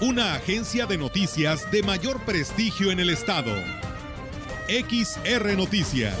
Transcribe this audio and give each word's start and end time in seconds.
una 0.00 0.34
agencia 0.34 0.86
de 0.86 0.96
noticias 0.96 1.70
de 1.70 1.82
mayor 1.82 2.24
prestigio 2.24 2.90
en 2.90 3.00
el 3.00 3.10
estado. 3.10 3.52
XR 4.66 5.56
Noticias. 5.58 6.16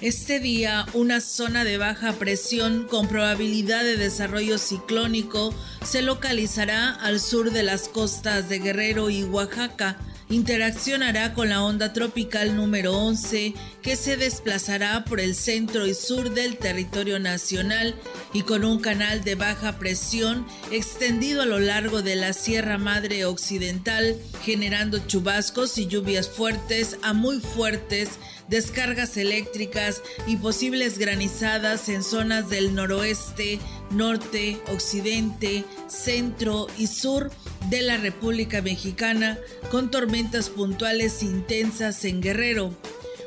Este 0.00 0.38
día, 0.38 0.86
una 0.94 1.20
zona 1.20 1.64
de 1.64 1.78
baja 1.78 2.12
presión 2.12 2.86
con 2.86 3.08
probabilidad 3.08 3.82
de 3.82 3.96
desarrollo 3.96 4.58
ciclónico 4.58 5.52
se 5.82 6.02
localizará 6.02 6.94
al 6.94 7.18
sur 7.18 7.50
de 7.50 7.64
las 7.64 7.88
costas 7.88 8.48
de 8.48 8.60
Guerrero 8.60 9.10
y 9.10 9.24
Oaxaca 9.24 9.98
interaccionará 10.30 11.32
con 11.34 11.48
la 11.48 11.62
onda 11.62 11.92
tropical 11.92 12.56
número 12.56 12.96
11 12.96 13.54
que 13.82 13.96
se 13.96 14.16
desplazará 14.16 15.04
por 15.04 15.20
el 15.20 15.34
centro 15.34 15.86
y 15.86 15.94
sur 15.94 16.30
del 16.30 16.58
territorio 16.58 17.18
nacional 17.18 17.94
y 18.32 18.42
con 18.42 18.64
un 18.64 18.80
canal 18.80 19.24
de 19.24 19.34
baja 19.34 19.78
presión 19.78 20.46
extendido 20.70 21.42
a 21.42 21.46
lo 21.46 21.58
largo 21.58 22.02
de 22.02 22.16
la 22.16 22.32
Sierra 22.32 22.78
Madre 22.78 23.24
Occidental, 23.24 24.16
generando 24.42 24.98
chubascos 25.06 25.78
y 25.78 25.86
lluvias 25.86 26.28
fuertes 26.28 26.98
a 27.02 27.12
muy 27.14 27.40
fuertes 27.40 28.18
descargas 28.48 29.16
eléctricas 29.16 30.02
y 30.26 30.36
posibles 30.36 30.98
granizadas 30.98 31.88
en 31.88 32.02
zonas 32.02 32.48
del 32.48 32.74
noroeste, 32.74 33.58
norte, 33.90 34.60
occidente, 34.72 35.64
centro 35.86 36.66
y 36.76 36.86
sur 36.86 37.30
de 37.70 37.82
la 37.82 37.96
República 37.96 38.62
Mexicana, 38.62 39.38
con 39.70 39.90
tormentas 39.90 40.48
puntuales 40.48 41.22
intensas 41.22 42.04
en 42.04 42.20
Guerrero. 42.20 42.72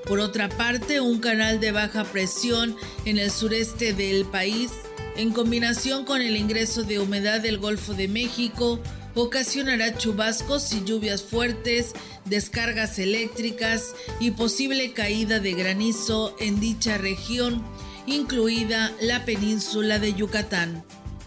Por 0.06 0.20
otra 0.20 0.50
parte, 0.50 1.00
un 1.00 1.20
canal 1.20 1.60
de 1.60 1.72
baja 1.72 2.04
presión 2.04 2.76
en 3.06 3.18
el 3.18 3.32
sureste 3.32 3.94
del 3.94 4.26
país, 4.26 4.72
en 5.16 5.32
combinación 5.32 6.06
con 6.06 6.22
el 6.22 6.36
ingreso 6.36 6.84
de 6.84 7.00
humedad 7.00 7.42
del 7.42 7.58
Golfo 7.58 7.94
de 7.94 8.08
México, 8.08 8.80
ocasionará 9.16 9.98
chubascos 9.98 10.74
y 10.74 10.84
lluvias 10.84 11.22
fuertes, 11.22 11.94
descargas 12.26 12.98
eléctricas 12.98 13.94
y 14.20 14.32
posible 14.32 14.94
caída 14.94 15.40
de 15.40 15.54
granizo 15.54 16.36
en 16.40 16.60
dicha 16.60 16.98
región, 16.98 17.64
incluida 18.06 18.92
la 19.02 19.26
península 19.26 20.00
de 20.00 20.14
Yucatán. 20.14 20.84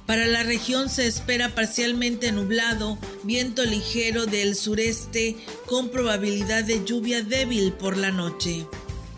Para 0.07 0.27
la 0.27 0.43
región 0.43 0.91
se 0.91 1.07
espera 1.07 1.55
parcialmente 1.55 2.31
nublado, 2.31 2.99
viento 3.23 3.65
ligero 3.65 4.27
del 4.27 4.55
sureste 4.55 5.37
con 5.67 5.89
probabilidad 5.89 6.65
de 6.65 6.85
lluvia 6.85 7.23
débil 7.23 7.73
por 7.73 7.97
la 7.97 8.11
noche. 8.11 8.67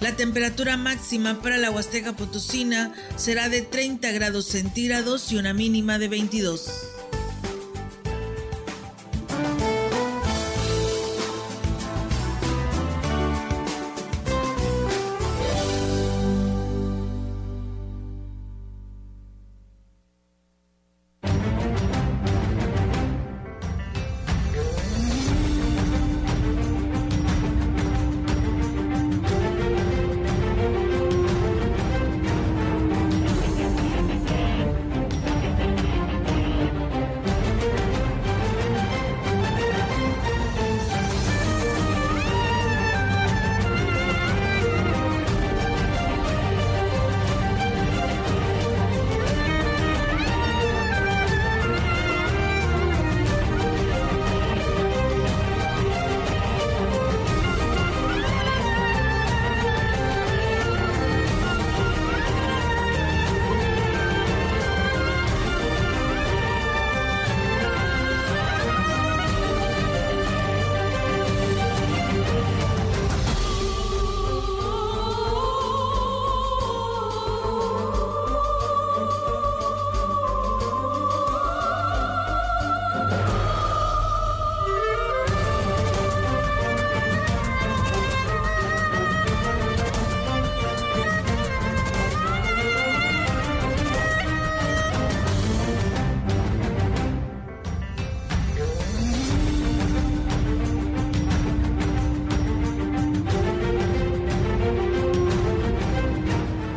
La 0.00 0.14
temperatura 0.14 0.76
máxima 0.76 1.40
para 1.42 1.56
la 1.56 1.70
Huasteca 1.70 2.14
Potosina 2.14 2.94
será 3.16 3.48
de 3.48 3.62
30 3.62 4.12
grados 4.12 4.46
centígrados 4.46 5.32
y 5.32 5.36
una 5.36 5.54
mínima 5.54 5.98
de 5.98 6.08
22. 6.08 6.95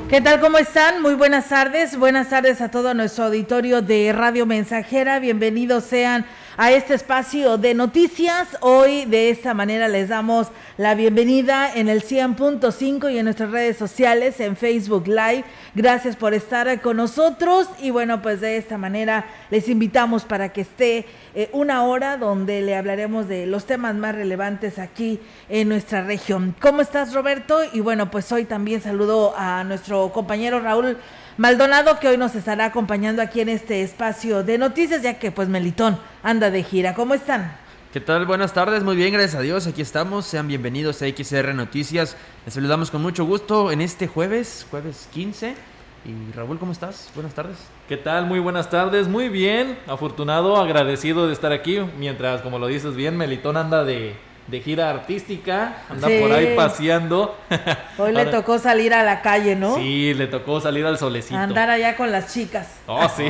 ¿Qué 0.09 0.22
tal? 0.22 0.40
¿Cómo 0.40 0.58
están? 0.58 1.03
Muy 1.03 1.14
buenas 1.14 1.50
tardes. 1.50 1.96
Buenas 1.96 2.30
tardes 2.30 2.62
a 2.62 2.72
todo 2.72 2.96
nuestro 2.96 3.25
auditorio 3.25 3.84
de 3.84 4.12
Radio 4.12 4.47
Mensajera. 4.47 5.20
Bienvenidos 5.20 5.84
sean 5.84 6.25
a 6.62 6.74
este 6.74 6.94
espacio 6.94 7.58
de 7.58 7.74
noticias. 7.74 8.58
Hoy 8.59 9.06
de 9.06 9.30
esta 9.30 9.53
manera 9.53 9.88
les 9.88 10.09
damos 10.09 10.47
la 10.75 10.94
bienvenida 10.94 11.72
en 11.74 11.88
el 11.88 12.03
100.5 12.03 13.14
y 13.14 13.18
en 13.18 13.24
nuestras 13.24 13.52
redes 13.52 13.78
sociales, 13.78 14.42
en 14.42 14.58
Facebook 14.58 15.08
Live. 15.08 15.46
Gracias 15.74 16.18
por 16.18 16.34
estar 16.34 16.81
con 16.81 16.97
nosotros 16.97 17.70
y 17.81 17.92
bueno, 17.92 18.22
pues 18.22 18.42
de 18.42 18.58
esta 18.58 18.78
manera 18.78 19.25
les 19.50 19.70
invitamos 19.70 20.25
para 20.25 20.50
que 20.50 20.59
esté 20.59 21.06
eh, 21.34 21.50
una 21.53 21.84
hora 21.84 22.18
donde 22.18 22.62
le 22.62 22.76
hablaremos 22.76 23.30
de 23.30 23.46
los 23.46 23.64
temas 23.66 23.96
más 23.96 24.14
relevantes 24.14 24.80
aquí 24.80 25.22
en 25.47 25.70
nuestra 25.70 26.03
región. 26.03 26.53
¿Cómo 26.59 26.82
estás, 26.82 27.14
Roberto? 27.14 27.62
Y 27.72 27.79
bueno, 27.79 28.12
pues 28.12 28.29
hoy 28.34 28.44
también 28.44 28.82
saludo 28.82 29.34
a 29.38 29.64
nuestro 29.64 30.12
compañero 30.12 30.59
Raúl 30.59 30.97
Maldonado, 31.40 32.02
que 32.02 32.09
hoy 32.09 32.18
nos 32.18 32.36
estará 32.36 32.66
acompañando 32.66 33.22
aquí 33.22 33.40
en 33.40 33.47
este 33.47 33.82
espacio 33.82 34.44
de 34.44 34.58
noticias, 34.58 35.02
ya 35.02 35.20
que 35.20 35.32
pues 35.32 35.47
Melitón 35.47 35.97
anda 36.22 36.52
de 36.52 36.64
gira. 36.64 36.94
¿Cómo 36.94 37.14
están? 37.14 37.56
¿Qué 37.94 38.02
tal? 38.02 38.26
Buenas 38.26 38.52
tardes, 38.52 38.84
muy 38.84 38.97
bien, 38.97 39.14
gracias 39.14 39.36
a 39.36 39.41
Dios, 39.41 39.66
aquí 39.66 39.82
estamos, 39.82 40.26
sean 40.26 40.50
bienvenidos 40.50 41.02
a 41.02 41.08
XR 41.08 41.53
Noticias, 41.53 42.18
les 42.44 42.53
saludamos 42.53 42.91
con 42.91 43.02
mucho 43.02 43.24
gusto 43.24 43.72
en 43.72 43.80
este 43.80 44.06
jueves, 44.06 44.68
jueves 44.70 45.08
15. 45.14 45.56
Y 46.03 46.36
Raúl, 46.36 46.59
¿cómo 46.59 46.74
estás? 46.74 47.09
Buenas 47.16 47.34
tardes. 47.34 47.56
¿Qué 47.88 47.96
tal? 47.96 48.26
Muy 48.26 48.40
buenas 48.40 48.70
tardes, 48.70 49.08
muy 49.08 49.30
bien, 49.30 49.80
afortunado, 49.88 50.58
agradecido 50.58 51.28
de 51.28 51.32
estar 51.32 51.53
aquí, 51.53 51.80
mientras, 51.97 52.41
como 52.41 52.59
lo 52.59 52.68
dices 52.68 52.97
bien, 52.97 53.16
Melitón 53.16 53.56
anda 53.56 53.86
de, 53.86 54.14
de 54.49 54.61
gira 54.61 54.90
artística, 54.90 55.84
anda 55.90 56.07
por 56.07 56.31
ahí 56.31 56.55
paseando. 56.55 57.37
Hoy 57.97 58.13
le 58.13 58.25
tocó 58.25 58.57
salir 58.57 58.93
a 58.93 59.03
la 59.03 59.22
calle, 59.22 59.55
¿no? 59.55 59.75
Sí, 59.75 60.13
le 60.13 60.28
tocó 60.28 60.59
salir 60.59 60.85
al 60.85 60.97
solecito. 60.97 61.37
Andar 61.37 61.69
allá 61.69 61.96
con 61.96 62.11
las 62.11 62.34
chicas. 62.34 62.79
Oh, 62.87 63.07
sí. 63.09 63.23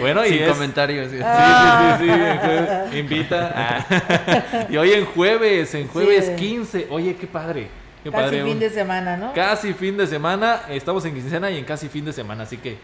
bueno, 0.00 0.26
y 0.26 0.30
Sin 0.30 0.46
comentarios. 0.46 1.10
Sí, 1.10 1.18
sí, 1.18 1.24
sí, 2.00 2.10
sí, 2.90 2.98
invita. 2.98 3.86
y 4.68 4.76
hoy 4.76 4.92
en 4.92 5.04
jueves, 5.04 5.74
en 5.74 5.88
jueves 5.88 6.30
15, 6.30 6.88
oye, 6.90 7.16
qué 7.16 7.26
padre. 7.26 7.68
casi 8.10 8.40
fin 8.40 8.58
de 8.58 8.70
semana, 8.70 9.16
¿no? 9.16 9.32
Casi 9.32 9.72
fin 9.74 9.96
de 9.96 10.06
semana, 10.06 10.62
estamos 10.68 11.04
en 11.04 11.14
quincena 11.14 11.50
y 11.50 11.58
en 11.58 11.64
casi 11.64 11.88
fin 11.88 12.04
de 12.04 12.12
semana, 12.12 12.42
así 12.42 12.56
que 12.56 12.78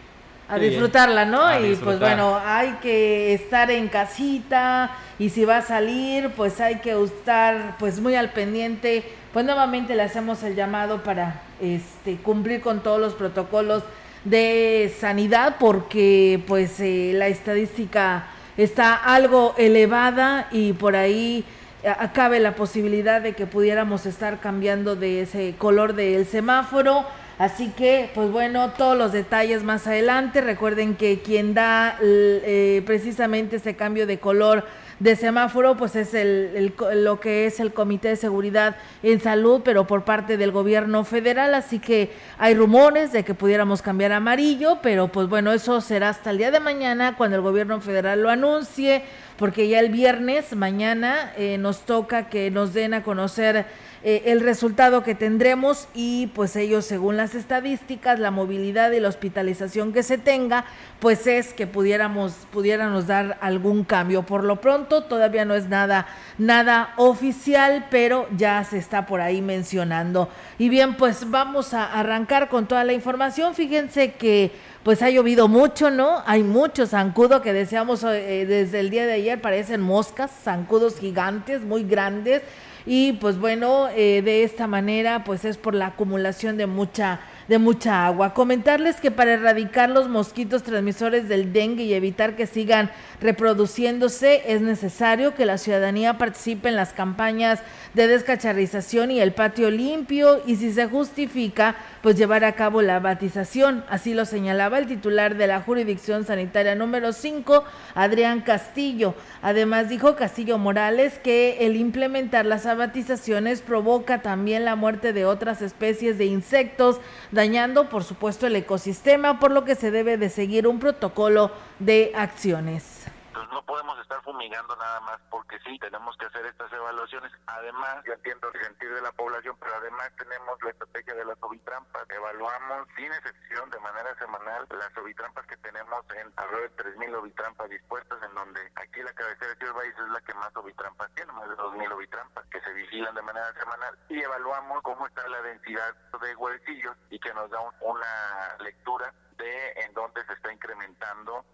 a 0.51 0.59
disfrutarla, 0.59 1.25
¿no? 1.25 1.65
y 1.65 1.75
pues 1.75 1.99
bueno, 1.99 2.37
hay 2.43 2.73
que 2.81 3.33
estar 3.33 3.71
en 3.71 3.87
casita 3.87 4.91
y 5.17 5.29
si 5.29 5.45
va 5.45 5.57
a 5.57 5.61
salir, 5.61 6.31
pues 6.35 6.59
hay 6.59 6.79
que 6.79 6.91
estar 7.03 7.77
pues 7.79 7.99
muy 7.99 8.15
al 8.15 8.31
pendiente. 8.31 9.03
Pues 9.31 9.45
nuevamente 9.45 9.95
le 9.95 10.03
hacemos 10.03 10.43
el 10.43 10.55
llamado 10.55 11.03
para 11.03 11.41
este 11.61 12.17
cumplir 12.17 12.59
con 12.59 12.81
todos 12.81 12.99
los 12.99 13.13
protocolos 13.13 13.83
de 14.25 14.93
sanidad 14.99 15.55
porque 15.59 16.43
pues 16.47 16.79
eh, 16.79 17.11
la 17.15 17.27
estadística 17.27 18.27
está 18.57 18.93
algo 18.95 19.55
elevada 19.57 20.47
y 20.51 20.73
por 20.73 20.95
ahí 20.95 21.45
acabe 21.85 22.39
la 22.39 22.55
posibilidad 22.55 23.21
de 23.21 23.33
que 23.33 23.45
pudiéramos 23.45 24.05
estar 24.05 24.39
cambiando 24.39 24.95
de 24.95 25.21
ese 25.21 25.55
color 25.57 25.93
del 25.93 26.25
semáforo 26.25 27.05
Así 27.37 27.69
que, 27.69 28.11
pues 28.13 28.31
bueno, 28.31 28.71
todos 28.77 28.97
los 28.97 29.11
detalles 29.11 29.63
más 29.63 29.87
adelante. 29.87 30.41
Recuerden 30.41 30.95
que 30.95 31.21
quien 31.21 31.53
da 31.53 31.97
eh, 32.01 32.83
precisamente 32.85 33.55
ese 33.55 33.75
cambio 33.75 34.05
de 34.05 34.19
color 34.19 34.65
de 35.01 35.15
semáforo, 35.15 35.75
pues 35.77 35.95
es 35.95 36.13
el, 36.13 36.75
lo 36.93 37.19
que 37.19 37.47
es 37.47 37.59
el 37.59 37.73
Comité 37.73 38.09
de 38.09 38.15
Seguridad 38.15 38.75
en 39.01 39.19
Salud, 39.19 39.61
pero 39.65 39.87
por 39.87 40.03
parte 40.03 40.37
del 40.37 40.51
gobierno 40.51 41.03
federal. 41.03 41.55
Así 41.55 41.79
que 41.79 42.11
hay 42.37 42.53
rumores 42.53 43.11
de 43.11 43.23
que 43.23 43.33
pudiéramos 43.33 43.81
cambiar 43.81 44.11
a 44.11 44.17
amarillo, 44.17 44.77
pero 44.83 45.07
pues 45.07 45.27
bueno, 45.27 45.53
eso 45.53 45.81
será 45.81 46.09
hasta 46.09 46.29
el 46.29 46.37
día 46.37 46.51
de 46.51 46.59
mañana 46.59 47.17
cuando 47.17 47.37
el 47.37 47.41
gobierno 47.41 47.81
federal 47.81 48.21
lo 48.21 48.29
anuncie, 48.29 49.01
porque 49.37 49.67
ya 49.67 49.79
el 49.79 49.89
viernes, 49.89 50.55
mañana, 50.55 51.33
eh, 51.35 51.57
nos 51.57 51.79
toca 51.79 52.29
que 52.29 52.51
nos 52.51 52.75
den 52.75 52.93
a 52.93 53.01
conocer 53.01 53.65
eh, 54.03 54.23
el 54.31 54.39
resultado 54.39 55.03
que 55.03 55.13
tendremos 55.13 55.87
y 55.93 56.25
pues 56.33 56.55
ellos 56.55 56.85
según 56.85 57.17
las 57.17 57.35
estadísticas, 57.35 58.17
la 58.19 58.31
movilidad 58.31 58.91
y 58.93 58.99
la 58.99 59.09
hospitalización 59.09 59.93
que 59.93 60.01
se 60.01 60.17
tenga, 60.17 60.65
pues 60.99 61.27
es 61.27 61.53
que 61.53 61.67
pudiéramos, 61.67 62.33
pudiéramos 62.51 63.05
dar 63.05 63.37
algún 63.41 63.83
cambio. 63.83 64.23
Por 64.23 64.43
lo 64.43 64.59
pronto 64.59 65.03
todavía 65.03 65.45
no 65.45 65.53
es 65.53 65.69
nada, 65.69 66.07
nada 66.39 66.93
oficial, 66.97 67.85
pero 67.91 68.27
ya 68.35 68.63
se 68.63 68.79
está 68.79 69.05
por 69.05 69.21
ahí 69.21 69.39
mencionando. 69.39 70.29
Y 70.57 70.69
bien, 70.69 70.97
pues 70.97 71.29
vamos 71.29 71.75
a 71.75 71.85
arrancar 71.85 72.49
con 72.49 72.67
toda 72.67 72.83
la 72.83 72.93
información. 72.93 73.53
Fíjense 73.53 74.13
que 74.13 74.51
pues 74.81 75.03
ha 75.03 75.11
llovido 75.11 75.47
mucho, 75.47 75.91
¿no? 75.91 76.23
Hay 76.25 76.41
mucho 76.41 76.87
zancudo 76.87 77.43
que 77.43 77.53
deseamos 77.53 78.03
eh, 78.03 78.47
desde 78.47 78.79
el 78.79 78.89
día 78.89 79.05
de 79.05 79.13
ayer, 79.13 79.39
parecen 79.39 79.79
moscas, 79.79 80.31
zancudos 80.43 80.97
gigantes, 80.97 81.61
muy 81.61 81.83
grandes 81.83 82.41
y 82.85 83.13
pues 83.13 83.39
bueno, 83.39 83.87
eh, 83.89 84.21
de 84.23 84.43
esta 84.43 84.67
manera 84.67 85.23
pues 85.23 85.45
es 85.45 85.57
por 85.57 85.75
la 85.75 85.87
acumulación 85.87 86.57
de 86.57 86.67
mucha 86.67 87.19
de 87.47 87.57
mucha 87.57 88.05
agua. 88.05 88.33
Comentarles 88.33 89.01
que 89.01 89.11
para 89.11 89.33
erradicar 89.33 89.89
los 89.89 90.09
mosquitos 90.09 90.63
transmisores 90.63 91.27
del 91.27 91.53
dengue 91.53 91.83
y 91.83 91.93
evitar 91.93 92.35
que 92.35 92.47
sigan 92.47 92.91
reproduciéndose 93.19 94.53
es 94.53 94.61
necesario 94.61 95.35
que 95.35 95.45
la 95.45 95.57
ciudadanía 95.57 96.17
participe 96.17 96.69
en 96.69 96.75
las 96.75 96.93
campañas 96.93 97.59
de 97.93 98.07
descacharrización 98.07 99.11
y 99.11 99.19
el 99.19 99.33
patio 99.33 99.69
limpio 99.69 100.41
y 100.45 100.55
si 100.55 100.71
se 100.71 100.87
justifica, 100.87 101.75
pues 102.01 102.15
llevar 102.15 102.43
a 102.45 102.53
cabo 102.53 102.81
la 102.81 102.99
batización. 102.99 103.83
Así 103.89 104.13
lo 104.13 104.25
señalaba 104.25 104.79
el 104.79 104.87
titular 104.87 105.35
de 105.35 105.47
la 105.47 105.61
jurisdicción 105.61 106.25
sanitaria 106.25 106.75
número 106.75 107.13
5, 107.13 107.63
Adrián 107.95 108.41
Castillo. 108.41 109.13
Además 109.41 109.89
dijo 109.89 110.15
Castillo 110.15 110.57
Morales 110.57 111.19
que 111.19 111.65
el 111.65 111.75
implementar 111.75 112.45
las 112.45 112.65
abatizaciones 112.65 113.61
provoca 113.61 114.21
también 114.21 114.65
la 114.65 114.75
muerte 114.75 115.13
de 115.13 115.25
otras 115.25 115.61
especies 115.61 116.17
de 116.17 116.25
insectos, 116.25 116.99
dañando 117.31 117.89
por 117.89 118.03
supuesto 118.03 118.47
el 118.47 118.55
ecosistema, 118.55 119.39
por 119.39 119.51
lo 119.51 119.63
que 119.65 119.75
se 119.75 119.91
debe 119.91 120.17
de 120.17 120.29
seguir 120.29 120.67
un 120.67 120.79
protocolo 120.79 121.51
de 121.79 122.11
acciones 122.15 123.05
no 123.49 123.65
podemos 123.65 123.97
estar 123.99 124.21
fumigando 124.23 124.75
nada 124.75 124.99
más 125.01 125.19
porque 125.29 125.59
sí, 125.59 125.77
tenemos 125.79 126.15
que 126.17 126.25
hacer 126.25 126.45
estas 126.45 126.71
evaluaciones. 126.71 127.31
Además, 127.47 128.03
yo 128.05 128.13
entiendo 128.13 128.49
el 128.53 128.61
sentir 128.61 128.93
de 128.93 129.01
la 129.01 129.11
población, 129.11 129.55
pero 129.59 129.75
además 129.75 130.11
tenemos 130.17 130.61
la 130.63 130.69
estrategia 130.71 131.15
de 131.15 131.25
las 131.25 131.37
ovitrampas. 131.41 132.09
Evaluamos 132.09 132.87
sin 132.95 133.11
excepción 133.11 133.69
de 133.69 133.79
manera 133.79 134.15
semanal 134.19 134.67
las 134.69 134.97
ovitrampas 134.97 135.45
que 135.47 135.57
tenemos 135.57 136.05
en 136.15 136.31
alrededor 136.35 136.71
de 136.75 136.83
3.000 136.83 137.15
ovitrampas 137.15 137.69
dispuestas, 137.69 138.21
en 138.23 138.33
donde 138.35 138.61
aquí 138.75 139.01
la 139.01 139.13
cabecera 139.13 139.51
de 139.53 139.57
Ciudad 139.57 139.85
es 139.85 139.97
la 140.11 140.21
que 140.21 140.33
más 140.35 140.55
ovitrampas 140.55 141.11
tiene, 141.15 141.31
más 141.33 141.49
de 141.49 141.55
2.000 141.55 141.93
ovitrampas 141.93 142.45
que 142.47 142.61
se 142.61 142.73
vigilan 142.73 143.15
de 143.15 143.21
manera 143.21 143.53
semanal 143.53 143.97
y 144.09 144.21
evaluamos 144.21 144.81
cómo 144.83 145.07
está 145.07 145.27
la 145.27 145.41
densidad 145.41 145.95
de 146.21 146.35
huevecillos 146.35 146.97
y 147.09 147.19
que 147.19 147.33
nos 147.33 147.49
da 147.49 147.59
una 147.79 148.57
lectura 148.59 149.13
de 149.37 149.71
en 149.83 149.93
dónde 149.93 150.25
se 150.25 150.33
está 150.33 150.51
incrementando 150.51 151.45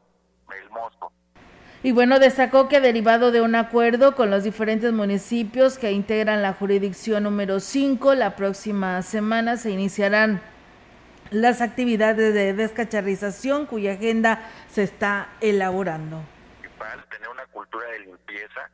el 0.52 0.70
mosco. 0.72 1.12
Y 1.84 1.92
bueno, 1.92 2.20
destacó 2.20 2.68
que 2.68 2.82
derivado 2.82 3.32
de 3.32 3.42
un 3.42 3.54
acuerdo 3.54 4.16
con 4.16 4.32
los 4.32 4.44
diferentes 4.44 4.92
municipios 4.92 5.78
que 5.78 5.92
integran 5.92 6.42
la 6.42 6.54
jurisdicción 6.54 7.24
número 7.24 7.60
5, 7.60 8.16
la 8.16 8.36
próxima 8.36 9.02
semana 9.04 9.58
se 9.58 9.70
iniciarán 9.70 10.42
las 11.30 11.62
actividades 11.62 12.34
de 12.34 12.54
descacharrización 12.54 13.68
cuya 13.68 13.94
agenda 13.94 14.42
se 14.70 14.84
está 14.84 15.30
elaborando. 15.40 16.24
Tener 17.10 17.30
una 17.30 17.46
cultura 17.48 17.86
de 17.90 18.00
limpieza 18.00 18.70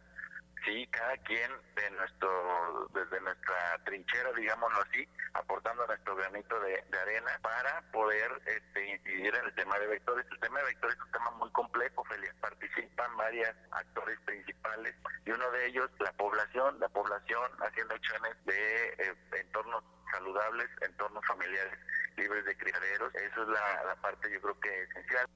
sí, 0.65 0.87
cada 0.87 1.17
quien 1.17 1.51
de 1.75 1.91
nuestro, 1.91 2.89
desde 2.93 3.21
nuestra 3.21 3.79
trinchera, 3.85 4.31
digámoslo 4.33 4.81
así, 4.81 5.07
aportando 5.33 5.85
nuestro 5.87 6.15
granito 6.15 6.59
de, 6.59 6.83
arena 7.01 7.31
para 7.41 7.81
poder 7.91 8.31
este, 8.45 8.93
incidir 8.95 9.35
en 9.35 9.45
el 9.45 9.55
tema 9.55 9.77
de 9.79 9.87
vectores. 9.87 10.25
El 10.31 10.39
tema 10.39 10.59
de 10.59 10.65
vectores 10.65 10.95
es 10.95 11.01
un 11.03 11.11
tema 11.11 11.31
muy 11.31 11.51
complejo, 11.51 12.03
Feliz. 12.05 12.33
Participan 12.39 13.17
varios 13.17 13.49
actores 13.71 14.19
principales 14.21 14.95
y 15.25 15.31
uno 15.31 15.51
de 15.51 15.65
ellos, 15.67 15.89
la 15.99 16.11
población, 16.13 16.79
la 16.79 16.89
población 16.89 17.51
haciendo 17.59 17.95
acciones 17.95 18.45
de 18.45 18.87
eh, 18.99 19.15
entornos 19.39 19.83
saludables, 20.11 20.69
entornos 20.81 21.25
familiares 21.25 21.77
libres 22.15 22.45
de 22.45 22.57
criaderos. 22.57 23.13
Eso 23.15 23.41
es 23.41 23.47
la, 23.49 23.83
la 23.85 23.95
parte 23.97 24.31
yo 24.31 24.39
creo 24.41 24.59
que 24.59 24.83
esencial 24.83 25.27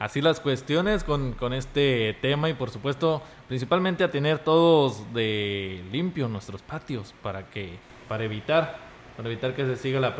así 0.00 0.20
las 0.20 0.40
cuestiones 0.40 1.04
con, 1.04 1.34
con, 1.34 1.52
este 1.52 2.18
tema 2.20 2.48
y 2.48 2.54
por 2.54 2.70
supuesto 2.70 3.22
principalmente 3.46 4.02
a 4.02 4.10
tener 4.10 4.40
todos 4.40 5.12
de 5.14 5.84
limpio 5.92 6.26
nuestros 6.26 6.62
patios 6.62 7.14
para 7.22 7.48
que 7.48 7.78
para 8.08 8.24
evitar 8.24 8.90
para 9.16 9.28
evitar 9.28 9.54
que 9.54 9.66
se 9.66 9.76
siga 9.76 10.00
la 10.00 10.16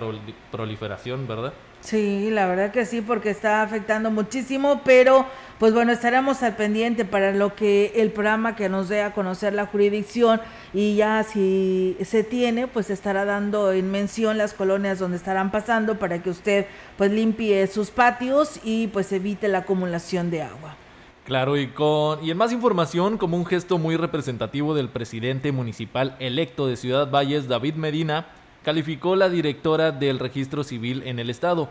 proliferación, 0.51 1.27
¿verdad? 1.27 1.55
Sí, 1.81 2.31
la 2.31 2.47
verdad 2.47 2.73
que 2.73 2.85
sí, 2.85 3.01
porque 3.01 3.31
está 3.31 3.63
afectando 3.63 4.11
muchísimo, 4.11 4.83
pero 4.85 5.27
pues 5.59 5.73
bueno, 5.73 5.93
estaremos 5.93 6.43
al 6.43 6.57
pendiente 6.57 7.05
para 7.05 7.33
lo 7.33 7.55
que 7.55 7.93
el 7.97 8.11
programa 8.11 8.55
que 8.55 8.69
nos 8.69 8.89
dé 8.89 9.03
a 9.03 9.13
conocer 9.13 9.55
la 9.55 9.67
jurisdicción 9.67 10.41
y 10.73 10.97
ya 10.97 11.23
si 11.23 11.97
se 12.03 12.23
tiene, 12.23 12.67
pues 12.67 12.91
estará 12.91 13.25
dando 13.25 13.73
en 13.73 13.91
mención 13.91 14.39
las 14.39 14.55
colonias 14.55 14.99
donde 14.99 15.17
estarán 15.17 15.51
pasando 15.51 15.99
para 15.99 16.23
que 16.23 16.31
usted 16.31 16.67
pues 16.97 17.11
limpie 17.11 17.67
sus 17.67 17.91
patios 17.91 18.61
y 18.63 18.87
pues 18.89 19.11
evite 19.13 19.49
la 19.49 19.59
acumulación 19.59 20.31
de 20.31 20.43
agua. 20.43 20.77
Claro, 21.25 21.57
y 21.57 21.69
con 21.69 22.25
y 22.25 22.31
en 22.31 22.37
más 22.37 22.53
información, 22.53 23.17
como 23.17 23.37
un 23.37 23.47
gesto 23.47 23.79
muy 23.79 23.97
representativo 23.97 24.75
del 24.75 24.89
presidente 24.89 25.53
municipal 25.53 26.17
electo 26.19 26.67
de 26.67 26.77
Ciudad 26.77 27.11
Valles, 27.11 27.49
David 27.49 27.75
Medina, 27.75 28.27
calificó 28.65 29.17
la 29.17 29.29
directora 29.29 29.91
del 29.93 30.19
registro 30.19 30.65
civil 30.65 31.03
en 31.07 31.19
el 31.19 31.31
estado 31.31 31.71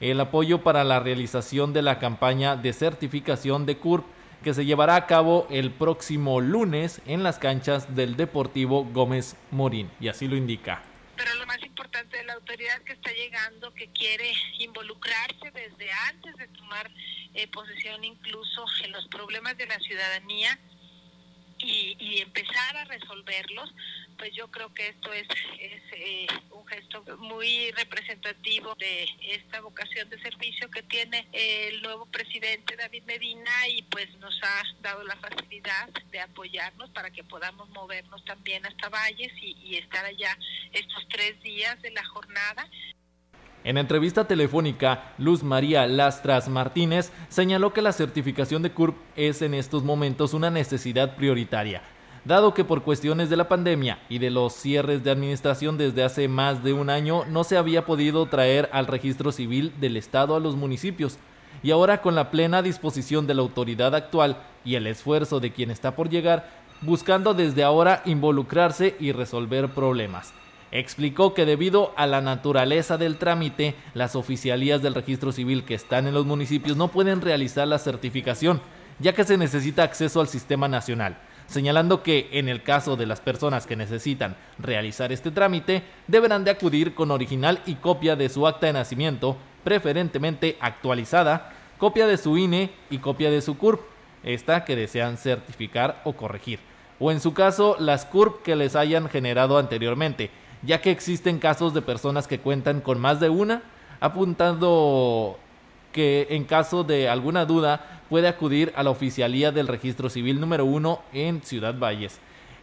el 0.00 0.18
apoyo 0.18 0.62
para 0.62 0.82
la 0.82 0.98
realización 0.98 1.72
de 1.72 1.82
la 1.82 1.98
campaña 1.98 2.56
de 2.56 2.72
certificación 2.72 3.66
de 3.66 3.76
CURP 3.76 4.04
que 4.42 4.54
se 4.54 4.64
llevará 4.64 4.96
a 4.96 5.06
cabo 5.06 5.46
el 5.50 5.70
próximo 5.70 6.40
lunes 6.40 7.02
en 7.04 7.22
las 7.22 7.38
canchas 7.38 7.94
del 7.94 8.16
Deportivo 8.16 8.84
Gómez 8.84 9.36
Morín, 9.50 9.90
y 10.00 10.08
así 10.08 10.26
lo 10.26 10.36
indica. 10.36 10.82
Pero 11.16 11.34
lo 11.34 11.46
más 11.46 11.62
importante 11.62 12.16
de 12.16 12.24
la 12.24 12.32
autoridad 12.32 12.80
que 12.82 12.94
está 12.94 13.12
llegando, 13.12 13.74
que 13.74 13.88
quiere 13.88 14.32
involucrarse 14.58 15.50
desde 15.52 15.92
antes 16.08 16.34
de 16.36 16.48
tomar 16.48 16.90
eh, 17.34 17.46
posesión 17.48 18.02
incluso 18.02 18.64
en 18.82 18.92
los 18.92 19.06
problemas 19.08 19.58
de 19.58 19.66
la 19.66 19.78
ciudadanía, 19.80 20.58
y, 21.62 22.20
empezar 22.22 22.76
a 22.76 22.84
resolverlos, 22.84 23.72
pues 24.20 24.34
yo 24.34 24.48
creo 24.48 24.72
que 24.74 24.88
esto 24.88 25.10
es, 25.14 25.26
eh, 25.92 26.26
un 26.50 26.66
gesto 26.66 27.02
muy 27.18 27.70
representativo 27.70 28.74
de 28.74 29.08
esta 29.22 29.62
vocación 29.62 30.10
de 30.10 30.20
servicio 30.20 30.70
que 30.70 30.82
tiene 30.82 31.26
el 31.32 31.80
nuevo 31.80 32.04
presidente 32.04 32.76
David 32.76 33.04
Medina 33.06 33.50
y 33.68 33.82
pues 33.84 34.14
nos 34.18 34.38
ha 34.42 34.62
dado 34.82 35.02
la 35.04 35.16
facilidad 35.16 35.88
de 36.12 36.20
apoyarnos 36.20 36.90
para 36.90 37.10
que 37.10 37.24
podamos 37.24 37.70
movernos 37.70 38.22
también 38.26 38.64
hasta 38.66 38.90
Valles 38.90 39.32
y, 39.40 39.56
y 39.64 39.76
estar 39.76 40.04
allá 40.04 40.36
estos 40.72 41.08
tres 41.08 41.42
días 41.42 41.80
de 41.80 41.90
la 41.90 42.04
jornada. 42.04 42.68
En 43.64 43.78
entrevista 43.78 44.28
telefónica, 44.28 45.14
Luz 45.16 45.42
María 45.42 45.86
Lastras 45.86 46.50
Martínez 46.50 47.10
señaló 47.30 47.72
que 47.72 47.80
la 47.80 47.92
certificación 47.92 48.62
de 48.62 48.72
CURP 48.72 48.98
es 49.16 49.40
en 49.40 49.54
estos 49.54 49.82
momentos 49.82 50.34
una 50.34 50.50
necesidad 50.50 51.16
prioritaria. 51.16 51.82
Dado 52.24 52.52
que 52.54 52.64
por 52.64 52.82
cuestiones 52.82 53.30
de 53.30 53.36
la 53.36 53.48
pandemia 53.48 53.98
y 54.08 54.18
de 54.18 54.30
los 54.30 54.52
cierres 54.52 55.02
de 55.02 55.10
administración 55.10 55.78
desde 55.78 56.02
hace 56.02 56.28
más 56.28 56.62
de 56.62 56.72
un 56.72 56.90
año 56.90 57.24
no 57.26 57.44
se 57.44 57.56
había 57.56 57.86
podido 57.86 58.26
traer 58.26 58.68
al 58.72 58.86
registro 58.86 59.32
civil 59.32 59.72
del 59.80 59.96
Estado 59.96 60.36
a 60.36 60.40
los 60.40 60.56
municipios, 60.56 61.18
y 61.62 61.70
ahora 61.70 62.00
con 62.00 62.14
la 62.14 62.30
plena 62.30 62.62
disposición 62.62 63.26
de 63.26 63.34
la 63.34 63.42
autoridad 63.42 63.94
actual 63.94 64.38
y 64.64 64.74
el 64.76 64.86
esfuerzo 64.86 65.40
de 65.40 65.52
quien 65.52 65.70
está 65.70 65.96
por 65.96 66.08
llegar, 66.08 66.48
buscando 66.82 67.34
desde 67.34 67.64
ahora 67.64 68.02
involucrarse 68.04 68.96
y 68.98 69.12
resolver 69.12 69.68
problemas. 69.68 70.32
Explicó 70.72 71.34
que 71.34 71.46
debido 71.46 71.92
a 71.96 72.06
la 72.06 72.20
naturaleza 72.20 72.96
del 72.96 73.16
trámite, 73.16 73.74
las 73.92 74.14
oficialías 74.14 74.80
del 74.80 74.94
registro 74.94 75.32
civil 75.32 75.64
que 75.64 75.74
están 75.74 76.06
en 76.06 76.14
los 76.14 76.26
municipios 76.26 76.76
no 76.76 76.88
pueden 76.88 77.20
realizar 77.20 77.66
la 77.66 77.78
certificación, 77.78 78.60
ya 79.00 79.12
que 79.12 79.24
se 79.24 79.36
necesita 79.36 79.82
acceso 79.82 80.20
al 80.20 80.28
sistema 80.28 80.68
nacional 80.68 81.18
señalando 81.50 82.04
que 82.04 82.28
en 82.32 82.48
el 82.48 82.62
caso 82.62 82.96
de 82.96 83.06
las 83.06 83.20
personas 83.20 83.66
que 83.66 83.74
necesitan 83.74 84.36
realizar 84.58 85.10
este 85.10 85.32
trámite, 85.32 85.82
deberán 86.06 86.44
de 86.44 86.52
acudir 86.52 86.94
con 86.94 87.10
original 87.10 87.60
y 87.66 87.74
copia 87.74 88.14
de 88.14 88.28
su 88.28 88.46
acta 88.46 88.68
de 88.68 88.72
nacimiento, 88.72 89.36
preferentemente 89.64 90.56
actualizada, 90.60 91.52
copia 91.76 92.06
de 92.06 92.18
su 92.18 92.38
INE 92.38 92.70
y 92.88 92.98
copia 92.98 93.30
de 93.30 93.42
su 93.42 93.58
CURP, 93.58 93.80
esta 94.22 94.64
que 94.64 94.76
desean 94.76 95.16
certificar 95.16 96.00
o 96.04 96.12
corregir, 96.12 96.60
o 97.00 97.10
en 97.10 97.20
su 97.20 97.34
caso 97.34 97.74
las 97.80 98.04
CURP 98.06 98.42
que 98.42 98.54
les 98.54 98.76
hayan 98.76 99.08
generado 99.08 99.58
anteriormente, 99.58 100.30
ya 100.62 100.80
que 100.80 100.92
existen 100.92 101.40
casos 101.40 101.74
de 101.74 101.82
personas 101.82 102.28
que 102.28 102.38
cuentan 102.38 102.80
con 102.80 103.00
más 103.00 103.18
de 103.18 103.28
una, 103.28 103.62
apuntando 103.98 105.36
que 105.90 106.28
en 106.30 106.44
caso 106.44 106.84
de 106.84 107.08
alguna 107.08 107.44
duda 107.44 107.99
puede 108.10 108.28
acudir 108.28 108.72
a 108.74 108.82
la 108.82 108.90
oficialía 108.90 109.52
del 109.52 109.68
registro 109.68 110.10
civil 110.10 110.40
número 110.40 110.66
1 110.66 111.00
en 111.14 111.40
Ciudad 111.42 111.78
Valles, 111.78 112.18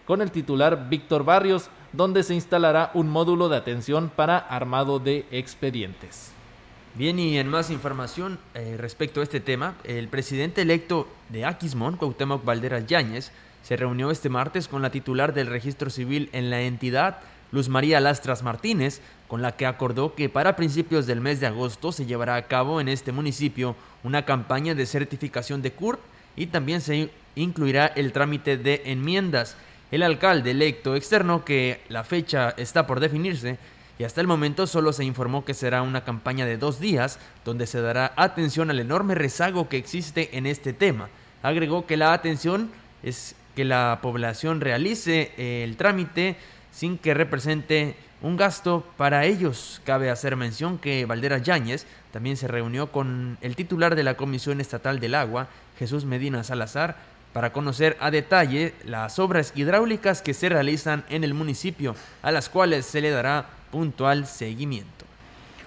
con 0.06 0.22
el 0.22 0.30
titular 0.30 0.90
Víctor 0.90 1.24
Barrios, 1.24 1.70
donde 1.94 2.22
se 2.22 2.36
instalará 2.36 2.92
un 2.94 3.10
módulo 3.10 3.48
de 3.48 3.56
atención 3.56 4.12
para 4.14 4.38
armado 4.38 5.00
de 5.00 5.26
expedientes. 5.32 6.34
Bien, 6.96 7.18
y 7.18 7.38
en 7.38 7.48
más 7.48 7.70
información 7.70 8.40
eh, 8.56 8.76
respecto 8.78 9.22
a 9.22 9.24
este 9.24 9.40
tema, 9.40 9.76
el 9.86 10.10
presidente 10.10 10.64
electo 10.64 11.08
de 11.30 11.46
Aquismón, 11.46 11.96
Cuauhtémoc 11.96 12.44
Valderas 12.44 12.86
Yáñez, 12.86 13.32
se 13.64 13.78
reunió 13.78 14.12
este 14.12 14.30
martes 14.30 14.68
con 14.68 14.82
la 14.82 14.92
titular 14.92 15.34
del 15.34 15.48
registro 15.48 15.90
civil 15.90 16.30
en 16.34 16.50
la 16.50 16.62
entidad, 16.62 17.20
Luz 17.52 17.70
María 17.70 18.00
Lastras 18.00 18.44
Martínez, 18.44 19.02
con 19.28 19.42
la 19.42 19.56
que 19.56 19.66
acordó 19.66 20.16
que 20.16 20.30
para 20.30 20.56
principios 20.56 21.06
del 21.06 21.22
mes 21.22 21.40
de 21.40 21.48
agosto 21.48 21.92
se 21.92 22.06
llevará 22.06 22.36
a 22.36 22.48
cabo 22.48 22.82
en 22.82 22.90
este 22.90 23.12
municipio 23.12 23.76
una 24.04 24.26
campaña 24.26 24.76
de 24.76 24.86
certificación 24.86 25.62
de 25.62 25.72
CURP 25.72 26.00
y 26.36 26.48
también 26.48 26.82
se 26.82 27.10
incluirá 27.36 27.88
el 27.88 28.12
trámite 28.14 28.58
de 28.58 28.82
enmiendas. 28.86 29.56
El 29.92 30.04
alcalde 30.04 30.52
electo 30.52 30.96
externo 30.96 31.46
que 31.46 31.82
la 31.90 32.04
fecha 32.04 32.54
está 32.58 32.86
por 32.86 33.00
definirse 33.00 33.58
y 34.00 34.04
hasta 34.04 34.22
el 34.22 34.28
momento 34.28 34.68
solo 34.68 34.94
se 34.94 35.06
informó 35.06 35.44
que 35.44 35.54
será 35.54 35.82
una 35.82 36.04
campaña 36.04 36.46
de 36.46 36.58
dos 36.58 36.80
días 36.80 37.20
donde 37.46 37.66
se 37.66 37.82
dará 37.82 38.14
atención 38.16 38.70
al 38.70 38.80
enorme 38.80 39.16
rezago 39.16 39.70
que 39.70 39.78
existe 39.78 40.38
en 40.38 40.46
este 40.46 40.74
tema. 40.74 41.10
Agregó 41.42 41.86
que 41.86 41.98
la 41.98 42.14
atención 42.14 42.70
es 43.02 43.36
que 43.56 43.66
la 43.66 44.00
población 44.02 44.62
realice 44.62 45.32
el 45.38 45.78
trámite 45.78 46.36
sin 46.78 47.00
que 47.00 47.16
represente 47.16 47.96
un 48.22 48.38
gasto 48.38 48.86
para 48.98 49.26
ellos. 49.26 49.82
Cabe 49.84 50.12
hacer 50.12 50.36
mención 50.36 50.78
que 50.78 51.08
Valderas 51.08 51.42
Yáñez 51.42 51.88
también 52.12 52.38
se 52.38 52.48
reunió 52.48 52.92
con 52.92 53.40
el 53.42 53.56
titular 53.56 53.96
de 53.96 54.04
la 54.04 54.16
Comisión 54.16 54.62
Estatal 54.62 55.00
del 55.00 55.16
Agua, 55.16 55.48
Jesús 55.80 56.06
Medina 56.06 56.44
Salazar, 56.44 56.96
para 57.34 57.52
conocer 57.52 57.98
a 58.00 58.12
detalle 58.12 58.76
las 58.86 59.18
obras 59.18 59.54
hidráulicas 59.56 60.22
que 60.22 60.36
se 60.36 60.50
realizan 60.50 61.04
en 61.10 61.24
el 61.24 61.34
municipio, 61.34 61.96
a 62.22 62.32
las 62.32 62.48
cuales 62.48 62.86
se 62.86 63.02
le 63.02 63.10
dará 63.10 63.48
puntual 63.72 64.28
seguimiento. 64.28 64.97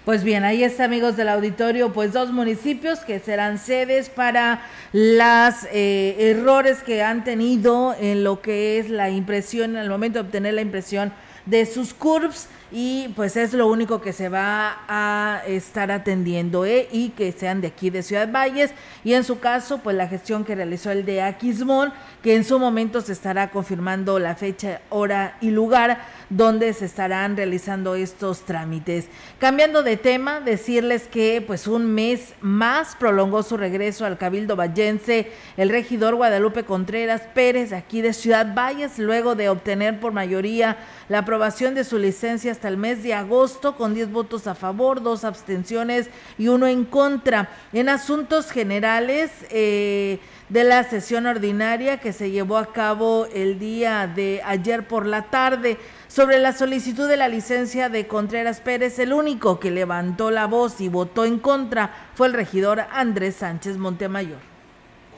Pues 0.04 0.24
bien, 0.24 0.44
ahí 0.44 0.64
está, 0.64 0.84
amigos 0.84 1.18
del 1.18 1.28
auditorio, 1.28 1.92
pues 1.92 2.14
dos 2.14 2.32
municipios 2.32 3.00
que 3.00 3.18
serán 3.18 3.58
sedes 3.58 4.08
para 4.08 4.62
los 4.94 5.54
eh, 5.72 6.16
errores 6.18 6.78
que 6.82 7.02
han 7.02 7.22
tenido 7.22 7.94
en 8.00 8.24
lo 8.24 8.40
que 8.40 8.78
es 8.78 8.88
la 8.88 9.10
impresión, 9.10 9.76
el 9.76 9.90
momento 9.90 10.18
de 10.18 10.24
obtener 10.26 10.54
la 10.54 10.62
impresión 10.62 11.12
de 11.44 11.66
sus 11.66 11.92
curves 11.92 12.48
y 12.72 13.08
pues 13.16 13.36
es 13.36 13.52
lo 13.52 13.66
único 13.66 14.00
que 14.00 14.12
se 14.12 14.28
va 14.28 14.78
a 14.88 15.42
estar 15.46 15.90
atendiendo 15.90 16.64
¿eh? 16.64 16.88
y 16.92 17.10
que 17.10 17.32
sean 17.32 17.60
de 17.60 17.68
aquí 17.68 17.90
de 17.90 18.02
Ciudad 18.02 18.30
Valles 18.30 18.72
y 19.04 19.14
en 19.14 19.24
su 19.24 19.40
caso 19.40 19.78
pues 19.78 19.96
la 19.96 20.08
gestión 20.08 20.44
que 20.44 20.54
realizó 20.54 20.90
el 20.90 21.04
de 21.04 21.22
Aquismón 21.22 21.92
que 22.22 22.36
en 22.36 22.44
su 22.44 22.58
momento 22.58 23.00
se 23.00 23.12
estará 23.12 23.50
confirmando 23.50 24.18
la 24.18 24.36
fecha, 24.36 24.82
hora 24.90 25.36
y 25.40 25.50
lugar 25.50 26.00
donde 26.28 26.72
se 26.74 26.84
estarán 26.84 27.36
realizando 27.36 27.94
estos 27.94 28.40
trámites. 28.44 29.06
Cambiando 29.38 29.82
de 29.82 29.96
tema, 29.96 30.40
decirles 30.40 31.08
que 31.08 31.42
pues 31.44 31.66
un 31.66 31.92
mes 31.92 32.34
más 32.40 32.94
prolongó 32.96 33.42
su 33.42 33.56
regreso 33.56 34.04
al 34.04 34.18
Cabildo 34.18 34.54
Vallense 34.54 35.32
el 35.56 35.70
regidor 35.70 36.14
Guadalupe 36.14 36.64
Contreras 36.64 37.22
Pérez 37.34 37.72
aquí 37.72 38.02
de 38.02 38.12
Ciudad 38.12 38.54
Valles 38.54 38.98
luego 38.98 39.34
de 39.34 39.48
obtener 39.48 39.98
por 39.98 40.12
mayoría 40.12 40.76
la 41.08 41.18
aprobación 41.18 41.74
de 41.74 41.84
su 41.84 41.98
licencia 41.98 42.52
hasta 42.60 42.68
el 42.68 42.76
mes 42.76 43.02
de 43.02 43.14
agosto 43.14 43.74
con 43.74 43.94
10 43.94 44.12
votos 44.12 44.46
a 44.46 44.54
favor, 44.54 45.02
dos 45.02 45.24
abstenciones 45.24 46.10
y 46.36 46.48
uno 46.48 46.66
en 46.66 46.84
contra. 46.84 47.48
En 47.72 47.88
asuntos 47.88 48.50
generales, 48.50 49.30
eh, 49.48 50.18
de 50.50 50.64
la 50.64 50.84
sesión 50.84 51.24
ordinaria 51.24 52.00
que 52.00 52.12
se 52.12 52.30
llevó 52.30 52.58
a 52.58 52.70
cabo 52.70 53.26
el 53.32 53.58
día 53.58 54.06
de 54.06 54.42
ayer 54.44 54.86
por 54.86 55.06
la 55.06 55.30
tarde 55.30 55.78
sobre 56.06 56.38
la 56.38 56.52
solicitud 56.52 57.08
de 57.08 57.16
la 57.16 57.28
licencia 57.28 57.88
de 57.88 58.06
Contreras 58.06 58.60
Pérez. 58.60 58.98
El 58.98 59.14
único 59.14 59.58
que 59.58 59.70
levantó 59.70 60.30
la 60.30 60.46
voz 60.46 60.82
y 60.82 60.88
votó 60.88 61.24
en 61.24 61.38
contra 61.38 62.10
fue 62.14 62.26
el 62.26 62.34
regidor 62.34 62.80
Andrés 62.92 63.36
Sánchez 63.36 63.78
Montemayor. 63.78 64.49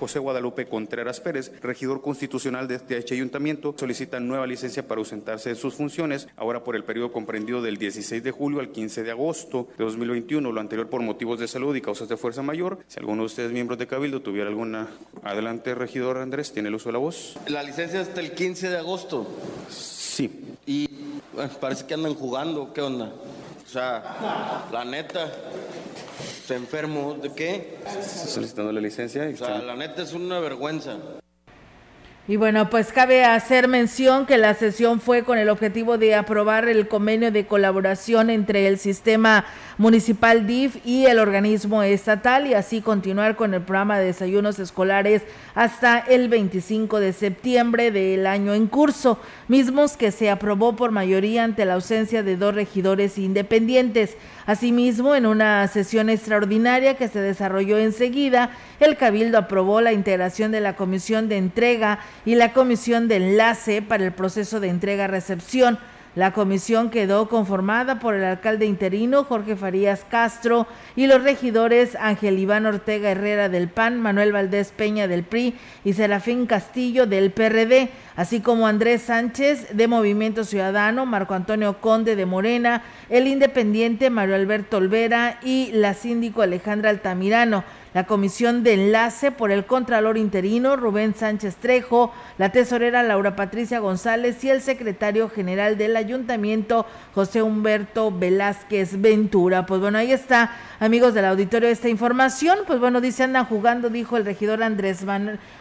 José 0.02 0.18
Guadalupe 0.18 0.66
Contreras 0.66 1.20
Pérez, 1.20 1.52
regidor 1.62 2.02
constitucional 2.02 2.66
de 2.66 2.74
este 2.74 3.14
ayuntamiento, 3.14 3.72
solicita 3.78 4.18
nueva 4.18 4.48
licencia 4.48 4.88
para 4.88 4.98
ausentarse 4.98 5.50
de 5.50 5.54
sus 5.54 5.74
funciones, 5.74 6.26
ahora 6.36 6.64
por 6.64 6.74
el 6.74 6.82
periodo 6.82 7.12
comprendido 7.12 7.62
del 7.62 7.76
16 7.76 8.20
de 8.20 8.32
julio 8.32 8.58
al 8.58 8.72
15 8.72 9.04
de 9.04 9.12
agosto 9.12 9.68
de 9.78 9.84
2021, 9.84 10.50
lo 10.50 10.60
anterior 10.60 10.90
por 10.90 11.02
motivos 11.02 11.38
de 11.38 11.46
salud 11.46 11.76
y 11.76 11.80
causas 11.80 12.08
de 12.08 12.16
fuerza 12.16 12.42
mayor. 12.42 12.80
Si 12.88 12.98
alguno 12.98 13.22
de 13.22 13.26
ustedes, 13.26 13.52
miembros 13.52 13.78
de 13.78 13.86
Cabildo, 13.86 14.22
tuviera 14.22 14.48
alguna... 14.48 14.88
Adelante, 15.22 15.72
regidor 15.76 16.18
Andrés, 16.18 16.50
tiene 16.50 16.68
el 16.68 16.74
uso 16.74 16.88
de 16.88 16.94
la 16.94 16.98
voz. 16.98 17.38
La 17.46 17.62
licencia 17.62 18.00
hasta 18.00 18.20
el 18.20 18.32
15 18.32 18.70
de 18.70 18.78
agosto. 18.78 19.28
Sí. 19.68 20.56
Y 20.66 20.88
parece 21.60 21.86
que 21.86 21.94
andan 21.94 22.16
jugando, 22.16 22.72
¿qué 22.72 22.80
onda? 22.80 23.12
O 23.64 23.68
sea, 23.68 24.66
la 24.72 24.84
neta, 24.84 25.30
se 26.44 26.54
enfermo, 26.56 27.14
¿de 27.14 27.32
qué? 27.32 27.78
Solicitando 28.26 28.72
la 28.72 28.80
licencia. 28.80 29.28
O 29.32 29.36
sea, 29.36 29.58
la 29.58 29.76
neta 29.76 30.02
es 30.02 30.12
una 30.12 30.40
vergüenza. 30.40 30.98
Y 32.28 32.36
bueno, 32.36 32.70
pues 32.70 32.92
cabe 32.92 33.24
hacer 33.24 33.66
mención 33.66 34.26
que 34.26 34.38
la 34.38 34.54
sesión 34.54 35.00
fue 35.00 35.24
con 35.24 35.38
el 35.38 35.48
objetivo 35.48 35.98
de 35.98 36.14
aprobar 36.14 36.68
el 36.68 36.86
convenio 36.86 37.32
de 37.32 37.46
colaboración 37.46 38.30
entre 38.30 38.68
el 38.68 38.78
sistema 38.78 39.44
municipal 39.76 40.46
DIF 40.46 40.76
y 40.86 41.06
el 41.06 41.18
organismo 41.18 41.82
estatal 41.82 42.46
y 42.46 42.54
así 42.54 42.80
continuar 42.80 43.34
con 43.34 43.54
el 43.54 43.62
programa 43.62 43.98
de 43.98 44.06
desayunos 44.06 44.60
escolares 44.60 45.22
hasta 45.56 45.98
el 45.98 46.28
25 46.28 47.00
de 47.00 47.12
septiembre 47.12 47.90
del 47.90 48.28
año 48.28 48.54
en 48.54 48.68
curso, 48.68 49.18
mismos 49.48 49.96
que 49.96 50.12
se 50.12 50.30
aprobó 50.30 50.76
por 50.76 50.92
mayoría 50.92 51.42
ante 51.42 51.64
la 51.64 51.74
ausencia 51.74 52.22
de 52.22 52.36
dos 52.36 52.54
regidores 52.54 53.18
independientes. 53.18 54.16
Asimismo, 54.46 55.14
en 55.14 55.26
una 55.26 55.66
sesión 55.68 56.08
extraordinaria 56.08 56.96
que 56.96 57.08
se 57.08 57.20
desarrolló 57.20 57.78
enseguida, 57.78 58.50
el 58.80 58.96
Cabildo 58.96 59.38
aprobó 59.38 59.80
la 59.80 59.92
integración 59.92 60.50
de 60.50 60.60
la 60.60 60.74
Comisión 60.74 61.28
de 61.28 61.38
Entrega 61.38 62.00
y 62.24 62.34
la 62.34 62.52
Comisión 62.52 63.08
de 63.08 63.16
Enlace 63.16 63.82
para 63.82 64.04
el 64.04 64.12
proceso 64.12 64.60
de 64.60 64.68
entrega-recepción 64.68 65.78
la 66.14 66.32
comisión 66.34 66.90
quedó 66.90 67.30
conformada 67.30 67.98
por 67.98 68.14
el 68.14 68.24
alcalde 68.24 68.66
interino 68.66 69.24
Jorge 69.24 69.56
Farías 69.56 70.04
Castro 70.10 70.66
y 70.94 71.06
los 71.06 71.22
regidores 71.22 71.96
Ángel 71.98 72.38
Iván 72.38 72.66
Ortega 72.66 73.10
Herrera 73.10 73.48
del 73.48 73.68
PAN, 73.68 73.98
Manuel 73.98 74.30
Valdés 74.30 74.72
Peña 74.72 75.08
del 75.08 75.22
PRI 75.22 75.54
y 75.84 75.94
Serafín 75.94 76.44
Castillo 76.44 77.06
del 77.06 77.30
PRD, 77.30 77.88
así 78.14 78.40
como 78.40 78.66
Andrés 78.66 79.00
Sánchez 79.02 79.74
de 79.74 79.88
Movimiento 79.88 80.44
Ciudadano, 80.44 81.06
Marco 81.06 81.32
Antonio 81.32 81.80
Conde 81.80 82.14
de 82.14 82.26
Morena, 82.26 82.82
el 83.08 83.26
independiente 83.26 84.10
Mario 84.10 84.34
Alberto 84.34 84.76
Olvera 84.76 85.38
y 85.42 85.70
la 85.72 85.94
síndico 85.94 86.42
Alejandra 86.42 86.90
Altamirano. 86.90 87.64
La 87.94 88.04
comisión 88.04 88.62
de 88.62 88.74
enlace 88.74 89.32
por 89.32 89.50
el 89.50 89.66
Contralor 89.66 90.16
Interino 90.16 90.76
Rubén 90.76 91.14
Sánchez 91.14 91.56
Trejo, 91.56 92.12
la 92.38 92.50
tesorera 92.50 93.02
Laura 93.02 93.36
Patricia 93.36 93.80
González 93.80 94.42
y 94.44 94.50
el 94.50 94.62
secretario 94.62 95.28
general 95.28 95.76
del 95.76 95.96
ayuntamiento 95.96 96.86
José 97.14 97.42
Humberto 97.42 98.10
Velázquez 98.10 99.00
Ventura. 99.00 99.66
Pues 99.66 99.80
bueno, 99.80 99.98
ahí 99.98 100.12
está, 100.12 100.52
amigos 100.80 101.14
del 101.14 101.26
auditorio, 101.26 101.68
esta 101.68 101.88
información. 101.88 102.60
Pues 102.66 102.80
bueno, 102.80 103.00
dice 103.00 103.24
andan 103.24 103.46
jugando, 103.46 103.90
dijo 103.90 104.16
el 104.16 104.24
regidor 104.24 104.62
Andrés, 104.62 105.04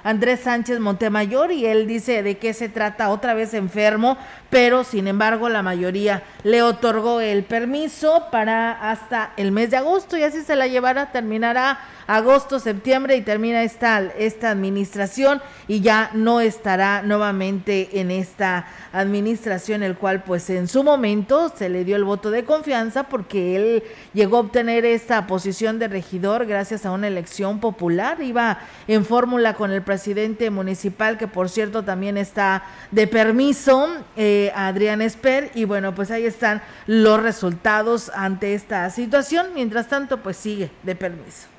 Andrés 0.04 0.40
Sánchez 0.42 0.80
Montemayor 0.80 1.52
y 1.52 1.66
él 1.66 1.88
dice 1.88 2.24
de 2.24 2.38
qué 2.38 2.54
se 2.54 2.70
trata, 2.70 3.10
otra 3.10 3.34
vez 3.34 3.54
enfermo, 3.54 4.18
pero 4.50 4.84
sin 4.84 5.08
embargo 5.08 5.50
la 5.50 5.64
mayoría 5.64 6.24
le 6.44 6.62
otorgó 6.62 7.20
el 7.22 7.44
permiso 7.44 8.28
para 8.32 8.72
hasta 8.72 9.32
el 9.38 9.52
mes 9.52 9.72
de 9.72 9.78
agosto 9.78 10.18
y 10.18 10.24
así 10.24 10.42
se 10.42 10.56
la 10.56 10.68
llevará, 10.68 11.12
terminará 11.12 11.80
agosto, 12.22 12.60
septiembre 12.60 13.16
y 13.16 13.22
termina 13.22 13.64
esta, 13.64 14.00
esta 14.18 14.52
administración 14.52 15.42
y 15.68 15.82
ya 15.82 16.12
no 16.14 16.40
estará 16.40 17.02
nuevamente 17.02 18.00
en 18.00 18.12
esta 18.12 18.68
administración, 18.94 19.84
el 19.84 19.96
cual 19.96 20.24
pues 20.24 20.50
en 20.50 20.68
su 20.68 20.84
momento 20.84 21.52
se 21.56 21.70
le 21.70 21.84
dio 21.84 21.96
el 21.96 22.04
voto 22.04 22.30
de 22.30 22.46
confianza 22.46 23.04
porque 23.04 23.56
él 23.56 23.84
llegó 24.14 24.38
a 24.38 24.42
obtener 24.42 24.86
esta 24.86 25.28
posición 25.28 25.80
de 25.80 25.88
regidor 25.88 26.46
gracias 26.46 26.86
a 26.86 26.92
una 26.92 27.08
elección 27.08 27.60
popular, 27.60 28.22
iba 28.22 28.60
en 28.88 29.04
fórmula 29.06 29.54
con 29.56 29.72
el 29.72 29.82
presidente 29.82 30.50
municipal 30.50 31.18
que 31.18 31.28
por 31.28 31.50
cierto 31.50 31.84
también 31.84 32.18
está 32.18 32.64
de 32.92 33.08
permiso, 33.08 33.88
eh, 34.16 34.52
Adrián 34.56 35.02
Esper, 35.02 35.52
y 35.56 35.66
bueno 35.66 35.96
pues 35.96 36.12
ahí 36.12 36.26
están 36.26 36.62
los 36.86 37.22
resultados 37.22 38.12
ante 38.14 38.54
esta 38.54 38.90
situación, 38.90 39.48
mientras 39.54 39.88
tanto 39.88 40.18
pues 40.18 40.38
sigue 40.38 40.70
de 40.84 40.96
permiso. 40.96 41.52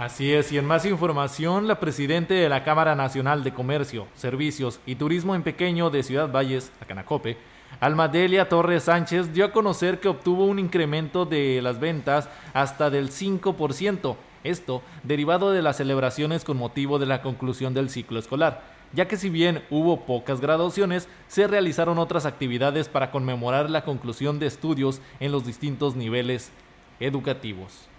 Así 0.00 0.32
es, 0.32 0.50
y 0.50 0.56
en 0.56 0.64
más 0.64 0.86
información, 0.86 1.68
la 1.68 1.78
presidenta 1.78 2.32
de 2.32 2.48
la 2.48 2.64
Cámara 2.64 2.94
Nacional 2.94 3.44
de 3.44 3.52
Comercio, 3.52 4.06
Servicios 4.14 4.80
y 4.86 4.94
Turismo 4.94 5.34
en 5.34 5.42
Pequeño 5.42 5.90
de 5.90 6.02
Ciudad 6.02 6.32
Valles, 6.32 6.72
Acanacope, 6.80 7.36
Almadelia 7.80 8.48
Torres 8.48 8.84
Sánchez 8.84 9.34
dio 9.34 9.44
a 9.44 9.52
conocer 9.52 10.00
que 10.00 10.08
obtuvo 10.08 10.46
un 10.46 10.58
incremento 10.58 11.26
de 11.26 11.60
las 11.60 11.80
ventas 11.80 12.30
hasta 12.54 12.88
del 12.88 13.10
5%, 13.10 14.16
esto 14.42 14.82
derivado 15.02 15.52
de 15.52 15.60
las 15.60 15.76
celebraciones 15.76 16.44
con 16.44 16.56
motivo 16.56 16.98
de 16.98 17.04
la 17.04 17.20
conclusión 17.20 17.74
del 17.74 17.90
ciclo 17.90 18.18
escolar, 18.18 18.62
ya 18.94 19.06
que 19.06 19.18
si 19.18 19.28
bien 19.28 19.62
hubo 19.68 20.06
pocas 20.06 20.40
graduaciones, 20.40 21.10
se 21.28 21.46
realizaron 21.46 21.98
otras 21.98 22.24
actividades 22.24 22.88
para 22.88 23.10
conmemorar 23.10 23.68
la 23.68 23.84
conclusión 23.84 24.38
de 24.38 24.46
estudios 24.46 25.02
en 25.20 25.30
los 25.30 25.44
distintos 25.44 25.94
niveles 25.94 26.52
educativos. 27.00 27.89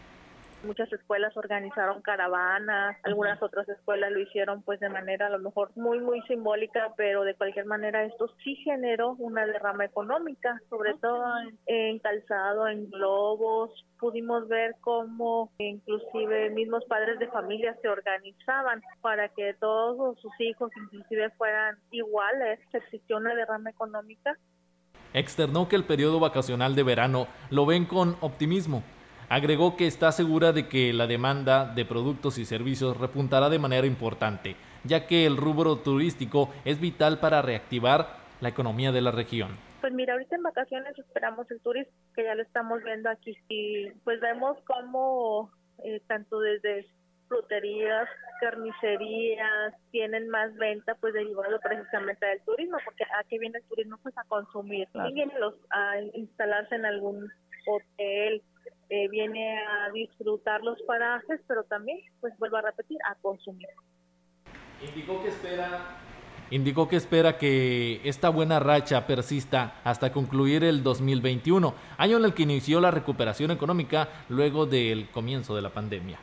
Muchas 0.63 0.93
escuelas 0.93 1.35
organizaron 1.35 2.01
caravanas, 2.01 2.95
algunas 3.03 3.41
otras 3.41 3.67
escuelas 3.67 4.11
lo 4.11 4.19
hicieron 4.19 4.61
pues 4.61 4.79
de 4.79 4.89
manera 4.89 5.27
a 5.27 5.29
lo 5.29 5.39
mejor 5.39 5.71
muy 5.75 5.99
muy 5.99 6.21
simbólica, 6.23 6.93
pero 6.95 7.23
de 7.23 7.33
cualquier 7.33 7.65
manera 7.65 8.03
esto 8.03 8.29
sí 8.43 8.55
generó 8.57 9.15
una 9.17 9.45
derrama 9.45 9.85
económica, 9.85 10.61
sobre 10.69 10.93
todo 10.95 11.23
en, 11.65 11.99
calzado, 11.99 12.67
en 12.67 12.89
globos. 12.91 13.71
Pudimos 13.99 14.47
ver 14.47 14.75
cómo 14.81 15.51
inclusive 15.57 16.51
mismos 16.51 16.85
padres 16.85 17.17
de 17.19 17.27
familia 17.27 17.75
se 17.81 17.87
organizaban 17.87 18.81
para 19.01 19.29
que 19.29 19.55
todos 19.55 20.19
sus 20.19 20.31
hijos 20.39 20.71
inclusive 20.75 21.31
fueran 21.31 21.77
iguales. 21.89 22.59
Existió 22.73 23.17
una 23.17 23.33
derrama 23.33 23.71
económica. 23.71 24.37
Externó 25.13 25.67
que 25.67 25.75
el 25.75 25.85
periodo 25.85 26.19
vacacional 26.19 26.75
de 26.75 26.83
verano 26.83 27.27
lo 27.49 27.65
ven 27.65 27.85
con 27.85 28.15
optimismo 28.21 28.83
Agregó 29.31 29.77
que 29.77 29.87
está 29.87 30.11
segura 30.11 30.51
de 30.51 30.67
que 30.67 30.91
la 30.91 31.07
demanda 31.07 31.63
de 31.63 31.85
productos 31.85 32.37
y 32.37 32.43
servicios 32.43 32.99
repuntará 32.99 33.47
de 33.47 33.59
manera 33.59 33.87
importante, 33.87 34.57
ya 34.83 35.07
que 35.07 35.25
el 35.25 35.37
rubro 35.37 35.77
turístico 35.77 36.49
es 36.65 36.81
vital 36.81 37.17
para 37.21 37.41
reactivar 37.41 38.17
la 38.41 38.49
economía 38.49 38.91
de 38.91 38.99
la 38.99 39.11
región. 39.11 39.57
Pues 39.79 39.93
mira, 39.93 40.15
ahorita 40.15 40.35
en 40.35 40.43
vacaciones 40.43 40.99
esperamos 40.99 41.49
el 41.49 41.61
turismo, 41.61 41.93
que 42.13 42.25
ya 42.25 42.35
lo 42.35 42.41
estamos 42.41 42.83
viendo 42.83 43.09
aquí, 43.09 43.33
y 43.47 43.89
pues 44.03 44.19
vemos 44.19 44.57
cómo 44.67 45.49
eh, 45.85 46.01
tanto 46.07 46.41
desde 46.41 46.85
fruterías, 47.29 48.09
carnicerías, 48.41 49.73
tienen 49.91 50.27
más 50.27 50.53
venta 50.57 50.95
pues 50.95 51.13
derivado 51.13 51.57
precisamente 51.61 52.25
del 52.25 52.41
turismo, 52.41 52.79
porque 52.83 53.05
aquí 53.17 53.39
viene 53.39 53.59
el 53.59 53.63
turismo 53.63 53.97
pues 54.03 54.17
a 54.17 54.25
consumir, 54.25 54.89
y 54.93 55.13
vienen 55.13 55.39
los 55.39 55.55
a 55.69 56.01
instalarse 56.15 56.75
en 56.75 56.85
algún 56.85 57.31
hotel, 57.65 58.41
eh, 58.91 59.07
viene 59.07 59.57
a 59.57 59.89
disfrutar 59.93 60.61
los 60.63 60.77
parajes, 60.81 61.39
pero 61.47 61.63
también, 61.63 61.97
pues 62.19 62.37
vuelvo 62.37 62.57
a 62.57 62.61
repetir, 62.61 62.97
a 63.09 63.15
consumir. 63.15 63.69
Indicó 64.85 65.23
que 65.23 65.29
espera 65.29 65.97
indicó 66.49 66.89
que 66.89 66.97
espera 66.97 67.37
que 67.37 68.01
esta 68.03 68.27
buena 68.27 68.59
racha 68.59 69.07
persista 69.07 69.75
hasta 69.85 70.11
concluir 70.11 70.65
el 70.65 70.83
2021, 70.83 71.73
año 71.97 72.17
en 72.17 72.25
el 72.25 72.33
que 72.33 72.43
inició 72.43 72.81
la 72.81 72.91
recuperación 72.91 73.51
económica 73.51 74.09
luego 74.27 74.65
del 74.65 75.09
comienzo 75.11 75.55
de 75.55 75.61
la 75.61 75.69
pandemia. 75.69 76.19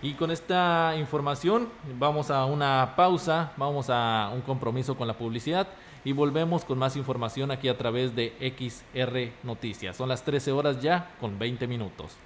Y 0.00 0.14
con 0.14 0.30
esta 0.30 0.94
información 0.98 1.68
vamos 1.98 2.30
a 2.30 2.46
una 2.46 2.94
pausa, 2.96 3.52
vamos 3.58 3.90
a 3.90 4.30
un 4.32 4.40
compromiso 4.40 4.96
con 4.96 5.06
la 5.06 5.18
publicidad 5.18 5.68
y 6.04 6.12
volvemos 6.12 6.64
con 6.64 6.78
más 6.78 6.96
información 6.96 7.50
aquí 7.50 7.68
a 7.68 7.76
través 7.76 8.14
de 8.14 8.32
XR 8.40 9.32
Noticias. 9.42 9.96
Son 9.96 10.08
las 10.08 10.24
13 10.24 10.52
horas 10.52 10.80
ya 10.80 11.10
con 11.20 11.38
20 11.38 11.66
minutos. 11.66 12.16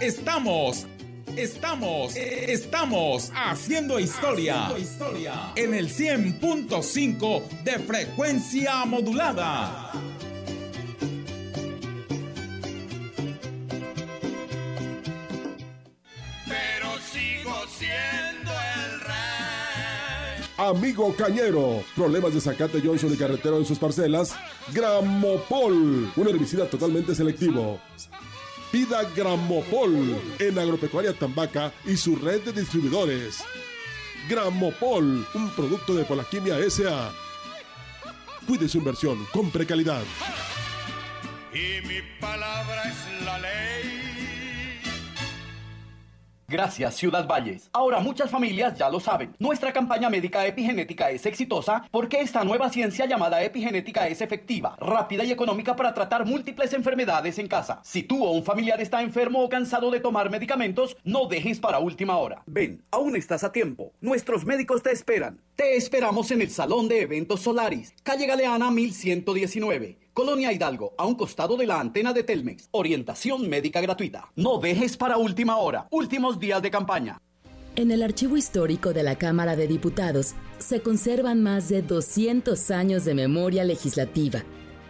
Estamos 0.00 0.86
Estamos, 1.38 2.16
estamos 2.16 3.30
haciendo 3.32 4.00
historia, 4.00 4.66
haciendo 4.66 4.82
historia 4.82 5.34
en 5.54 5.72
el 5.72 5.88
100.5 5.88 7.48
de 7.62 7.78
frecuencia 7.78 8.84
modulada. 8.84 9.92
Amigo 20.68 21.14
Cañero. 21.16 21.82
Problemas 21.96 22.34
de 22.34 22.40
zacate 22.40 22.82
Johnson 22.84 23.12
y 23.12 23.16
carretero 23.16 23.56
en 23.58 23.64
sus 23.64 23.78
parcelas. 23.78 24.34
Gramopol. 24.72 26.12
Un 26.14 26.28
herbicida 26.28 26.68
totalmente 26.68 27.14
selectivo. 27.14 27.80
Pida 28.70 29.02
Gramopol 29.16 30.20
en 30.38 30.58
Agropecuaria 30.58 31.14
Tambaca 31.14 31.72
y 31.86 31.96
su 31.96 32.16
red 32.16 32.42
de 32.42 32.52
distribuidores. 32.52 33.42
Gramopol, 34.28 35.26
un 35.34 35.50
producto 35.56 35.94
de 35.94 36.04
Polaquimia 36.04 36.56
SA. 36.68 37.12
Cuide 38.46 38.68
su 38.68 38.78
inversión, 38.78 39.26
compre 39.32 39.64
calidad. 39.64 40.02
Y 41.52 41.86
mi 41.86 42.00
palabra 42.20 42.82
es 42.90 43.24
la 43.24 43.38
ley. 43.38 43.77
Gracias, 46.50 46.94
Ciudad 46.94 47.28
Valles. 47.28 47.68
Ahora 47.74 48.00
muchas 48.00 48.30
familias 48.30 48.78
ya 48.78 48.88
lo 48.88 49.00
saben. 49.00 49.36
Nuestra 49.38 49.70
campaña 49.70 50.08
médica 50.08 50.46
epigenética 50.46 51.10
es 51.10 51.26
exitosa 51.26 51.84
porque 51.90 52.22
esta 52.22 52.42
nueva 52.42 52.70
ciencia 52.70 53.04
llamada 53.04 53.42
epigenética 53.42 54.08
es 54.08 54.22
efectiva, 54.22 54.74
rápida 54.80 55.24
y 55.24 55.30
económica 55.30 55.76
para 55.76 55.92
tratar 55.92 56.24
múltiples 56.24 56.72
enfermedades 56.72 57.38
en 57.38 57.48
casa. 57.48 57.82
Si 57.84 58.02
tú 58.02 58.24
o 58.24 58.30
un 58.30 58.44
familiar 58.44 58.80
está 58.80 59.02
enfermo 59.02 59.44
o 59.44 59.50
cansado 59.50 59.90
de 59.90 60.00
tomar 60.00 60.30
medicamentos, 60.30 60.96
no 61.04 61.26
dejes 61.26 61.60
para 61.60 61.80
última 61.80 62.16
hora. 62.16 62.42
Ven, 62.46 62.82
aún 62.92 63.14
estás 63.14 63.44
a 63.44 63.52
tiempo. 63.52 63.92
Nuestros 64.00 64.46
médicos 64.46 64.82
te 64.82 64.90
esperan. 64.90 65.42
Te 65.54 65.76
esperamos 65.76 66.30
en 66.30 66.40
el 66.40 66.48
Salón 66.48 66.88
de 66.88 67.02
Eventos 67.02 67.40
Solaris, 67.42 67.92
calle 68.02 68.26
Galeana 68.26 68.70
1119. 68.70 70.07
Colonia 70.18 70.52
Hidalgo, 70.52 70.94
a 70.98 71.06
un 71.06 71.14
costado 71.14 71.56
de 71.56 71.64
la 71.64 71.78
antena 71.78 72.12
de 72.12 72.24
Telmex. 72.24 72.70
Orientación 72.72 73.48
médica 73.48 73.80
gratuita. 73.80 74.32
No 74.34 74.58
dejes 74.58 74.96
para 74.96 75.16
última 75.16 75.58
hora. 75.58 75.86
Últimos 75.92 76.40
días 76.40 76.60
de 76.60 76.72
campaña. 76.72 77.22
En 77.76 77.92
el 77.92 78.02
archivo 78.02 78.36
histórico 78.36 78.92
de 78.92 79.04
la 79.04 79.14
Cámara 79.14 79.54
de 79.54 79.68
Diputados 79.68 80.34
se 80.58 80.80
conservan 80.80 81.40
más 81.44 81.68
de 81.68 81.82
200 81.82 82.72
años 82.72 83.04
de 83.04 83.14
memoria 83.14 83.62
legislativa. 83.62 84.42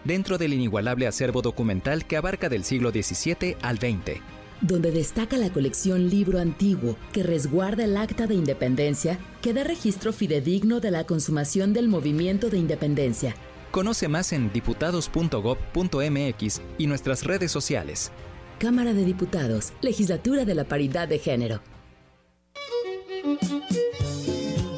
Dentro 0.03 0.39
del 0.39 0.55
inigualable 0.55 1.07
acervo 1.07 1.43
documental 1.43 2.07
que 2.07 2.17
abarca 2.17 2.49
del 2.49 2.65
siglo 2.65 2.91
XVII 2.91 3.59
al 3.61 3.77
XX 3.77 4.23
donde 4.61 4.91
destaca 4.91 5.37
la 5.37 5.53
colección 5.53 6.09
Libro 6.11 6.41
Antiguo, 6.41 6.97
que 7.13 7.23
resguarda 7.23 7.85
el 7.85 7.97
acta 7.97 8.27
de 8.27 8.35
independencia, 8.35 9.19
que 9.41 9.53
da 9.53 9.63
registro 9.63 10.13
fidedigno 10.13 10.81
de 10.81 10.91
la 10.91 11.05
consumación 11.05 11.73
del 11.73 11.89
movimiento 11.89 12.51
de 12.51 12.59
independencia. 12.59 13.37
Conoce 13.71 14.09
más 14.09 14.33
en 14.33 14.53
diputados.gov.mx 14.53 16.61
y 16.79 16.87
nuestras 16.87 17.25
redes 17.25 17.53
sociales. 17.53 18.11
Cámara 18.59 18.93
de 18.93 19.05
Diputados, 19.05 19.73
Legislatura 19.83 20.45
de 20.45 20.55
la 20.55 20.65
Paridad 20.65 21.09
de 21.09 21.19
Género. 21.19 21.61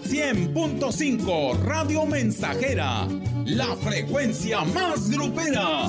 100.5 0.05 1.59
Radio 1.61 2.05
Mensajera, 2.05 3.07
la 3.47 3.75
frecuencia 3.77 4.65
más 4.65 5.11
grupera. 5.11 5.89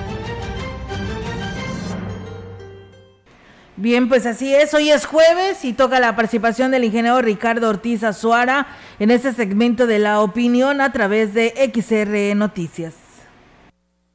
Bien, 3.81 4.07
pues 4.09 4.27
así 4.27 4.53
es. 4.53 4.75
Hoy 4.75 4.91
es 4.91 5.07
jueves 5.07 5.65
y 5.65 5.73
toca 5.73 5.99
la 5.99 6.15
participación 6.15 6.69
del 6.69 6.83
ingeniero 6.83 7.19
Ricardo 7.19 7.67
Ortiz 7.67 8.03
Azuara 8.03 8.67
en 8.99 9.09
este 9.09 9.33
segmento 9.33 9.87
de 9.87 9.97
la 9.97 10.21
opinión 10.21 10.81
a 10.81 10.91
través 10.91 11.33
de 11.33 11.51
XR 11.73 12.35
Noticias. 12.35 12.93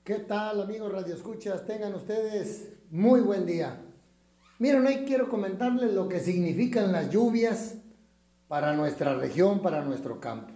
¿Qué 0.05 0.20
tal, 0.20 0.62
amigos 0.62 0.92
Radio 0.92 1.16
Escuchas? 1.16 1.66
Tengan 1.66 1.96
ustedes 1.96 2.74
muy 2.92 3.22
buen 3.22 3.44
día. 3.44 3.83
Miren, 4.61 4.87
hoy 4.87 4.98
quiero 5.05 5.29
comentarles 5.29 5.92
lo 5.94 6.09
que 6.09 6.20
significan 6.20 6.92
las 6.92 7.11
lluvias 7.11 7.74
para 8.46 8.72
nuestra 8.72 9.16
región, 9.16 9.62
para 9.62 9.83
nuestro 9.83 10.20
campo. 10.20 10.55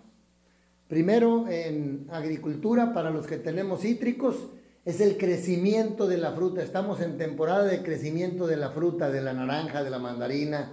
Primero, 0.86 1.48
en 1.48 2.06
agricultura, 2.12 2.94
para 2.94 3.10
los 3.10 3.26
que 3.26 3.38
tenemos 3.38 3.80
cítricos, 3.80 4.36
es 4.90 5.00
el 5.00 5.16
crecimiento 5.16 6.08
de 6.08 6.18
la 6.18 6.32
fruta. 6.32 6.62
Estamos 6.62 7.00
en 7.00 7.16
temporada 7.16 7.64
de 7.64 7.82
crecimiento 7.82 8.48
de 8.48 8.56
la 8.56 8.70
fruta, 8.70 9.08
de 9.08 9.20
la 9.20 9.32
naranja, 9.32 9.84
de 9.84 9.90
la 9.90 10.00
mandarina, 10.00 10.72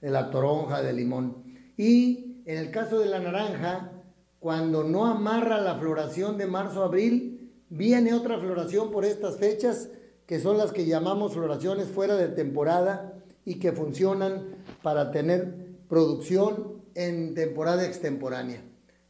de 0.00 0.10
la 0.10 0.30
toronja, 0.30 0.82
del 0.82 0.96
limón. 0.96 1.42
Y 1.74 2.42
en 2.44 2.58
el 2.58 2.70
caso 2.70 2.98
de 2.98 3.06
la 3.06 3.18
naranja, 3.18 3.92
cuando 4.40 4.84
no 4.84 5.06
amarra 5.06 5.58
la 5.58 5.76
floración 5.76 6.36
de 6.36 6.46
marzo-abril, 6.46 7.50
viene 7.70 8.12
otra 8.12 8.38
floración 8.38 8.90
por 8.90 9.06
estas 9.06 9.38
fechas, 9.38 9.88
que 10.26 10.38
son 10.38 10.58
las 10.58 10.72
que 10.72 10.84
llamamos 10.84 11.32
floraciones 11.32 11.88
fuera 11.88 12.16
de 12.16 12.28
temporada 12.28 13.14
y 13.46 13.58
que 13.58 13.72
funcionan 13.72 14.56
para 14.82 15.12
tener 15.12 15.78
producción 15.88 16.82
en 16.94 17.34
temporada 17.34 17.86
extemporánea. 17.86 18.62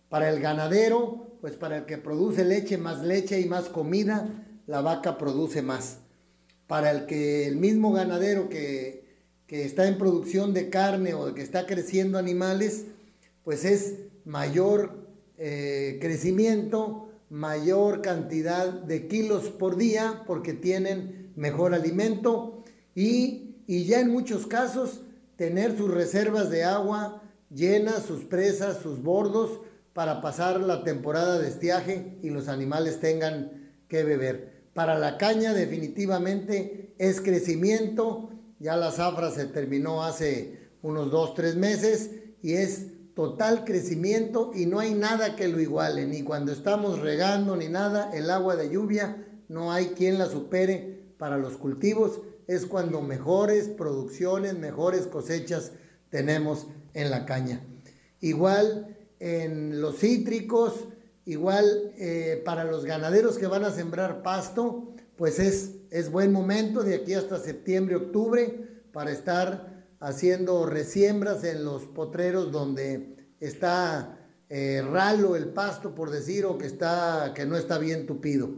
Para 0.09 0.29
el 0.29 0.39
ganadero, 0.39 1.26
pues 1.47 1.55
para 1.55 1.77
el 1.77 1.85
que 1.85 1.97
produce 1.97 2.45
leche, 2.45 2.77
más 2.77 3.05
leche 3.05 3.41
y 3.41 3.45
más 3.45 3.69
comida, 3.69 4.29
la 4.67 4.81
vaca 4.81 5.17
produce 5.17 5.63
más. 5.63 5.99
Para 6.67 6.91
el 6.91 7.07
que 7.07 7.47
el 7.47 7.55
mismo 7.55 7.93
ganadero 7.93 8.49
que, 8.49 9.07
está 9.47 9.87
en 9.87 9.97
producción 9.97 10.53
de 10.53 10.71
carne 10.71 11.15
o 11.15 11.33
que 11.35 11.43
está 11.43 11.65
creciendo 11.65 12.19
animales, 12.19 12.87
pues 13.45 13.65
es 13.65 13.95
mayor 14.25 15.07
eh, 15.39 15.99
crecimiento, 16.01 17.11
mayor 17.31 18.03
cantidad 18.03 18.67
de 18.67 19.07
kilos 19.07 19.45
por 19.45 19.77
día 19.77 20.25
porque 20.27 20.53
tienen 20.53 21.33
mejor 21.37 21.75
alimento 21.75 22.65
y, 22.93 23.55
y 23.69 23.85
ya 23.85 24.01
en 24.01 24.11
muchos 24.11 24.49
casos 24.49 25.03
tener 25.37 25.77
sus 25.77 25.95
reservas 25.95 26.51
de 26.51 26.65
agua 26.65 27.23
llenas, 27.55 28.03
sus 28.03 28.25
presas, 28.25 28.79
sus 28.83 29.01
bordos, 29.01 29.61
para 29.97 30.21
pasar 30.21 30.61
la 30.61 30.85
temporada 30.85 31.39
de 31.39 31.49
estiaje 31.49 32.19
y 32.23 32.29
los 32.29 32.49
animales 32.49 33.01
tengan 33.01 33.73
que 33.89 34.05
beber. 34.05 34.67
Para 34.75 34.99
la 34.99 35.17
caña 35.17 35.55
definitivamente 35.55 36.95
es 36.99 37.23
crecimiento, 37.23 38.29
ya 38.59 38.77
la 38.77 38.93
zafra 38.93 39.31
se 39.31 39.47
terminó 39.47 40.05
hace 40.05 40.69
unos 40.83 41.11
dos, 41.11 41.33
tres 41.33 41.57
meses 41.57 42.11
y 42.43 42.53
es 42.53 42.89
total 43.15 43.65
crecimiento 43.65 44.51
y 44.55 44.67
no 44.67 44.81
hay 44.81 44.93
nada 44.93 45.35
que 45.35 45.49
lo 45.49 45.61
iguale, 45.61 46.07
ni 46.07 46.23
cuando 46.23 46.53
estamos 46.53 47.01
regando 47.01 47.57
ni 47.57 47.69
nada, 47.69 48.11
el 48.13 48.29
agua 48.29 48.55
de 48.55 48.69
lluvia 48.69 49.25
no 49.49 49.73
hay 49.73 49.87
quien 49.97 50.19
la 50.19 50.27
supere 50.27 51.07
para 51.17 51.39
los 51.39 51.57
cultivos, 51.57 52.21
es 52.47 52.67
cuando 52.67 53.01
mejores 53.01 53.69
producciones, 53.69 54.59
mejores 54.59 55.07
cosechas 55.07 55.73
tenemos 56.11 56.67
en 56.93 57.11
la 57.11 57.25
caña. 57.25 57.63
Igual 58.21 58.96
en 59.21 59.81
los 59.81 59.99
cítricos, 59.99 60.89
igual 61.25 61.93
eh, 61.99 62.43
para 62.45 62.65
los 62.65 62.85
ganaderos 62.85 63.39
que 63.39 63.47
van 63.47 63.65
a 63.65 63.73
sembrar 63.73 64.23
pasto, 64.23 64.95
pues 65.17 65.39
es, 65.39 65.77
es 65.91 66.11
buen 66.11 66.33
momento 66.33 66.83
de 66.83 66.95
aquí 66.95 67.15
hasta 67.15 67.39
septiembre, 67.39 67.97
octubre, 67.97 68.69
para 68.93 69.11
estar 69.11 69.85
haciendo 70.01 70.67
resiembras 70.67 71.45
en 71.45 71.65
los 71.65 71.85
potreros 71.85 72.53
donde 72.53 73.17
está 73.41 74.19
eh, 74.49 74.83
ralo 74.83 75.37
el 75.37 75.49
pasto, 75.49 75.95
por 75.95 76.11
decir, 76.11 76.45
o 76.45 76.57
que, 76.59 76.67
está, 76.67 77.33
que 77.35 77.47
no 77.47 77.57
está 77.57 77.79
bien 77.79 78.07
tupido. 78.07 78.51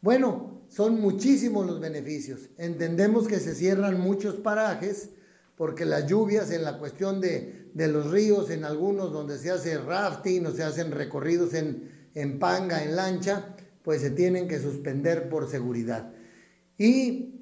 Bueno, 0.00 0.62
son 0.68 1.00
muchísimos 1.00 1.66
los 1.66 1.80
beneficios. 1.80 2.48
Entendemos 2.58 3.28
que 3.28 3.38
se 3.38 3.54
cierran 3.54 4.00
muchos 4.00 4.36
parajes 4.36 5.10
porque 5.56 5.84
las 5.84 6.06
lluvias 6.06 6.50
en 6.50 6.64
la 6.64 6.78
cuestión 6.78 7.20
de 7.20 7.65
de 7.76 7.88
los 7.88 8.10
ríos, 8.10 8.48
en 8.48 8.64
algunos 8.64 9.12
donde 9.12 9.36
se 9.36 9.50
hace 9.50 9.76
rafting 9.76 10.46
o 10.46 10.50
se 10.50 10.62
hacen 10.62 10.92
recorridos 10.92 11.52
en, 11.52 12.08
en 12.14 12.38
panga, 12.38 12.82
en 12.82 12.96
lancha, 12.96 13.54
pues 13.82 14.00
se 14.00 14.10
tienen 14.10 14.48
que 14.48 14.58
suspender 14.58 15.28
por 15.28 15.50
seguridad. 15.50 16.10
Y 16.78 17.34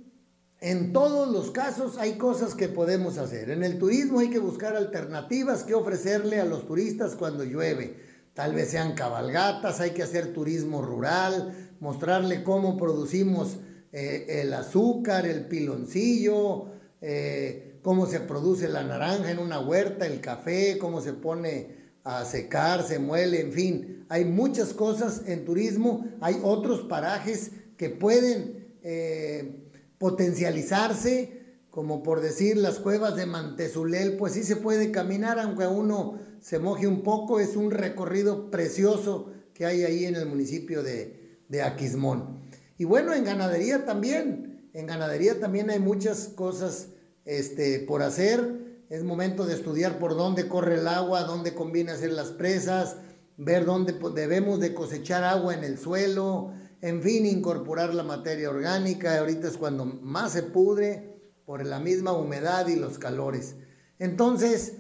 en 0.59 0.93
todos 0.93 1.31
los 1.31 1.53
casos 1.53 1.99
hay 1.99 2.15
cosas 2.15 2.57
que 2.57 2.67
podemos 2.67 3.17
hacer. 3.17 3.49
En 3.51 3.63
el 3.63 3.79
turismo 3.79 4.19
hay 4.19 4.29
que 4.29 4.41
buscar 4.41 4.75
alternativas 4.75 5.63
que 5.63 5.75
ofrecerle 5.75 6.41
a 6.41 6.45
los 6.45 6.67
turistas 6.67 7.15
cuando 7.15 7.45
llueve. 7.45 7.97
Tal 8.35 8.57
vez 8.57 8.71
sean 8.71 8.95
cabalgatas, 8.95 9.79
hay 9.79 9.93
que 9.93 10.03
hacer 10.03 10.33
turismo 10.33 10.83
rural, 10.83 11.77
mostrarle 11.79 12.43
cómo 12.43 12.77
producimos 12.77 13.59
eh, 13.93 14.43
el 14.43 14.53
azúcar, 14.53 15.27
el 15.27 15.47
piloncillo, 15.47 16.73
eh, 17.01 17.64
cómo 17.85 18.07
se 18.07 18.19
produce 18.21 18.67
la 18.67 18.83
naranja 18.83 19.31
en 19.31 19.39
una 19.39 19.61
huerta, 19.61 20.07
el 20.07 20.23
café, 20.23 20.79
cómo 20.79 21.03
se 21.03 21.13
pone 21.13 21.93
a 22.03 22.25
secar, 22.25 22.83
se 22.83 22.99
muele, 22.99 23.43
en 23.43 23.53
fin. 23.53 24.07
Hay 24.09 24.25
muchas 24.25 24.73
cosas 24.73 25.25
en 25.27 25.45
turismo, 25.45 26.07
hay 26.23 26.41
otros 26.43 26.87
parajes 26.89 27.51
que 27.77 27.91
pueden 27.91 28.79
eh, 28.83 29.69
potencializarse, 29.99 31.43
como 31.69 32.03
por 32.03 32.23
decir 32.23 32.57
las 32.57 32.79
cuevas 32.79 33.17
de 33.17 33.27
Mantezulel, 33.27 34.17
pues 34.17 34.33
sí 34.33 34.45
se 34.45 34.57
puede 34.57 34.91
caminar, 34.91 35.39
aunque 35.39 35.67
uno 35.67 36.19
se 36.41 36.59
moje 36.59 36.87
un 36.87 37.03
poco, 37.03 37.39
es 37.39 37.55
un 37.55 37.71
recorrido 37.71 38.51
precioso 38.51 39.31
que 39.53 39.67
hay 39.67 39.83
ahí 39.83 40.07
en 40.07 40.15
el 40.17 40.25
municipio 40.25 40.83
de, 40.83 41.37
de 41.51 41.61
Aquismón. 41.61 42.41
Y 42.79 42.85
bueno, 42.85 43.13
en 43.13 43.25
ganadería 43.25 43.85
también, 43.85 44.71
en 44.73 44.87
ganadería 44.87 45.39
también 45.39 45.69
hay 45.69 45.81
muchas 45.81 46.29
cosas 46.29 46.89
este, 47.25 47.81
por 47.81 48.03
hacer. 48.03 48.83
Es 48.91 49.03
momento 49.03 49.47
de 49.47 49.55
estudiar 49.55 49.99
por 49.99 50.17
dónde 50.17 50.49
corre 50.49 50.77
el 50.77 50.89
agua, 50.89 51.25
dónde 51.25 51.55
conviene 51.55 51.93
hacer 51.93 52.13
las 52.13 52.31
presas, 52.31 52.97
ver 53.37 53.65
dónde 53.65 53.95
debemos 54.15 54.61
de 54.61 54.75
cosechar 54.75 55.25
agua 55.25 55.55
en 55.55 55.65
el 55.65 55.79
suelo, 55.79 56.53
en 56.81 57.03
fin, 57.03 57.27
incorporar 57.27 57.95
la 57.95 58.03
materia 58.03 58.51
orgánica. 58.51 59.19
Ahorita 59.19 59.49
es 59.49 59.57
cuando 59.57 59.87
más 59.87 60.33
se 60.33 60.43
pudre 60.43 61.15
por 61.47 61.65
la 61.65 61.81
misma 61.81 62.13
humedad 62.13 62.69
y 62.69 62.77
los 62.77 62.99
calores. 62.99 63.55
Entonces, 63.99 64.75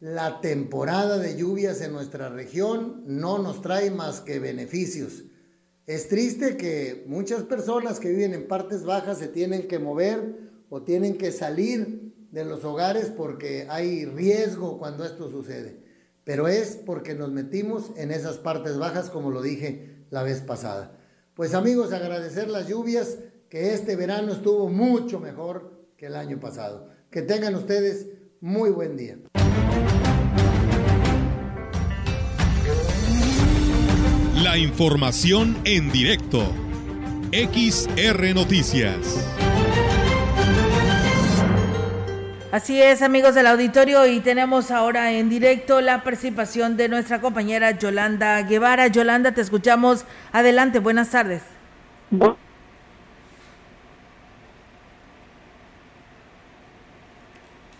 la 0.00 0.40
temporada 0.42 1.18
de 1.18 1.36
lluvias 1.36 1.80
en 1.80 1.92
nuestra 1.92 2.28
región 2.28 3.02
no 3.06 3.38
nos 3.38 3.62
trae 3.62 3.90
más 3.90 4.20
que 4.20 4.38
beneficios. 4.38 5.24
Es 5.86 6.08
triste 6.08 6.56
que 6.56 7.04
muchas 7.06 7.42
personas 7.44 8.00
que 8.00 8.10
viven 8.10 8.34
en 8.34 8.46
partes 8.46 8.84
bajas 8.84 9.18
se 9.18 9.28
tienen 9.28 9.66
que 9.66 9.78
mover 9.78 10.52
o 10.68 10.82
tienen 10.82 11.16
que 11.16 11.32
salir 11.32 12.12
de 12.30 12.44
los 12.44 12.64
hogares 12.64 13.12
porque 13.16 13.66
hay 13.68 14.04
riesgo 14.04 14.78
cuando 14.78 15.04
esto 15.04 15.30
sucede. 15.30 15.84
Pero 16.24 16.48
es 16.48 16.76
porque 16.76 17.14
nos 17.14 17.30
metimos 17.30 17.92
en 17.96 18.10
esas 18.10 18.38
partes 18.38 18.78
bajas, 18.78 19.10
como 19.10 19.30
lo 19.30 19.42
dije 19.42 20.04
la 20.10 20.22
vez 20.22 20.40
pasada. 20.40 20.98
Pues 21.34 21.54
amigos, 21.54 21.92
agradecer 21.92 22.48
las 22.48 22.68
lluvias, 22.68 23.18
que 23.48 23.74
este 23.74 23.94
verano 23.94 24.32
estuvo 24.32 24.68
mucho 24.68 25.20
mejor 25.20 25.86
que 25.96 26.06
el 26.06 26.16
año 26.16 26.40
pasado. 26.40 26.88
Que 27.10 27.22
tengan 27.22 27.54
ustedes 27.54 28.08
muy 28.40 28.70
buen 28.70 28.96
día. 28.96 29.18
La 34.42 34.58
información 34.58 35.56
en 35.64 35.90
directo. 35.90 36.44
XR 37.32 38.34
Noticias. 38.34 38.98
Así 42.54 42.80
es, 42.80 43.02
amigos 43.02 43.34
del 43.34 43.48
auditorio, 43.48 44.06
y 44.06 44.20
tenemos 44.20 44.70
ahora 44.70 45.10
en 45.10 45.28
directo 45.28 45.80
la 45.80 46.04
participación 46.04 46.76
de 46.76 46.88
nuestra 46.88 47.20
compañera 47.20 47.72
Yolanda 47.72 48.40
Guevara. 48.42 48.86
Yolanda, 48.86 49.32
te 49.32 49.40
escuchamos. 49.40 50.04
Adelante, 50.30 50.78
buenas 50.78 51.10
tardes. 51.10 51.42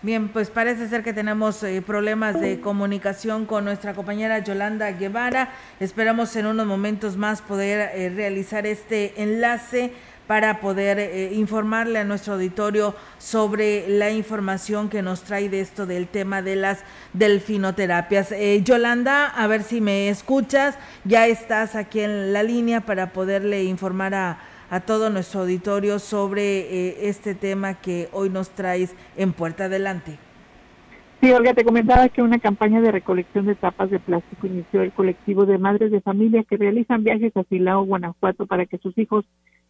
Bien, 0.01 0.27
pues 0.27 0.49
parece 0.49 0.89
ser 0.89 1.03
que 1.03 1.13
tenemos 1.13 1.63
eh, 1.63 1.81
problemas 1.81 2.41
de 2.41 2.59
comunicación 2.59 3.45
con 3.45 3.63
nuestra 3.63 3.93
compañera 3.93 4.39
Yolanda 4.39 4.91
Guevara. 4.91 5.51
Esperamos 5.79 6.35
en 6.35 6.47
unos 6.47 6.67
momentos 6.67 7.15
más 7.15 7.41
poder 7.41 7.91
eh, 7.93 8.11
realizar 8.13 8.67
este 8.67 9.23
enlace 9.23 9.93
para 10.27 10.59
poder 10.59 10.99
eh, 10.99 11.33
informarle 11.33 11.99
a 11.99 12.03
nuestro 12.03 12.33
auditorio 12.33 12.95
sobre 13.17 13.87
la 13.87 14.11
información 14.11 14.89
que 14.89 15.01
nos 15.01 15.23
trae 15.23 15.49
de 15.49 15.61
esto 15.61 15.85
del 15.85 16.07
tema 16.07 16.41
de 16.41 16.55
las 16.55 16.83
delfinoterapias. 17.13 18.31
Eh, 18.31 18.61
Yolanda, 18.63 19.27
a 19.27 19.47
ver 19.47 19.63
si 19.63 19.81
me 19.81 20.09
escuchas, 20.09 20.77
ya 21.03 21.27
estás 21.27 21.75
aquí 21.75 22.01
en 22.01 22.33
la 22.33 22.43
línea 22.43 22.81
para 22.81 23.13
poderle 23.13 23.63
informar 23.63 24.13
a, 24.15 24.37
todo 24.85 25.09
nuestro 25.09 25.41
auditorio 25.41 25.99
sobre 25.99 26.41
eh, 26.41 27.07
este 27.07 27.33
tema 27.33 27.75
que 27.75 28.09
hoy 28.11 28.29
nos 28.29 28.49
traes 28.49 28.93
en 29.15 29.31
Puerta 29.31 29.65
Adelante. 29.65 30.17
Sí, 31.21 31.31
Olga, 31.31 31.53
te 31.53 31.63
comentaba 31.63 32.09
que 32.09 32.21
una 32.21 32.39
campaña 32.39 32.81
de 32.81 32.91
recolección 32.91 33.45
de 33.45 33.55
tapas 33.55 33.89
de 33.89 33.99
plástico 33.99 34.47
inició 34.47 34.81
el 34.81 34.91
colectivo 34.91 35.45
de 35.45 35.57
madres 35.57 35.91
de 35.91 36.01
familia 36.01 36.43
que 36.43 36.57
realizan 36.57 37.03
viajes 37.03 37.35
a 37.37 37.43
Silao, 37.45 37.85
Guanajuato, 37.85 38.47
para 38.47 38.65
que 38.65 38.77
sus 38.79 38.97
hijos 38.97 39.23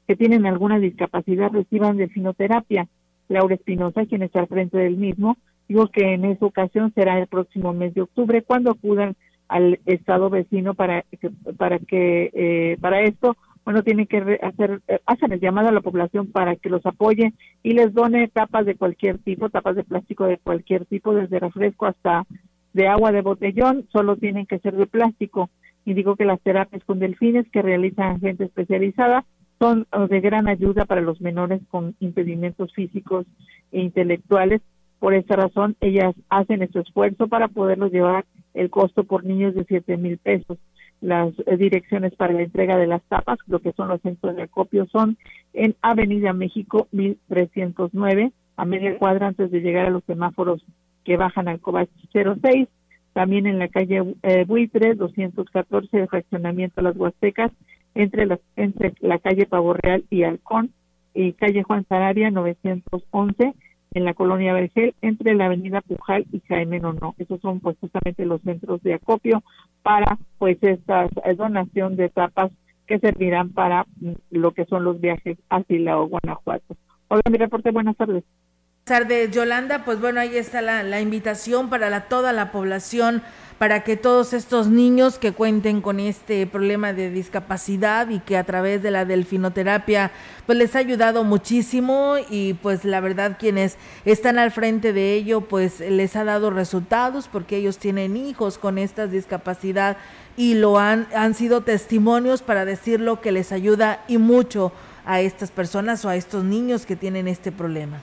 que 0.07 0.15
tienen 0.15 0.45
alguna 0.45 0.79
discapacidad 0.79 1.51
reciban 1.51 1.97
delfinoterapia. 1.97 2.87
Laura 3.27 3.55
Espinosa, 3.55 4.05
quien 4.05 4.21
está 4.21 4.41
al 4.41 4.47
frente 4.47 4.77
del 4.77 4.97
mismo, 4.97 5.37
dijo 5.67 5.87
que 5.87 6.13
en 6.13 6.25
esa 6.25 6.45
ocasión 6.45 6.93
será 6.93 7.19
el 7.19 7.27
próximo 7.27 7.73
mes 7.73 7.93
de 7.93 8.01
octubre 8.01 8.43
cuando 8.43 8.71
acudan 8.71 9.15
al 9.47 9.79
estado 9.85 10.29
vecino 10.29 10.73
para 10.73 11.03
que, 11.03 11.29
para 11.57 11.79
que 11.79 12.31
eh, 12.33 12.77
para 12.81 13.01
esto 13.01 13.35
bueno 13.63 13.83
tienen 13.83 14.07
que 14.07 14.39
hacer 14.41 14.81
eh, 14.87 14.99
hacen 15.05 15.33
el 15.33 15.39
llamado 15.39 15.69
a 15.69 15.71
la 15.71 15.81
población 15.81 16.31
para 16.31 16.55
que 16.55 16.69
los 16.69 16.85
apoye 16.85 17.33
y 17.61 17.73
les 17.73 17.93
done 17.93 18.27
tapas 18.27 18.65
de 18.65 18.75
cualquier 18.75 19.19
tipo 19.19 19.49
tapas 19.49 19.75
de 19.75 19.83
plástico 19.83 20.25
de 20.25 20.39
cualquier 20.39 20.85
tipo 20.85 21.13
desde 21.13 21.39
refresco 21.39 21.85
hasta 21.85 22.25
de 22.73 22.87
agua 22.87 23.11
de 23.11 23.21
botellón 23.21 23.85
solo 23.91 24.17
tienen 24.17 24.47
que 24.47 24.59
ser 24.59 24.75
de 24.75 24.87
plástico 24.87 25.49
y 25.85 25.93
digo 25.93 26.15
que 26.15 26.25
las 26.25 26.41
terapias 26.41 26.83
con 26.83 26.97
delfines 26.97 27.47
que 27.51 27.61
realizan 27.61 28.19
gente 28.19 28.45
especializada 28.45 29.25
son 29.59 29.87
de 30.09 30.21
gran 30.21 30.47
ayuda 30.47 30.85
para 30.85 31.01
los 31.01 31.21
menores 31.21 31.61
con 31.69 31.95
impedimentos 31.99 32.73
físicos 32.73 33.25
e 33.71 33.81
intelectuales. 33.81 34.61
Por 34.99 35.13
esta 35.13 35.35
razón, 35.35 35.75
ellas 35.81 36.15
hacen 36.29 36.61
este 36.61 36.79
esfuerzo 36.79 37.27
para 37.27 37.47
poderlos 37.47 37.91
llevar 37.91 38.25
el 38.53 38.69
costo 38.69 39.03
por 39.03 39.23
niños 39.23 39.53
de 39.55 39.65
siete 39.65 39.97
mil 39.97 40.17
pesos. 40.17 40.57
Las 41.01 41.33
eh, 41.45 41.57
direcciones 41.57 42.15
para 42.15 42.33
la 42.33 42.41
entrega 42.41 42.77
de 42.77 42.87
las 42.87 43.03
tapas, 43.03 43.37
lo 43.47 43.59
que 43.59 43.73
son 43.73 43.89
los 43.89 44.01
centros 44.01 44.35
de 44.35 44.43
acopio, 44.43 44.87
son 44.87 45.17
en 45.53 45.75
Avenida 45.81 46.33
México 46.33 46.87
1309, 46.91 48.31
a 48.57 48.65
media 48.65 48.97
cuadra 48.97 49.27
antes 49.27 49.51
de 49.51 49.59
llegar 49.59 49.85
a 49.85 49.91
los 49.91 50.03
semáforos 50.05 50.63
que 51.03 51.17
bajan 51.17 51.47
al 51.47 51.59
Cobach 51.59 51.89
06, 52.13 52.67
también 53.13 53.45
en 53.45 53.59
la 53.59 53.67
calle 53.67 54.15
eh, 54.23 54.45
Buitre 54.45 54.95
214, 54.95 55.97
el 55.97 56.07
fraccionamiento 56.07 56.81
Las 56.81 56.97
Huastecas, 56.97 57.51
entre 57.95 58.25
la, 58.25 58.39
entre 58.55 58.93
la 58.99 59.19
calle 59.19 59.45
Pavo 59.45 59.73
Real 59.73 60.03
y 60.09 60.23
Halcón 60.23 60.71
y 61.13 61.33
calle 61.33 61.63
Juan 61.63 61.85
Sarabia 61.87 62.29
911 62.29 63.53
en 63.95 64.03
la 64.03 64.13
colonia 64.13 64.53
Vergel 64.53 64.93
entre 65.01 65.33
la 65.33 65.45
avenida 65.45 65.81
Pujal 65.81 66.25
y 66.31 66.41
Jaime 66.41 66.79
Nono. 66.79 67.15
Esos 67.17 67.39
son 67.39 67.61
pues 67.61 67.77
justamente 67.79 68.25
los 68.25 68.41
centros 68.41 68.83
de 68.83 68.93
acopio 68.93 69.41
para 69.81 70.17
pues 70.37 70.57
esta 70.61 71.07
donación 71.37 71.95
de 71.95 72.05
etapas 72.05 72.51
que 72.85 72.99
servirán 72.99 73.49
para 73.49 73.85
mm, 74.01 74.11
lo 74.31 74.51
que 74.51 74.65
son 74.65 74.83
los 74.83 74.99
viajes 74.99 75.37
a 75.49 75.63
Silao, 75.63 76.07
Guanajuato. 76.07 76.75
Hola, 77.07 77.21
mi 77.31 77.37
reporte, 77.37 77.71
buenas 77.71 77.95
tardes. 77.95 78.23
Tardes, 78.87 79.31
Yolanda. 79.31 79.83
Pues 79.83 79.99
bueno, 79.99 80.19
ahí 80.19 80.37
está 80.37 80.61
la, 80.61 80.83
la 80.83 81.01
invitación 81.01 81.71
para 81.71 81.89
la, 81.89 82.01
toda 82.01 82.33
la 82.33 82.51
población 82.51 83.23
para 83.57 83.83
que 83.83 83.97
todos 83.97 84.31
estos 84.31 84.67
niños 84.67 85.17
que 85.17 85.31
cuenten 85.31 85.81
con 85.81 85.99
este 85.99 86.45
problema 86.45 86.93
de 86.93 87.09
discapacidad 87.09 88.07
y 88.09 88.19
que 88.19 88.37
a 88.37 88.43
través 88.43 88.83
de 88.83 88.91
la 88.91 89.03
delfinoterapia 89.03 90.11
pues 90.45 90.59
les 90.59 90.75
ha 90.75 90.79
ayudado 90.79 91.23
muchísimo 91.23 92.17
y 92.29 92.53
pues 92.53 92.85
la 92.85 92.99
verdad 92.99 93.37
quienes 93.39 93.77
están 94.03 94.37
al 94.37 94.51
frente 94.51 94.93
de 94.93 95.15
ello 95.15 95.41
pues 95.41 95.79
les 95.79 96.15
ha 96.15 96.23
dado 96.23 96.51
resultados 96.51 97.27
porque 97.27 97.57
ellos 97.57 97.79
tienen 97.79 98.15
hijos 98.15 98.59
con 98.59 98.77
esta 98.77 99.07
discapacidad 99.07 99.97
y 100.37 100.53
lo 100.53 100.77
han 100.77 101.07
han 101.15 101.33
sido 101.33 101.61
testimonios 101.61 102.43
para 102.43 102.65
decir 102.65 102.99
lo 102.99 103.19
que 103.19 103.31
les 103.31 103.51
ayuda 103.51 104.03
y 104.07 104.19
mucho 104.19 104.71
a 105.05 105.21
estas 105.21 105.49
personas 105.49 106.05
o 106.05 106.09
a 106.09 106.15
estos 106.15 106.43
niños 106.43 106.85
que 106.85 106.95
tienen 106.95 107.27
este 107.27 107.51
problema. 107.51 107.99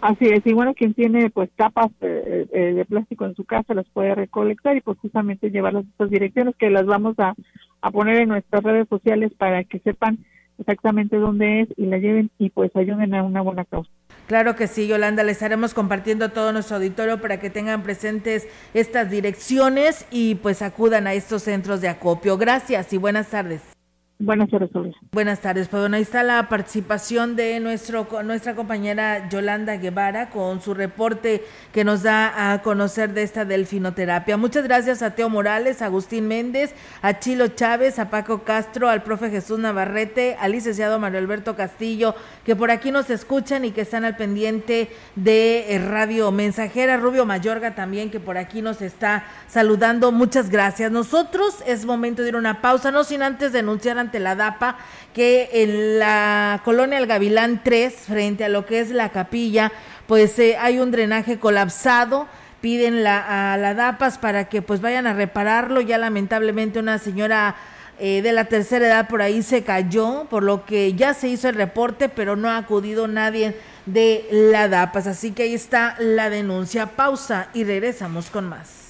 Así 0.00 0.26
es, 0.26 0.40
y 0.46 0.54
bueno, 0.54 0.74
quien 0.74 0.94
tiene 0.94 1.28
pues 1.28 1.50
tapas 1.56 1.90
eh, 2.00 2.46
eh, 2.52 2.72
de 2.74 2.84
plástico 2.86 3.26
en 3.26 3.34
su 3.34 3.44
casa 3.44 3.74
las 3.74 3.88
puede 3.90 4.14
recolectar 4.14 4.74
y 4.76 4.80
pues 4.80 4.98
justamente 4.98 5.50
llevarlas 5.50 5.84
a 5.84 5.88
estas 5.88 6.10
direcciones 6.10 6.56
que 6.56 6.70
las 6.70 6.86
vamos 6.86 7.18
a, 7.18 7.34
a 7.82 7.90
poner 7.90 8.16
en 8.16 8.30
nuestras 8.30 8.62
redes 8.62 8.88
sociales 8.88 9.30
para 9.36 9.62
que 9.64 9.78
sepan 9.80 10.18
exactamente 10.58 11.16
dónde 11.16 11.62
es 11.62 11.68
y 11.76 11.86
la 11.86 11.98
lleven 11.98 12.30
y 12.38 12.50
pues 12.50 12.74
ayuden 12.76 13.14
a 13.14 13.22
una 13.22 13.42
buena 13.42 13.64
causa. 13.64 13.90
Claro 14.26 14.54
que 14.56 14.68
sí, 14.68 14.86
Yolanda, 14.86 15.22
le 15.22 15.32
estaremos 15.32 15.74
compartiendo 15.74 16.26
a 16.26 16.28
todo 16.28 16.52
nuestro 16.52 16.76
auditorio 16.76 17.20
para 17.20 17.40
que 17.40 17.50
tengan 17.50 17.82
presentes 17.82 18.46
estas 18.74 19.10
direcciones 19.10 20.06
y 20.10 20.36
pues 20.36 20.62
acudan 20.62 21.06
a 21.06 21.14
estos 21.14 21.42
centros 21.42 21.80
de 21.80 21.88
acopio. 21.88 22.38
Gracias 22.38 22.92
y 22.92 22.96
buenas 22.96 23.28
tardes. 23.28 23.79
Buenas 24.22 24.50
tardes, 24.50 24.68
Buenas 25.12 25.40
tardes. 25.40 25.68
Pues 25.68 25.80
bueno, 25.80 25.96
ahí 25.96 26.02
está 26.02 26.22
la 26.22 26.46
participación 26.50 27.36
de 27.36 27.58
nuestro, 27.58 28.06
nuestra 28.22 28.54
compañera 28.54 29.30
Yolanda 29.30 29.78
Guevara 29.78 30.28
con 30.28 30.60
su 30.60 30.74
reporte 30.74 31.42
que 31.72 31.84
nos 31.84 32.02
da 32.02 32.52
a 32.52 32.60
conocer 32.60 33.14
de 33.14 33.22
esta 33.22 33.46
delfinoterapia. 33.46 34.36
Muchas 34.36 34.64
gracias 34.64 35.00
a 35.00 35.14
Teo 35.14 35.30
Morales, 35.30 35.80
a 35.80 35.86
Agustín 35.86 36.28
Méndez, 36.28 36.74
a 37.00 37.18
Chilo 37.18 37.48
Chávez, 37.48 37.98
a 37.98 38.10
Paco 38.10 38.42
Castro, 38.42 38.90
al 38.90 39.02
profe 39.02 39.30
Jesús 39.30 39.58
Navarrete, 39.58 40.36
al 40.38 40.52
licenciado 40.52 40.98
Mario 40.98 41.18
Alberto 41.18 41.56
Castillo, 41.56 42.14
que 42.44 42.54
por 42.54 42.70
aquí 42.70 42.90
nos 42.90 43.08
escuchan 43.08 43.64
y 43.64 43.70
que 43.70 43.80
están 43.80 44.04
al 44.04 44.16
pendiente 44.16 44.90
de 45.16 45.74
eh, 45.74 45.78
Radio 45.78 46.30
Mensajera. 46.30 46.98
Rubio 46.98 47.24
Mayorga 47.24 47.74
también, 47.74 48.10
que 48.10 48.20
por 48.20 48.36
aquí 48.36 48.60
nos 48.60 48.82
está 48.82 49.24
saludando. 49.48 50.12
Muchas 50.12 50.50
gracias. 50.50 50.92
Nosotros 50.92 51.64
es 51.66 51.86
momento 51.86 52.20
de 52.20 52.28
ir 52.28 52.34
a 52.34 52.38
una 52.38 52.60
pausa, 52.60 52.90
no 52.90 53.02
sin 53.02 53.22
antes 53.22 53.54
denunciar 53.54 53.96
ante 53.98 54.09
la 54.18 54.34
DAPA 54.34 54.78
que 55.14 55.48
en 55.52 55.98
la 55.98 56.60
colonia 56.64 56.98
El 56.98 57.06
Gavilán 57.06 57.60
3, 57.62 57.94
frente 57.94 58.44
a 58.44 58.48
lo 58.48 58.66
que 58.66 58.80
es 58.80 58.90
la 58.90 59.10
capilla, 59.10 59.70
pues 60.06 60.38
eh, 60.38 60.56
hay 60.58 60.80
un 60.80 60.90
drenaje 60.90 61.38
colapsado 61.38 62.26
piden 62.60 63.02
la, 63.02 63.52
a 63.52 63.56
la 63.56 63.74
DAPAS 63.74 64.18
para 64.18 64.48
que 64.48 64.62
pues 64.62 64.80
vayan 64.80 65.06
a 65.06 65.14
repararlo. 65.14 65.80
Ya 65.80 65.98
lamentablemente 65.98 66.78
una 66.78 66.98
señora 66.98 67.56
eh, 67.98 68.22
de 68.22 68.32
la 68.32 68.44
tercera 68.46 68.86
edad 68.86 69.08
por 69.08 69.22
ahí 69.22 69.42
se 69.42 69.62
cayó, 69.62 70.26
por 70.30 70.42
lo 70.42 70.64
que 70.64 70.94
ya 70.94 71.14
se 71.14 71.28
hizo 71.28 71.48
el 71.48 71.54
reporte, 71.54 72.08
pero 72.08 72.36
no 72.36 72.48
ha 72.48 72.56
acudido 72.56 73.08
nadie 73.08 73.56
de 73.86 74.26
la 74.30 74.68
DAPAS. 74.68 75.06
Así 75.06 75.32
que 75.32 75.44
ahí 75.44 75.54
está 75.54 75.96
la 75.98 76.30
denuncia. 76.30 76.86
Pausa 76.86 77.48
y 77.54 77.64
regresamos 77.64 78.30
con 78.30 78.48
más. 78.48 78.89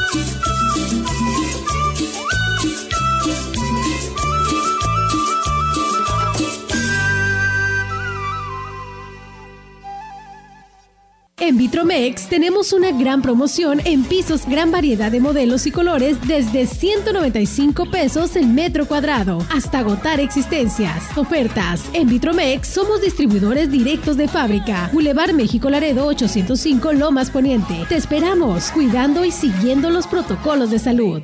En 11.41 11.57
Vitromex 11.57 12.27
tenemos 12.27 12.71
una 12.71 12.91
gran 12.91 13.23
promoción 13.23 13.81
en 13.85 14.03
pisos, 14.03 14.47
gran 14.47 14.69
variedad 14.69 15.11
de 15.11 15.19
modelos 15.19 15.65
y 15.65 15.71
colores 15.71 16.17
desde 16.27 16.67
195 16.67 17.89
pesos 17.89 18.35
el 18.35 18.45
metro 18.45 18.85
cuadrado 18.85 19.39
hasta 19.49 19.79
agotar 19.79 20.19
existencias. 20.19 21.17
Ofertas. 21.17 21.89
En 21.93 22.07
Vitromex 22.07 22.67
somos 22.67 23.01
distribuidores 23.01 23.71
directos 23.71 24.17
de 24.17 24.27
fábrica. 24.27 24.91
Boulevard 24.93 25.33
México 25.33 25.67
Laredo 25.71 26.05
805 26.05 26.93
Lomas 26.93 27.31
Poniente. 27.31 27.87
Te 27.89 27.95
esperamos 27.95 28.69
cuidando 28.69 29.25
y 29.25 29.31
siguiendo 29.31 29.89
los 29.89 30.05
protocolos 30.05 30.69
de 30.69 30.77
salud. 30.77 31.23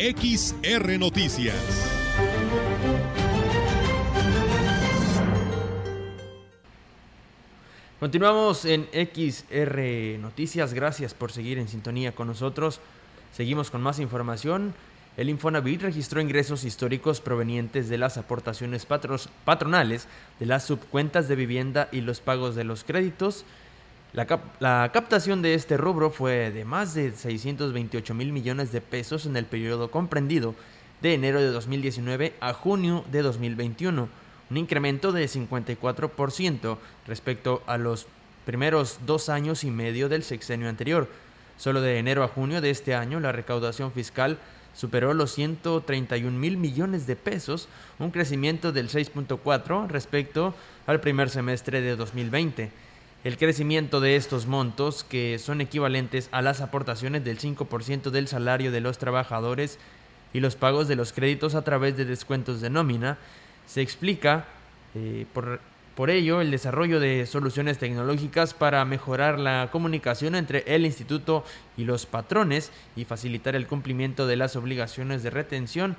XR 0.00 0.98
Noticias. 0.98 1.54
Continuamos 8.00 8.64
en 8.64 8.88
XR 8.94 10.18
Noticias. 10.18 10.72
Gracias 10.72 11.12
por 11.12 11.32
seguir 11.32 11.58
en 11.58 11.68
sintonía 11.68 12.14
con 12.14 12.28
nosotros. 12.28 12.80
Seguimos 13.34 13.70
con 13.70 13.82
más 13.82 13.98
información. 13.98 14.72
El 15.18 15.28
Infonavit 15.28 15.82
registró 15.82 16.22
ingresos 16.22 16.64
históricos 16.64 17.20
provenientes 17.20 17.90
de 17.90 17.98
las 17.98 18.16
aportaciones 18.16 18.86
patronales, 18.86 20.08
de 20.38 20.46
las 20.46 20.64
subcuentas 20.64 21.28
de 21.28 21.36
vivienda 21.36 21.90
y 21.92 22.00
los 22.00 22.20
pagos 22.20 22.54
de 22.54 22.64
los 22.64 22.84
créditos. 22.84 23.44
La, 24.12 24.90
captación 24.92 25.40
de 25.40 25.54
este 25.54 25.76
rubro 25.76 26.10
fue 26.10 26.50
de 26.50 26.64
más 26.64 26.94
de 26.94 27.12
628 27.12 28.12
mil 28.12 28.32
millones 28.32 28.72
de 28.72 28.80
pesos 28.80 29.24
en 29.24 29.36
el 29.36 29.44
periodo 29.44 29.92
comprendido 29.92 30.56
de 31.00 31.14
enero 31.14 31.40
de 31.40 31.46
2019 31.46 32.34
a 32.40 32.52
junio 32.52 33.04
de 33.12 33.22
2021, 33.22 34.08
un 34.50 34.56
incremento 34.56 35.12
de 35.12 35.26
54% 35.26 36.76
respecto 37.06 37.62
a 37.66 37.78
los 37.78 38.08
primeros 38.46 38.98
dos 39.06 39.28
años 39.28 39.62
y 39.62 39.70
medio 39.70 40.08
del 40.08 40.24
sexenio 40.24 40.68
anterior. 40.68 41.06
Solo 41.56 41.80
de 41.80 41.98
enero 41.98 42.24
a 42.24 42.28
junio 42.28 42.60
de 42.60 42.70
este 42.70 42.96
año 42.96 43.20
la 43.20 43.30
recaudación 43.30 43.92
fiscal 43.92 44.38
superó 44.74 45.14
los 45.14 45.32
131 45.34 46.36
mil 46.36 46.56
millones 46.56 47.06
de 47.06 47.14
pesos, 47.14 47.68
un 48.00 48.10
crecimiento 48.10 48.72
del 48.72 48.88
6.4 48.88 49.86
respecto 49.86 50.52
al 50.88 51.00
primer 51.00 51.30
semestre 51.30 51.80
de 51.80 51.94
2020. 51.94 52.89
El 53.22 53.36
crecimiento 53.36 54.00
de 54.00 54.16
estos 54.16 54.46
montos, 54.46 55.04
que 55.04 55.38
son 55.38 55.60
equivalentes 55.60 56.30
a 56.32 56.40
las 56.40 56.62
aportaciones 56.62 57.22
del 57.22 57.38
5% 57.38 58.10
del 58.10 58.28
salario 58.28 58.72
de 58.72 58.80
los 58.80 58.96
trabajadores 58.96 59.78
y 60.32 60.40
los 60.40 60.56
pagos 60.56 60.88
de 60.88 60.96
los 60.96 61.12
créditos 61.12 61.54
a 61.54 61.62
través 61.62 61.98
de 61.98 62.06
descuentos 62.06 62.62
de 62.62 62.70
nómina, 62.70 63.18
se 63.66 63.82
explica 63.82 64.46
eh, 64.94 65.26
por, 65.34 65.60
por 65.94 66.08
ello 66.08 66.40
el 66.40 66.50
desarrollo 66.50 66.98
de 66.98 67.26
soluciones 67.26 67.76
tecnológicas 67.76 68.54
para 68.54 68.82
mejorar 68.86 69.38
la 69.38 69.68
comunicación 69.70 70.34
entre 70.34 70.64
el 70.66 70.86
instituto 70.86 71.44
y 71.76 71.84
los 71.84 72.06
patrones 72.06 72.72
y 72.96 73.04
facilitar 73.04 73.54
el 73.54 73.66
cumplimiento 73.66 74.26
de 74.26 74.36
las 74.36 74.56
obligaciones 74.56 75.22
de 75.22 75.28
retención 75.28 75.98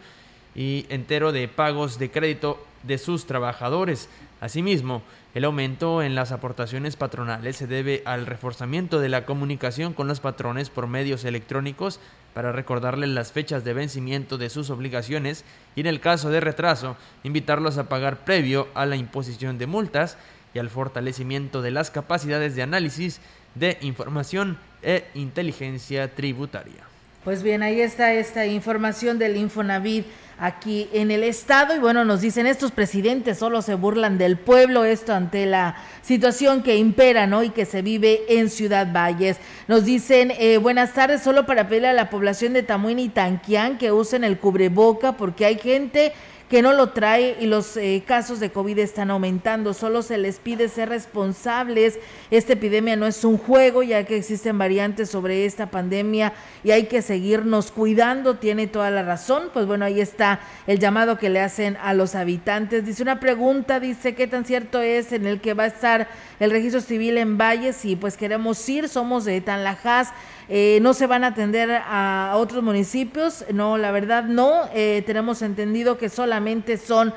y 0.55 0.87
entero 0.89 1.31
de 1.31 1.47
pagos 1.47 1.99
de 1.99 2.09
crédito 2.09 2.65
de 2.81 2.97
sus 2.97 3.27
trabajadores. 3.27 4.09
Asimismo, 4.39 5.03
el 5.33 5.45
aumento 5.45 6.01
en 6.01 6.13
las 6.13 6.33
aportaciones 6.33 6.97
patronales 6.97 7.55
se 7.55 7.67
debe 7.67 8.01
al 8.05 8.25
reforzamiento 8.25 8.99
de 8.99 9.07
la 9.07 9.25
comunicación 9.25 9.93
con 9.93 10.07
los 10.07 10.19
patrones 10.19 10.69
por 10.69 10.87
medios 10.87 11.23
electrónicos 11.23 12.01
para 12.33 12.51
recordarles 12.51 13.09
las 13.09 13.31
fechas 13.31 13.63
de 13.63 13.73
vencimiento 13.73 14.37
de 14.37 14.49
sus 14.49 14.69
obligaciones 14.69 15.45
y 15.75 15.81
en 15.81 15.87
el 15.87 16.01
caso 16.01 16.29
de 16.29 16.41
retraso, 16.41 16.97
invitarlos 17.23 17.77
a 17.77 17.87
pagar 17.87 18.25
previo 18.25 18.67
a 18.73 18.85
la 18.85 18.97
imposición 18.97 19.57
de 19.57 19.67
multas 19.67 20.17
y 20.53 20.59
al 20.59 20.69
fortalecimiento 20.69 21.61
de 21.61 21.71
las 21.71 21.91
capacidades 21.91 22.55
de 22.55 22.63
análisis 22.63 23.21
de 23.55 23.77
información 23.81 24.57
e 24.81 25.05
inteligencia 25.13 26.13
tributaria. 26.13 26.91
Pues 27.23 27.43
bien, 27.43 27.61
ahí 27.61 27.79
está 27.79 28.13
esta 28.13 28.47
información 28.47 29.19
del 29.19 29.37
Infonavit 29.37 30.07
aquí 30.41 30.89
en 30.91 31.11
el 31.11 31.23
estado 31.23 31.75
y 31.75 31.79
bueno, 31.79 32.03
nos 32.03 32.21
dicen 32.21 32.47
estos 32.47 32.71
presidentes 32.71 33.37
solo 33.37 33.61
se 33.61 33.75
burlan 33.75 34.17
del 34.17 34.37
pueblo, 34.37 34.85
esto 34.85 35.13
ante 35.13 35.45
la 35.45 35.75
situación 36.01 36.63
que 36.63 36.77
impera, 36.77 37.27
¿no? 37.27 37.43
Y 37.43 37.51
que 37.51 37.65
se 37.65 37.83
vive 37.83 38.23
en 38.27 38.49
Ciudad 38.49 38.91
Valles. 38.91 39.37
Nos 39.67 39.85
dicen, 39.85 40.33
eh, 40.39 40.57
buenas 40.57 40.95
tardes, 40.95 41.21
solo 41.21 41.45
para 41.45 41.67
pedirle 41.67 41.89
a 41.89 41.93
la 41.93 42.09
población 42.09 42.53
de 42.53 42.63
Tamuín 42.63 42.97
y 42.97 43.09
Tanquián 43.09 43.77
que 43.77 43.91
usen 43.91 44.23
el 44.23 44.39
cubreboca 44.39 45.15
porque 45.15 45.45
hay 45.45 45.59
gente 45.59 46.11
que 46.51 46.61
no 46.61 46.73
lo 46.73 46.89
trae 46.89 47.37
y 47.39 47.45
los 47.45 47.77
eh, 47.77 48.03
casos 48.05 48.41
de 48.41 48.51
COVID 48.51 48.77
están 48.79 49.09
aumentando. 49.09 49.73
Solo 49.73 50.01
se 50.01 50.17
les 50.17 50.39
pide 50.39 50.67
ser 50.67 50.89
responsables. 50.89 51.97
Esta 52.29 52.51
epidemia 52.51 52.97
no 52.97 53.07
es 53.07 53.23
un 53.23 53.37
juego, 53.37 53.83
ya 53.83 54.03
que 54.03 54.17
existen 54.17 54.57
variantes 54.57 55.09
sobre 55.09 55.45
esta 55.45 55.71
pandemia 55.71 56.33
y 56.65 56.71
hay 56.71 56.87
que 56.87 57.01
seguirnos 57.01 57.71
cuidando. 57.71 58.35
Tiene 58.35 58.67
toda 58.67 58.91
la 58.91 59.01
razón. 59.01 59.43
Pues 59.53 59.65
bueno, 59.65 59.85
ahí 59.85 60.01
está 60.01 60.41
el 60.67 60.77
llamado 60.77 61.17
que 61.17 61.29
le 61.29 61.39
hacen 61.39 61.77
a 61.81 61.93
los 61.93 62.15
habitantes. 62.15 62.85
Dice 62.85 63.01
una 63.01 63.21
pregunta, 63.21 63.79
dice, 63.79 64.13
¿qué 64.13 64.27
tan 64.27 64.43
cierto 64.43 64.81
es 64.81 65.13
en 65.13 65.27
el 65.27 65.39
que 65.39 65.53
va 65.53 65.63
a 65.63 65.67
estar 65.67 66.09
el 66.41 66.51
registro 66.51 66.81
civil 66.81 67.17
en 67.17 67.37
Valles? 67.37 67.85
Y 67.85 67.95
pues 67.95 68.17
queremos 68.17 68.67
ir, 68.67 68.89
somos 68.89 69.23
de 69.23 69.39
Tanlajas. 69.39 70.09
Eh, 70.53 70.79
no 70.81 70.93
se 70.93 71.07
van 71.07 71.23
a 71.23 71.27
atender 71.27 71.71
a 71.71 72.33
otros 72.35 72.61
municipios, 72.61 73.45
no, 73.53 73.77
la 73.77 73.91
verdad 73.91 74.25
no, 74.25 74.63
eh, 74.73 75.01
tenemos 75.05 75.41
entendido 75.41 75.97
que 75.97 76.09
solamente 76.09 76.75
son 76.75 77.13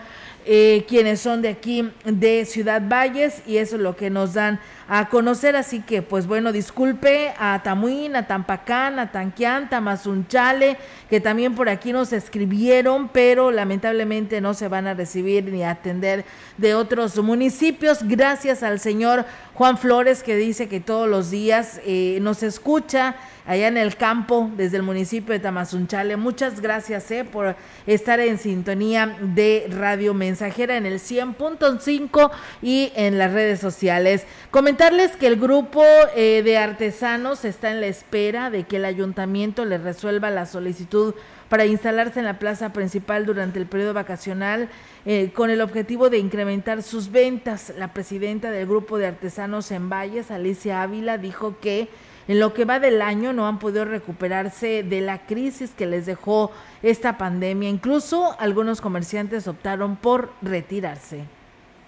eh, 0.46 0.84
quienes 0.86 1.18
son 1.18 1.42
de 1.42 1.48
aquí 1.48 1.90
de 2.04 2.44
Ciudad 2.44 2.80
Valles 2.88 3.42
y 3.44 3.56
eso 3.56 3.74
es 3.74 3.82
lo 3.82 3.96
que 3.96 4.08
nos 4.08 4.34
dan 4.34 4.60
a 4.88 5.08
conocer. 5.08 5.56
Así 5.56 5.80
que, 5.80 6.02
pues 6.02 6.26
bueno, 6.26 6.52
disculpe 6.52 7.34
a 7.38 7.62
Tamuín, 7.62 8.16
a 8.16 8.26
Tampacán, 8.26 8.98
a 8.98 9.10
Tanquián, 9.10 9.68
Tamazunchale, 9.68 10.76
que 11.08 11.20
también 11.20 11.54
por 11.54 11.68
aquí 11.68 11.92
nos 11.92 12.12
escribieron, 12.12 13.08
pero 13.08 13.50
lamentablemente 13.50 14.40
no 14.40 14.54
se 14.54 14.68
van 14.68 14.86
a 14.86 14.94
recibir 14.94 15.44
ni 15.44 15.62
a 15.62 15.70
atender 15.70 16.24
de 16.56 16.74
otros 16.74 17.16
municipios. 17.22 18.00
Gracias 18.02 18.62
al 18.62 18.80
señor 18.80 19.24
Juan 19.54 19.78
Flores, 19.78 20.22
que 20.22 20.36
dice 20.36 20.68
que 20.68 20.80
todos 20.80 21.08
los 21.08 21.30
días 21.30 21.80
eh, 21.84 22.18
nos 22.20 22.42
escucha 22.42 23.16
allá 23.46 23.68
en 23.68 23.76
el 23.76 23.96
campo 23.96 24.50
desde 24.56 24.78
el 24.78 24.82
municipio 24.82 25.32
de 25.32 25.40
Tamazunchale. 25.40 26.16
Muchas 26.16 26.60
gracias 26.60 27.10
eh, 27.10 27.24
por 27.24 27.56
estar 27.86 28.20
en 28.20 28.38
sintonía 28.38 29.16
de 29.20 29.66
Radio 29.70 30.14
Mensajera 30.14 30.76
en 30.76 30.86
el 30.86 30.98
100.5 30.98 32.30
y 32.62 32.92
en 32.96 33.18
las 33.18 33.32
redes 33.32 33.60
sociales. 33.60 34.26
Comentarles 34.74 35.14
que 35.14 35.28
el 35.28 35.36
grupo 35.36 35.84
eh, 36.16 36.42
de 36.42 36.58
artesanos 36.58 37.44
está 37.44 37.70
en 37.70 37.80
la 37.80 37.86
espera 37.86 38.50
de 38.50 38.64
que 38.64 38.78
el 38.78 38.84
ayuntamiento 38.84 39.64
le 39.64 39.78
resuelva 39.78 40.30
la 40.30 40.46
solicitud 40.46 41.14
para 41.48 41.64
instalarse 41.64 42.18
en 42.18 42.24
la 42.24 42.40
plaza 42.40 42.72
principal 42.72 43.24
durante 43.24 43.60
el 43.60 43.66
periodo 43.66 43.94
vacacional 43.94 44.68
eh, 45.06 45.30
con 45.32 45.50
el 45.50 45.60
objetivo 45.60 46.10
de 46.10 46.18
incrementar 46.18 46.82
sus 46.82 47.12
ventas. 47.12 47.72
La 47.78 47.94
presidenta 47.94 48.50
del 48.50 48.66
grupo 48.66 48.98
de 48.98 49.06
artesanos 49.06 49.70
en 49.70 49.88
Valles, 49.88 50.32
Alicia 50.32 50.82
Ávila, 50.82 51.18
dijo 51.18 51.54
que 51.60 51.88
en 52.26 52.40
lo 52.40 52.52
que 52.52 52.64
va 52.64 52.80
del 52.80 53.00
año 53.00 53.32
no 53.32 53.46
han 53.46 53.60
podido 53.60 53.84
recuperarse 53.84 54.82
de 54.82 55.00
la 55.02 55.24
crisis 55.24 55.70
que 55.70 55.86
les 55.86 56.04
dejó 56.04 56.50
esta 56.82 57.16
pandemia. 57.16 57.68
Incluso 57.68 58.34
algunos 58.40 58.80
comerciantes 58.80 59.46
optaron 59.46 59.94
por 59.94 60.32
retirarse. 60.42 61.26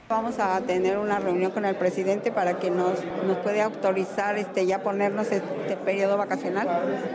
Vamos 0.09 0.39
a 0.39 0.61
tener 0.61 0.99
una 0.99 1.19
reunión 1.19 1.51
con 1.51 1.65
el 1.65 1.75
presidente 1.75 2.31
para 2.31 2.61
que 2.61 2.71
nos, 2.71 3.05
nos 3.27 3.39
pueda 3.39 3.65
autorizar 3.65 4.39
este, 4.39 4.65
ya 4.65 4.81
ponernos 4.81 5.33
este 5.33 5.77
periodo 5.85 6.17
vacacional, 6.17 6.69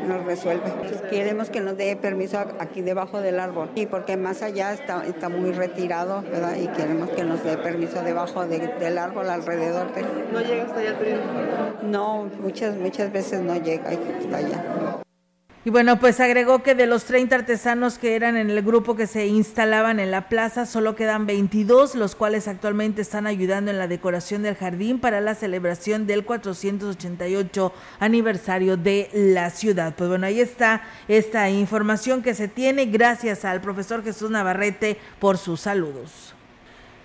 nos 0.05 0.25
resuelve. 0.25 0.73
Queremos 1.09 1.49
que 1.49 1.61
nos 1.61 1.77
dé 1.77 1.95
permiso 1.95 2.37
aquí 2.59 2.81
debajo 2.81 3.21
del 3.21 3.39
árbol, 3.39 3.69
y 3.75 3.85
porque 3.85 4.17
más 4.17 4.41
allá 4.41 4.73
está, 4.73 5.05
está 5.05 5.29
muy 5.29 5.53
retirado, 5.53 6.21
¿verdad? 6.21 6.57
Y 6.57 6.67
queremos 6.67 7.09
que 7.11 7.23
nos 7.23 7.41
dé 7.45 7.57
permiso 7.57 8.03
debajo 8.03 8.45
del 8.45 8.97
árbol 8.97 9.29
alrededor 9.29 9.93
de... 9.93 10.01
¿No 10.33 10.41
llega 10.41 10.63
hasta 10.63 10.81
allá 10.81 10.89
el 10.89 10.95
periodo? 10.95 11.21
No, 11.83 12.29
muchas, 12.41 12.75
muchas 12.75 13.09
veces 13.13 13.39
no 13.39 13.55
llega 13.55 13.89
hasta 13.89 14.35
allá. 14.35 15.01
Y 15.63 15.69
bueno, 15.69 15.99
pues 15.99 16.19
agregó 16.19 16.63
que 16.63 16.73
de 16.73 16.87
los 16.87 17.03
30 17.03 17.35
artesanos 17.35 17.99
que 17.99 18.15
eran 18.15 18.35
en 18.35 18.49
el 18.49 18.63
grupo 18.63 18.95
que 18.95 19.05
se 19.05 19.27
instalaban 19.27 19.99
en 19.99 20.09
la 20.09 20.27
plaza, 20.27 20.65
solo 20.65 20.95
quedan 20.95 21.27
22, 21.27 21.93
los 21.93 22.15
cuales 22.15 22.47
actualmente 22.47 23.03
están 23.03 23.27
ayudando 23.27 23.69
en 23.69 23.77
la 23.77 23.87
decoración 23.87 24.41
del 24.41 24.55
jardín 24.55 24.99
para 24.99 25.21
la 25.21 25.35
celebración 25.35 26.07
del 26.07 26.25
488 26.25 27.73
aniversario 27.99 28.75
de 28.75 29.11
la 29.13 29.51
ciudad. 29.51 29.93
Pues 29.95 30.09
bueno, 30.09 30.25
ahí 30.25 30.39
está 30.39 30.81
esta 31.07 31.47
información 31.51 32.23
que 32.23 32.33
se 32.33 32.47
tiene 32.47 32.87
gracias 32.87 33.45
al 33.45 33.61
profesor 33.61 34.03
Jesús 34.03 34.31
Navarrete 34.31 34.97
por 35.19 35.37
sus 35.37 35.61
saludos. 35.61 36.33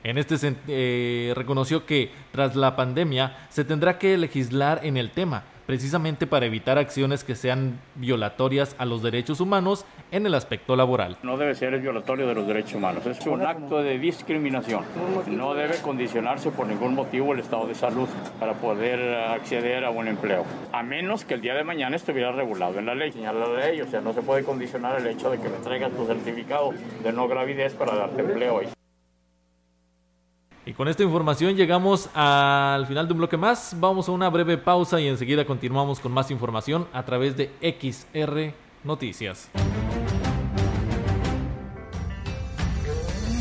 En 0.05 0.18
este 0.18 0.37
eh, 0.68 1.33
reconoció 1.35 1.87
que 1.87 2.11
tras 2.33 2.55
la 2.55 2.77
pandemia 2.77 3.37
se 3.49 3.64
tendrá 3.64 3.99
que 3.99 4.16
legislar 4.18 4.81
en 4.85 4.97
el 4.97 5.11
tema 5.11 5.45
precisamente 5.67 6.27
para 6.27 6.47
evitar 6.47 6.79
acciones 6.79 7.25
que 7.25 7.35
sean 7.35 7.81
violatorias 7.97 8.77
a 8.79 8.85
los 8.85 9.03
derechos 9.03 9.41
humanos 9.41 9.85
en 10.11 10.25
el 10.25 10.35
aspecto 10.35 10.77
laboral. 10.77 11.19
No 11.23 11.37
debe 11.37 11.55
ser 11.55 11.75
el 11.75 11.81
violatorio 11.81 12.27
de 12.27 12.35
los 12.35 12.47
derechos 12.47 12.75
humanos, 12.75 13.05
es 13.07 13.27
un 13.27 13.43
acto 13.43 13.83
de 13.83 13.99
discriminación. 13.99 14.85
No 15.27 15.55
debe 15.55 15.77
condicionarse 15.83 16.51
por 16.51 16.67
ningún 16.67 16.95
motivo 16.95 17.33
el 17.33 17.41
estado 17.41 17.67
de 17.67 17.75
salud 17.75 18.09
para 18.39 18.55
poder 18.55 19.14
acceder 19.14 19.85
a 19.85 19.91
un 19.91 20.09
empleo, 20.09 20.45
a 20.73 20.83
menos 20.83 21.25
que 21.25 21.35
el 21.35 21.41
día 21.41 21.55
de 21.55 21.64
mañana 21.64 21.97
estuviera 21.97 22.33
regulado 22.33 22.79
en 22.79 22.87
la 22.87 22.95
ley. 22.95 23.12
Señala 23.12 23.47
la 23.47 23.59
ley, 23.67 23.81
o 23.81 23.87
sea, 23.89 24.01
no 24.01 24.12
se 24.12 24.23
puede 24.23 24.45
condicionar 24.45 25.01
el 25.01 25.07
hecho 25.07 25.31
de 25.31 25.39
que 25.39 25.49
me 25.49 25.59
traigas 25.59 25.93
tu 25.93 26.07
certificado 26.07 26.73
de 27.03 27.12
no 27.12 27.27
gravidez 27.29 27.75
para 27.75 27.95
darte 27.95 28.23
empleo. 28.23 28.61
Y 30.67 30.73
con 30.73 30.89
esta 30.89 31.05
información 31.05 31.55
llegamos 31.55 32.11
al 32.12 32.89
final 32.89 33.07
de 33.07 33.12
un 33.12 33.19
bloque 33.19 33.37
más. 33.37 33.77
Vamos 33.79 34.09
a 34.09 34.12
una 34.12 34.29
breve 34.29 34.59
pausa 34.59 35.01
y 35.01 35.07
enseguida 35.07 35.47
continuamos 35.47 36.01
con 36.01 36.11
más 36.11 36.33
información 36.33 36.89
a 36.93 37.05
través 37.05 37.37
de 37.37 37.53
XR 37.62 38.53
Noticias. 38.83 39.49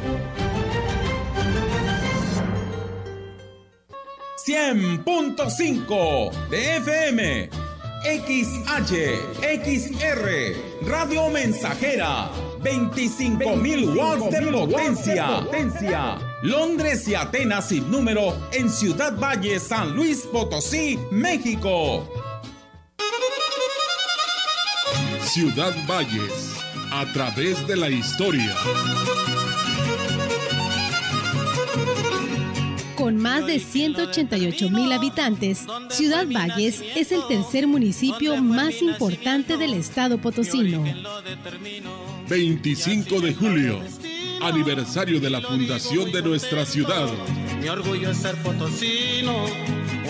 100.5 4.49 6.49
de 6.49 6.77
FM, 6.77 7.51
XH, 8.03 8.95
XR, 9.43 10.87
Radio 10.87 11.29
Mensajera, 11.29 12.31
25.000 12.63 13.95
watts 13.95 14.31
de 14.31 14.41
potencia. 14.51 15.47
Londres 16.43 17.07
y 17.09 17.15
Atenas 17.15 17.69
sin 17.69 17.91
número 17.91 18.35
en 18.53 18.71
Ciudad 18.71 19.19
Valle, 19.19 19.61
San 19.61 19.95
Luis 19.95 20.27
Potosí, 20.33 20.99
México. 21.11 22.09
Ciudad 25.29 25.75
Valles, 25.87 26.55
a 26.91 27.05
través 27.13 27.67
de 27.67 27.77
la 27.77 27.91
historia. 27.91 28.55
Con 32.97 33.19
más 33.19 33.47
de 33.47 33.61
188 33.61 34.71
mil 34.71 34.91
habitantes, 34.91 35.67
Ciudad 35.91 36.27
Valles 36.27 36.83
es 36.97 37.13
el 37.13 37.21
tercer 37.29 37.67
municipio 37.67 38.43
más 38.43 38.81
importante 38.81 39.59
del 39.59 39.75
estado 39.75 40.17
potosino. 40.17 40.83
25 42.27 43.21
de 43.21 43.35
julio, 43.35 43.81
aniversario 44.41 45.21
de 45.21 45.29
la 45.29 45.43
fundación 45.43 46.11
de 46.11 46.23
nuestra 46.23 46.65
ciudad. 46.65 47.07
Mi 47.61 47.69
orgullo 47.69 48.13
es 48.13 48.17
ser 48.17 48.35
potosino, 48.37 49.45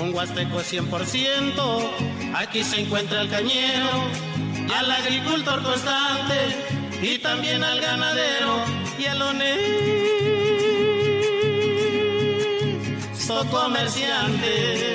un 0.00 0.14
huasteco 0.14 0.60
100%. 0.60 1.90
Aquí 2.36 2.62
se 2.62 2.82
encuentra 2.82 3.22
el 3.22 3.28
cañero 3.28 4.28
al 4.70 4.90
agricultor 4.90 5.62
constante 5.62 6.56
y 7.02 7.18
también 7.18 7.62
al 7.64 7.80
ganadero 7.80 8.64
y 8.98 9.06
al 9.06 9.22
honesto 9.22 9.88
comerciante. 13.50 14.94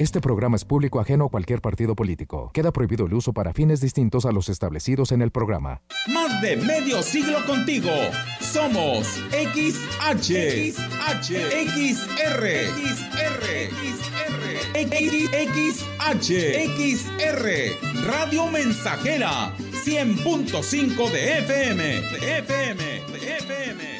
Este 0.00 0.22
programa 0.22 0.56
es 0.56 0.64
público 0.64 0.98
ajeno 0.98 1.26
a 1.26 1.28
cualquier 1.28 1.60
partido 1.60 1.94
político. 1.94 2.50
Queda 2.54 2.72
prohibido 2.72 3.04
el 3.04 3.12
uso 3.12 3.34
para 3.34 3.52
fines 3.52 3.82
distintos 3.82 4.24
a 4.24 4.32
los 4.32 4.48
establecidos 4.48 5.12
en 5.12 5.20
el 5.20 5.30
programa. 5.30 5.82
Más 6.06 6.40
de 6.40 6.56
medio 6.56 7.02
siglo 7.02 7.44
contigo. 7.44 7.90
Somos 8.40 9.06
XH, 9.30 10.72
XH, 10.72 11.32
XR, 11.66 12.46
XR, 12.80 13.44
XR, 13.92 14.88
XH, 15.52 16.30
XR, 16.78 18.06
Radio 18.06 18.46
Mensajera, 18.46 19.54
100.5 19.84 21.10
de 21.10 21.38
FM, 21.40 21.84
de 21.84 22.38
FM, 22.38 22.84
de 23.12 23.36
FM. 23.36 23.99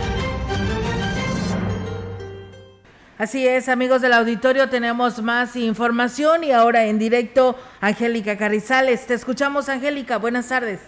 Así 3.21 3.47
es, 3.47 3.69
amigos 3.69 4.01
del 4.01 4.13
auditorio, 4.13 4.67
tenemos 4.67 5.21
más 5.21 5.55
información 5.55 6.43
y 6.43 6.53
ahora 6.53 6.87
en 6.87 6.97
directo, 6.97 7.55
Angélica 7.79 8.35
Carrizales. 8.35 9.05
Te 9.05 9.13
escuchamos, 9.13 9.69
Angélica. 9.69 10.17
Buenas 10.17 10.49
tardes. 10.49 10.79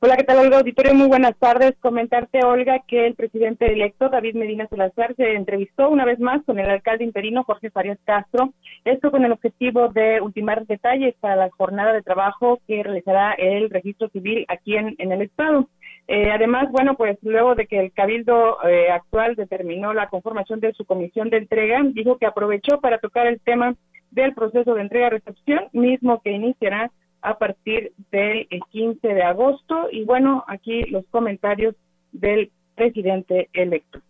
Hola, 0.00 0.16
¿qué 0.16 0.24
tal, 0.24 0.38
Olga 0.38 0.56
Auditorio? 0.56 0.94
Muy 0.94 1.06
buenas 1.06 1.36
tardes. 1.38 1.74
Comentarte, 1.80 2.42
Olga, 2.44 2.82
que 2.88 3.06
el 3.06 3.14
presidente 3.14 3.70
electo, 3.70 4.08
David 4.08 4.36
Medina 4.36 4.68
Salazar, 4.68 5.14
se 5.16 5.34
entrevistó 5.34 5.90
una 5.90 6.06
vez 6.06 6.18
más 6.18 6.42
con 6.46 6.58
el 6.60 6.70
alcalde 6.70 7.04
interino, 7.04 7.44
Jorge 7.44 7.68
Farias 7.70 7.98
Castro. 8.04 8.54
Esto 8.86 9.10
con 9.10 9.22
el 9.26 9.32
objetivo 9.32 9.88
de 9.88 10.22
ultimar 10.22 10.64
detalles 10.66 11.14
para 11.20 11.36
la 11.36 11.50
jornada 11.50 11.92
de 11.92 12.00
trabajo 12.00 12.58
que 12.66 12.82
realizará 12.82 13.34
el 13.34 13.68
registro 13.68 14.08
civil 14.08 14.46
aquí 14.48 14.76
en, 14.76 14.94
en 14.96 15.12
el 15.12 15.20
Estado. 15.20 15.68
Eh, 16.10 16.30
además, 16.30 16.72
bueno, 16.72 16.96
pues 16.96 17.18
luego 17.20 17.54
de 17.54 17.66
que 17.66 17.78
el 17.78 17.92
Cabildo 17.92 18.56
eh, 18.66 18.90
actual 18.90 19.36
determinó 19.36 19.92
la 19.92 20.08
conformación 20.08 20.58
de 20.58 20.72
su 20.72 20.86
comisión 20.86 21.28
de 21.28 21.36
entrega, 21.36 21.82
dijo 21.92 22.16
que 22.16 22.24
aprovechó 22.24 22.80
para 22.80 22.96
tocar 22.96 23.26
el 23.26 23.38
tema 23.40 23.74
del 24.10 24.32
proceso 24.32 24.72
de 24.72 24.80
entrega-recepción, 24.80 25.68
mismo 25.72 26.22
que 26.22 26.30
iniciará 26.30 26.90
a 27.20 27.36
partir 27.36 27.92
del 28.10 28.48
15 28.70 29.06
de 29.06 29.22
agosto. 29.22 29.88
Y 29.92 30.04
bueno, 30.04 30.44
aquí 30.48 30.84
los 30.84 31.04
comentarios 31.10 31.74
del 32.12 32.50
presidente 32.74 33.50
electo. 33.52 34.00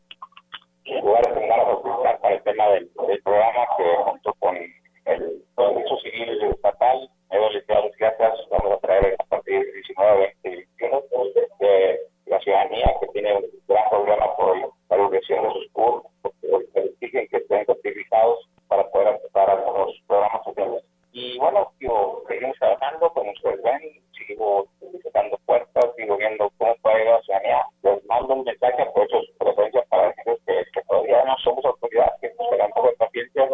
Voy 1.03 1.17
a 1.17 2.19
para 2.21 2.35
el 2.37 2.43
tema 2.45 2.69
del, 2.69 2.89
programa 3.25 3.67
que 3.77 3.85
junto 4.05 4.35
con 4.35 4.57
el 4.57 5.43
Servicio 5.57 5.97
Civil 5.99 6.43
Estatal, 6.45 7.11
Edo 7.31 7.49
Gracias, 7.99 8.39
vamos 8.51 8.79
a 8.79 8.87
traer 8.87 9.17
a 9.19 9.25
partir 9.25 9.59
del 9.59 9.73
19 9.73 10.35
de 11.59 12.01
la 12.27 12.41
ciudadanía 12.41 12.95
que 13.01 13.07
tiene 13.09 13.35
un 13.35 13.45
gran 13.67 13.89
problema 13.91 14.37
por 14.37 14.57
la 14.57 14.97
evolución 14.97 15.43
de 15.43 15.53
sus 15.53 15.73
cursos, 15.73 16.11
porque 16.23 16.59
exigen 16.75 17.29
que 17.29 17.37
estén 17.39 17.67
certificados 17.67 18.49
para 18.69 18.89
poder 18.91 19.09
empezar 19.15 19.51
algunos 19.51 20.01
programas 20.07 20.45
sociales. 20.45 20.85
Y 21.13 21.39
bueno, 21.39 21.73
yo, 21.81 22.23
seguimos 22.29 22.57
trabajando, 22.59 23.13
como 23.13 23.33
ustedes 23.33 23.63
ven, 23.63 23.81
sigo 24.13 24.67
visitando 24.93 25.39
puertas, 25.47 25.85
sigo 25.97 26.17
viendo 26.17 26.51
cómo 26.59 26.77
puede 26.83 26.97
ayudar 26.97 27.15
a 27.15 27.17
la 27.17 27.23
ciudadanía. 27.23 27.67
Les 27.83 28.05
mando 28.07 28.35
un 28.35 28.45
mensaje, 28.45 28.83
aprovecho 28.83 29.23
su 29.23 29.39
presencia 29.39 29.83
para 29.89 30.09
decirles 30.09 30.39
que, 30.47 30.65
que 30.73 30.83
todavía 30.87 31.25
no 31.25 31.37
somos 31.39 31.65
autoridad, 31.65 32.13
que 32.21 32.33
nos 32.39 32.51
queda 32.51 32.67
un 32.67 32.73
poco 32.73 32.89
de 32.89 32.97
paciencia 32.97 33.49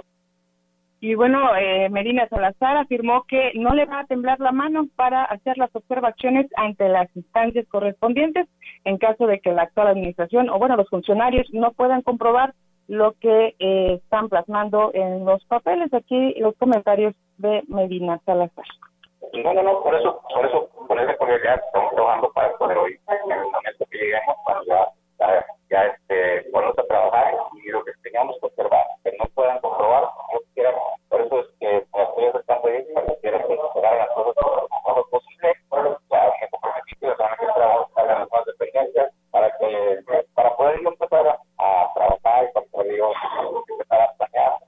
y 1.05 1.14
bueno, 1.16 1.55
eh, 1.55 1.84
Medina 1.95 2.28
Salazar 2.28 2.76
afirmó 2.76 3.22
que 3.22 3.53
no 3.55 3.72
le 3.72 3.84
va 3.84 4.01
a 4.01 4.07
temblar 4.07 4.40
la 4.40 4.51
mano 4.51 4.88
para 4.97 5.22
hacer 5.22 5.57
las 5.59 5.74
observaciones 5.76 6.49
ante 6.57 6.88
las 6.88 7.09
instancias 7.14 7.68
correspondientes 7.68 8.49
en 8.84 8.99
caso 8.99 9.28
de 9.28 9.38
que 9.38 9.53
la 9.53 9.62
actual 9.62 9.86
administración 9.86 10.51
o 10.51 10.59
bueno, 10.59 10.74
los 10.74 10.88
funcionarios 10.88 11.47
no 11.53 11.70
puedan 11.70 12.03
comprobar 12.03 12.53
lo 12.88 13.12
que 13.12 13.55
eh, 13.61 14.01
están 14.03 14.28
plasmando 14.28 14.90
en 14.92 15.24
los 15.24 15.45
papeles. 15.45 15.95
Aquí 15.95 16.34
los 16.40 16.57
comentarios 16.57 17.14
de 17.38 17.62
Medina 17.68 18.20
Salazar. 18.26 18.64
No, 19.32 19.55
no, 19.55 19.62
no, 19.62 19.80
por 19.80 19.95
eso, 19.95 20.20
por 20.34 20.47
eso, 20.47 20.68
por 20.88 21.01
eso, 21.01 21.12
porque 21.16 21.38
ya 21.45 21.55
estamos 21.55 21.95
trabajando 21.95 22.32
para 22.32 22.53
poder 22.59 22.76
hoy, 22.76 22.99
en 23.09 23.32
el 23.32 23.45
momento 23.45 23.86
que 23.88 23.99
lleguemos, 23.99 24.36
para 24.45 24.61
ya, 24.66 24.88
ya, 25.20 25.47
ya 25.70 25.86
este, 25.86 26.51
ponernos 26.51 26.76
a 26.76 26.86
trabajar 26.86 27.34
y 27.64 27.70
lo 27.70 27.84
que 27.84 27.92
tengamos 28.03 28.36
que 28.40 28.47
observar, 28.47 28.82
que 29.05 29.16
no 29.16 29.24
puedan 29.34 29.61
comprobar, 29.61 30.03
no 30.03 30.40
quieran 30.55 30.74
por 31.14 31.20
eso 31.20 31.38
es 31.38 31.47
que 31.61 31.86
las 31.97 32.09
estoy 32.09 32.24
acercando 32.24 32.66
ahí 32.66 32.84
para 32.92 33.07
que 33.07 33.16
quieran 33.20 33.42
que 33.47 33.55
hagan 33.55 33.99
las 33.99 34.09
cosas 34.16 34.34
lo 34.45 34.68
mejor 34.68 35.11
posible. 35.11 35.55
Ya 35.70 36.32
me 36.40 36.49
comprometí 36.51 36.97
que 36.99 37.07
van 37.07 37.32
a 37.32 37.36
que 37.36 38.01
hagan 38.01 38.18
las 38.18 38.32
más 38.32 38.45
dependencias 38.47 39.12
para 39.30 39.57
que 39.59 40.01
para 40.34 40.57
poder 40.57 40.82
yo 40.82 40.88
empezar 40.88 41.38
a, 41.59 41.95
trabajar 41.95 42.49
y 42.51 42.53
para 42.53 42.66
poder 42.66 42.97
yo 42.97 43.12
empezar 43.70 44.01
a 44.03 44.12
planear. 44.16 44.59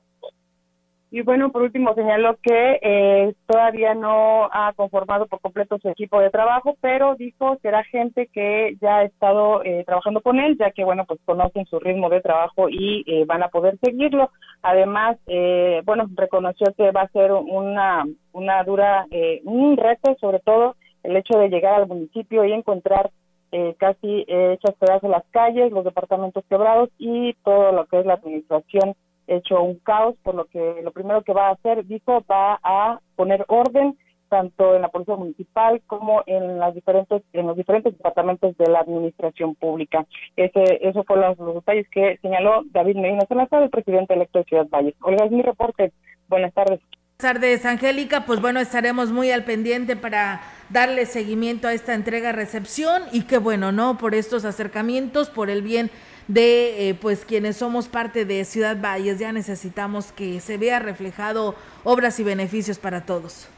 Y 1.11 1.16
bueno, 1.27 1.51
por 1.51 1.63
último 1.63 1.93
señaló 1.95 2.37
que 2.41 2.79
eh, 2.81 3.35
todavía 3.47 3.95
no 3.95 4.45
ha 4.53 4.73
conformado 4.75 5.27
por 5.27 5.41
completo 5.41 5.77
su 5.83 5.89
equipo 5.89 6.21
de 6.21 6.31
trabajo, 6.31 6.77
pero 6.81 7.17
dijo 7.17 7.59
será 7.63 7.83
gente 7.83 8.29
que 8.33 8.77
ya 8.81 8.99
ha 8.99 9.03
estado 9.03 9.65
eh, 9.65 9.83
trabajando 9.85 10.21
con 10.21 10.39
él, 10.39 10.57
ya 10.57 10.71
que 10.71 10.85
bueno, 10.85 11.05
pues 11.05 11.19
conocen 11.25 11.67
su 11.67 11.81
ritmo 11.81 12.09
de 12.11 12.21
trabajo 12.21 12.69
y 12.69 13.03
eh, 13.09 13.25
van 13.27 13.43
a 13.43 13.49
poder 13.49 13.77
seguirlo. 13.85 14.31
Además, 14.63 15.19
eh, 15.27 15.83
bueno, 15.85 16.07
reconoció 16.15 16.73
que 16.77 16.93
va 16.93 17.03
a 17.03 17.09
ser 17.09 17.33
una, 17.33 18.05
una 18.33 18.63
dura, 18.63 19.07
eh, 19.11 19.41
un 19.45 19.77
reto, 19.77 20.17
sobre 20.21 20.39
todo 20.39 20.77
el 21.03 21.17
hecho 21.17 21.39
de 21.39 21.49
llegar 21.49 21.75
al 21.75 21.89
municipio 21.89 22.45
y 22.45 22.53
encontrar 22.53 23.11
eh, 23.51 23.75
casi 23.79 24.25
hechas 24.29 24.77
pedazos 24.79 25.11
las 25.11 25.25
calles, 25.33 25.73
los 25.73 25.85
departamentos 25.85 26.45
quebrados 26.49 26.91
y 26.99 27.35
todo 27.45 27.73
lo 27.73 27.87
que 27.87 27.99
es 27.99 28.07
la 28.07 28.15
administración 28.15 28.95
hecho 29.27 29.63
un 29.63 29.79
caos, 29.81 30.15
por 30.23 30.35
lo 30.35 30.47
que 30.47 30.81
lo 30.83 30.93
primero 30.93 31.23
que 31.23 31.33
va 31.33 31.49
a 31.49 31.53
hacer, 31.53 31.85
dijo, 31.87 32.25
va 32.31 32.59
a 32.63 33.01
poner 33.17 33.45
orden 33.49 33.97
tanto 34.29 34.75
en 34.75 34.83
la 34.83 34.89
policía 34.89 35.17
municipal 35.17 35.81
como 35.87 36.23
en 36.27 36.59
las 36.59 36.75
diferentes 36.75 37.23
en 37.33 37.47
los 37.47 37.57
diferentes 37.57 37.97
departamentos 37.97 38.57
de 38.57 38.71
la 38.71 38.81
administración 38.81 39.55
pública. 39.55 40.07
Ese 40.37 40.79
eso 40.83 41.05
fueron 41.05 41.37
los, 41.39 41.55
detalles 41.55 41.89
que 41.91 42.19
señaló 42.23 42.63
David 42.73 42.97
Medina 42.97 43.25
Salazar, 43.29 43.63
el 43.63 43.71
presidente 43.71 44.15
electo 44.15 44.41
de 44.41 44.45
Ciudad 44.45 44.67
Valles. 44.69 44.95
Olga, 45.03 45.27
es 45.27 45.31
mi 45.31 45.43
reporte. 45.43 45.93
Buenas 46.29 46.53
tardes. 46.55 46.81
Buenas 47.19 47.35
tardes, 47.35 47.65
Angélica. 47.65 48.27
Pues 48.27 48.41
bueno, 48.43 48.61
estaremos 48.61 49.11
muy 49.11 49.31
al 49.31 49.45
pendiente 49.45 49.97
para 49.97 50.43
darle 50.69 51.07
seguimiento 51.07 51.69
a 51.69 51.73
esta 51.73 51.95
entrega-recepción 51.95 53.05
y 53.13 53.23
qué 53.23 53.39
bueno, 53.39 53.73
¿no? 53.73 53.97
Por 53.97 54.15
estos 54.15 54.45
acercamientos, 54.45 55.31
por 55.31 55.49
el 55.49 55.63
bien 55.63 55.91
de 56.29 56.89
eh, 56.89 56.95
pues 56.95 57.25
quienes 57.25 57.57
somos 57.57 57.89
parte 57.89 58.25
de 58.25 58.45
Ciudad 58.45 58.77
Valles, 58.81 59.19
ya 59.19 59.33
necesitamos 59.33 60.13
que 60.13 60.41
se 60.41 60.59
vea 60.59 60.79
reflejado 60.79 61.55
obras 61.85 62.19
y 62.21 62.25
beneficios 62.25 62.79
para 62.79 63.07
todos 63.07 63.49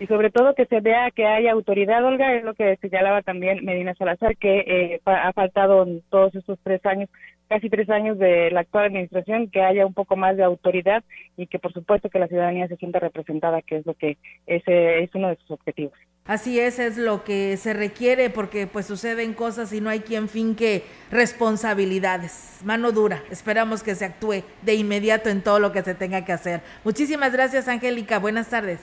y 0.00 0.06
sobre 0.06 0.30
todo 0.30 0.54
que 0.54 0.66
se 0.66 0.80
vea 0.80 1.10
que 1.10 1.26
hay 1.26 1.48
autoridad, 1.48 2.04
Olga, 2.04 2.34
es 2.34 2.44
lo 2.44 2.54
que 2.54 2.76
señalaba 2.76 3.22
también 3.22 3.64
Medina 3.64 3.94
Salazar, 3.94 4.36
que 4.36 4.58
eh, 4.60 5.00
ha 5.04 5.32
faltado 5.32 5.82
en 5.82 6.02
todos 6.02 6.34
estos 6.34 6.58
tres 6.62 6.84
años 6.86 7.08
casi 7.48 7.70
tres 7.70 7.88
años 7.88 8.18
de 8.18 8.50
la 8.50 8.60
actual 8.60 8.86
administración, 8.86 9.48
que 9.48 9.62
haya 9.62 9.86
un 9.86 9.94
poco 9.94 10.16
más 10.16 10.36
de 10.36 10.44
autoridad 10.44 11.02
y 11.36 11.46
que 11.46 11.58
por 11.58 11.72
supuesto 11.72 12.10
que 12.10 12.18
la 12.18 12.28
ciudadanía 12.28 12.68
se 12.68 12.76
sienta 12.76 13.00
representada, 13.00 13.62
que 13.62 13.78
es 13.78 13.86
lo 13.86 13.94
que 13.94 14.18
ese 14.46 15.02
es 15.02 15.14
uno 15.14 15.28
de 15.28 15.36
sus 15.36 15.52
objetivos. 15.52 15.98
Así 16.28 16.60
es, 16.60 16.78
es 16.78 16.98
lo 16.98 17.24
que 17.24 17.56
se 17.56 17.72
requiere 17.72 18.28
porque 18.28 18.66
pues 18.66 18.84
suceden 18.84 19.32
cosas 19.32 19.72
y 19.72 19.80
no 19.80 19.88
hay 19.88 20.00
quien 20.00 20.28
finque 20.28 20.84
responsabilidades. 21.10 22.58
Mano 22.64 22.92
dura, 22.92 23.24
esperamos 23.30 23.82
que 23.82 23.94
se 23.94 24.04
actúe 24.04 24.44
de 24.60 24.74
inmediato 24.74 25.30
en 25.30 25.40
todo 25.40 25.58
lo 25.58 25.72
que 25.72 25.82
se 25.82 25.94
tenga 25.94 26.26
que 26.26 26.32
hacer. 26.32 26.60
Muchísimas 26.84 27.32
gracias, 27.32 27.66
Angélica. 27.66 28.18
Buenas 28.18 28.50
tardes. 28.50 28.80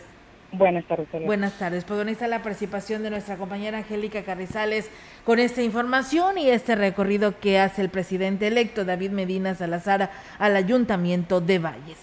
Buenas 0.52 0.88
tardes. 0.88 1.08
Buenas 1.24 1.54
tardes. 1.60 1.84
Pues 1.84 1.98
bueno, 2.00 2.10
está 2.10 2.28
la 2.28 2.42
participación 2.42 3.04
de 3.04 3.12
nuestra 3.12 3.38
compañera 3.38 3.78
Angélica 3.78 4.24
Carrizales 4.24 4.90
con 5.24 5.38
esta 5.38 5.62
información 5.62 6.40
y 6.40 6.50
este 6.50 6.76
recorrido 6.76 7.40
que 7.40 7.60
hace 7.60 7.84
el 7.84 7.90
presidente 7.90 8.48
electo 8.48 8.86
David 8.86 9.12
Medina 9.12 9.54
Salazar 9.54 10.12
al 10.40 10.56
Ayuntamiento 10.56 11.42
de 11.42 11.60
Valles. 11.60 12.00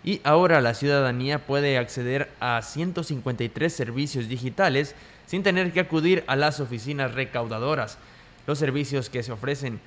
y 0.04 0.22
ahora 0.24 0.62
la 0.62 0.74
ciudadanía 0.74 1.48
puede 1.48 1.78
acceder 1.78 2.30
a 2.40 2.62
153 2.62 3.74
servicios 3.74 4.28
digitales 4.28 4.94
sin 5.26 5.42
tener 5.42 5.74
que 5.74 5.80
acudir 5.80 6.24
a 6.28 6.36
las 6.36 6.60
oficinas 6.60 7.16
recaudadoras. 7.16 7.98
Los 8.46 8.60
servicios 8.60 9.10
que 9.10 9.24
se 9.24 9.32
ofrecen, 9.32 9.80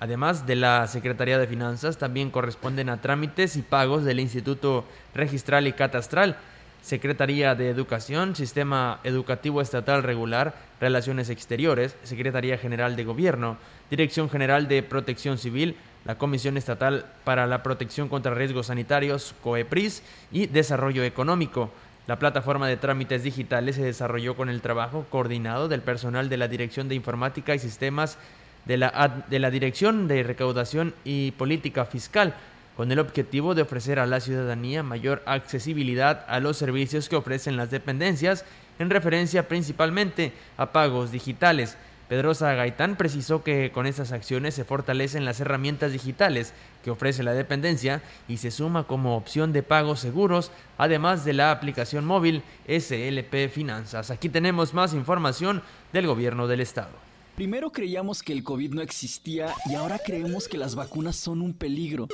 además 0.00 0.46
de 0.46 0.56
la 0.56 0.88
Secretaría 0.88 1.38
de 1.38 1.46
Finanzas, 1.46 1.98
también 1.98 2.30
corresponden 2.30 2.88
a 2.88 3.00
trámites 3.00 3.54
y 3.54 3.62
pagos 3.62 4.04
del 4.04 4.18
Instituto 4.18 4.84
Registral 5.14 5.68
y 5.68 5.72
Catastral, 5.72 6.36
Secretaría 6.82 7.54
de 7.54 7.68
Educación, 7.68 8.34
Sistema 8.34 9.00
Educativo 9.04 9.60
Estatal 9.60 10.02
Regular, 10.02 10.54
Relaciones 10.80 11.30
Exteriores, 11.30 11.96
Secretaría 12.04 12.58
General 12.58 12.96
de 12.96 13.04
Gobierno, 13.04 13.58
Dirección 13.90 14.30
General 14.30 14.68
de 14.68 14.82
Protección 14.82 15.38
Civil, 15.38 15.76
la 16.04 16.16
Comisión 16.16 16.56
Estatal 16.56 17.04
para 17.24 17.46
la 17.46 17.62
Protección 17.62 18.08
contra 18.08 18.34
Riesgos 18.34 18.66
Sanitarios, 18.66 19.34
COEPRIS, 19.42 20.02
y 20.32 20.46
Desarrollo 20.46 21.04
Económico. 21.04 21.70
La 22.06 22.18
plataforma 22.18 22.66
de 22.66 22.76
trámites 22.76 23.22
digitales 23.22 23.76
se 23.76 23.84
desarrolló 23.84 24.34
con 24.34 24.48
el 24.48 24.62
trabajo 24.62 25.06
coordinado 25.10 25.68
del 25.68 25.82
personal 25.82 26.28
de 26.28 26.38
la 26.38 26.48
Dirección 26.48 26.88
de 26.88 26.94
Informática 26.94 27.54
y 27.54 27.58
Sistemas 27.58 28.18
de 28.64 28.78
la, 28.78 29.24
de 29.28 29.38
la 29.38 29.50
Dirección 29.50 30.08
de 30.08 30.22
Recaudación 30.22 30.94
y 31.04 31.32
Política 31.32 31.84
Fiscal, 31.84 32.34
con 32.80 32.90
el 32.90 32.98
objetivo 32.98 33.54
de 33.54 33.60
ofrecer 33.60 33.98
a 33.98 34.06
la 34.06 34.20
ciudadanía 34.20 34.82
mayor 34.82 35.22
accesibilidad 35.26 36.24
a 36.28 36.40
los 36.40 36.56
servicios 36.56 37.10
que 37.10 37.16
ofrecen 37.16 37.58
las 37.58 37.70
dependencias, 37.70 38.46
en 38.78 38.88
referencia 38.88 39.48
principalmente 39.48 40.32
a 40.56 40.72
pagos 40.72 41.12
digitales. 41.12 41.76
Pedrosa 42.08 42.54
Gaitán 42.54 42.96
precisó 42.96 43.44
que 43.44 43.70
con 43.70 43.84
estas 43.84 44.12
acciones 44.12 44.54
se 44.54 44.64
fortalecen 44.64 45.26
las 45.26 45.40
herramientas 45.40 45.92
digitales 45.92 46.54
que 46.82 46.90
ofrece 46.90 47.22
la 47.22 47.34
dependencia 47.34 48.00
y 48.28 48.38
se 48.38 48.50
suma 48.50 48.84
como 48.84 49.14
opción 49.14 49.52
de 49.52 49.62
pagos 49.62 50.00
seguros, 50.00 50.50
además 50.78 51.26
de 51.26 51.34
la 51.34 51.50
aplicación 51.50 52.06
móvil 52.06 52.42
SLP 52.66 53.50
Finanzas. 53.52 54.10
Aquí 54.10 54.30
tenemos 54.30 54.72
más 54.72 54.94
información 54.94 55.60
del 55.92 56.06
gobierno 56.06 56.46
del 56.46 56.60
estado. 56.62 56.92
Primero 57.36 57.72
creíamos 57.72 58.22
que 58.22 58.32
el 58.32 58.42
COVID 58.42 58.72
no 58.72 58.80
existía 58.80 59.52
y 59.66 59.74
ahora 59.74 59.98
creemos 60.02 60.48
que 60.48 60.56
las 60.56 60.74
vacunas 60.74 61.16
son 61.16 61.42
un 61.42 61.52
peligro. 61.52 62.08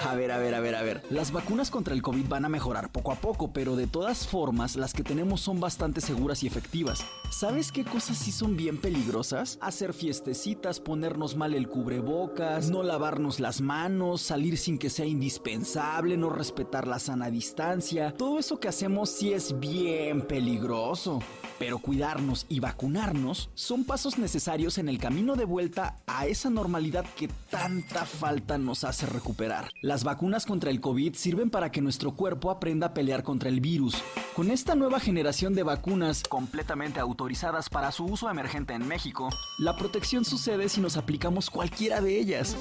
A 0.00 0.14
ver, 0.14 0.30
a 0.30 0.38
ver, 0.38 0.54
a 0.54 0.60
ver, 0.60 0.74
a 0.74 0.82
ver. 0.82 1.02
Las 1.10 1.32
vacunas 1.32 1.70
contra 1.70 1.94
el 1.94 2.02
COVID 2.02 2.28
van 2.28 2.44
a 2.44 2.48
mejorar 2.48 2.90
poco 2.90 3.12
a 3.12 3.16
poco, 3.16 3.52
pero 3.52 3.74
de 3.76 3.86
todas 3.86 4.26
formas, 4.26 4.76
las 4.76 4.92
que 4.92 5.02
tenemos 5.02 5.40
son 5.40 5.58
bastante 5.58 6.00
seguras 6.00 6.42
y 6.42 6.46
efectivas. 6.46 7.04
¿Sabes 7.32 7.72
qué 7.72 7.82
cosas 7.82 8.18
sí 8.18 8.30
son 8.30 8.58
bien 8.58 8.76
peligrosas? 8.76 9.56
Hacer 9.62 9.94
fiestecitas, 9.94 10.80
ponernos 10.80 11.34
mal 11.34 11.54
el 11.54 11.66
cubrebocas, 11.66 12.68
no 12.68 12.82
lavarnos 12.82 13.40
las 13.40 13.62
manos, 13.62 14.20
salir 14.20 14.58
sin 14.58 14.76
que 14.78 14.90
sea 14.90 15.06
indispensable, 15.06 16.18
no 16.18 16.28
respetar 16.28 16.86
la 16.86 16.98
sana 16.98 17.30
distancia. 17.30 18.12
Todo 18.12 18.38
eso 18.38 18.60
que 18.60 18.68
hacemos 18.68 19.08
sí 19.08 19.32
es 19.32 19.58
bien 19.58 20.20
peligroso. 20.20 21.20
Pero 21.58 21.78
cuidarnos 21.78 22.44
y 22.48 22.60
vacunarnos 22.60 23.48
son 23.54 23.84
pasos 23.84 24.18
necesarios 24.18 24.78
en 24.78 24.88
el 24.88 24.98
camino 24.98 25.34
de 25.34 25.44
vuelta 25.44 25.96
a 26.06 26.26
esa 26.26 26.50
normalidad 26.50 27.06
que 27.16 27.28
tanta 27.50 28.04
falta 28.04 28.58
nos 28.58 28.84
hace 28.84 29.06
recuperar. 29.06 29.70
Las 29.80 30.04
vacunas 30.04 30.44
contra 30.44 30.70
el 30.70 30.80
COVID 30.80 31.14
sirven 31.14 31.50
para 31.50 31.70
que 31.70 31.80
nuestro 31.80 32.14
cuerpo 32.14 32.50
aprenda 32.50 32.88
a 32.88 32.94
pelear 32.94 33.22
contra 33.22 33.48
el 33.48 33.60
virus. 33.60 34.02
Con 34.34 34.50
esta 34.50 34.74
nueva 34.74 34.98
generación 34.98 35.54
de 35.54 35.62
vacunas 35.62 36.22
completamente 36.22 37.00
autorizadas 37.22 37.70
para 37.70 37.92
su 37.92 38.04
uso 38.04 38.28
emergente 38.28 38.74
en 38.74 38.88
México, 38.88 39.30
la 39.56 39.76
protección 39.76 40.24
sucede 40.24 40.68
si 40.68 40.80
nos 40.80 40.96
aplicamos 40.96 41.50
cualquiera 41.50 42.00
de 42.00 42.18
ellas. 42.18 42.56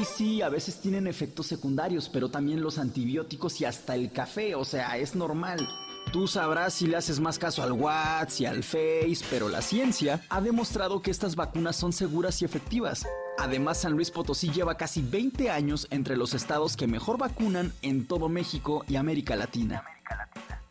Y 0.00 0.04
sí, 0.04 0.40
a 0.40 0.48
veces 0.48 0.80
tienen 0.80 1.08
efectos 1.08 1.48
secundarios, 1.48 2.08
pero 2.08 2.28
también 2.28 2.62
los 2.62 2.78
antibióticos 2.78 3.60
y 3.60 3.64
hasta 3.64 3.96
el 3.96 4.12
café, 4.12 4.54
o 4.54 4.64
sea, 4.64 4.96
es 4.98 5.16
normal. 5.16 5.68
Tú 6.12 6.28
sabrás 6.28 6.74
si 6.74 6.86
le 6.86 6.96
haces 6.96 7.18
más 7.18 7.40
caso 7.40 7.64
al 7.64 7.72
WhatsApp 7.72 8.40
y 8.40 8.46
al 8.46 8.62
Face, 8.62 9.24
pero 9.28 9.48
la 9.48 9.60
ciencia 9.60 10.22
ha 10.28 10.40
demostrado 10.40 11.02
que 11.02 11.10
estas 11.10 11.34
vacunas 11.34 11.74
son 11.74 11.92
seguras 11.92 12.40
y 12.40 12.44
efectivas. 12.44 13.04
Además, 13.36 13.78
San 13.78 13.94
Luis 13.94 14.12
Potosí 14.12 14.52
lleva 14.52 14.76
casi 14.76 15.02
20 15.02 15.50
años 15.50 15.88
entre 15.90 16.16
los 16.16 16.34
estados 16.34 16.76
que 16.76 16.86
mejor 16.86 17.18
vacunan 17.18 17.72
en 17.82 18.06
todo 18.06 18.28
México 18.28 18.84
y 18.86 18.94
América 18.94 19.34
Latina. 19.34 19.82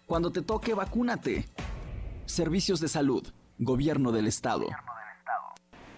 Cuando 0.06 0.32
te 0.32 0.42
toque, 0.42 0.74
vacúnate. 0.74 1.50
Servicios 2.34 2.80
de 2.80 2.88
salud, 2.88 3.28
Gobierno 3.60 4.12
del 4.12 4.26
Estado. 4.26 4.66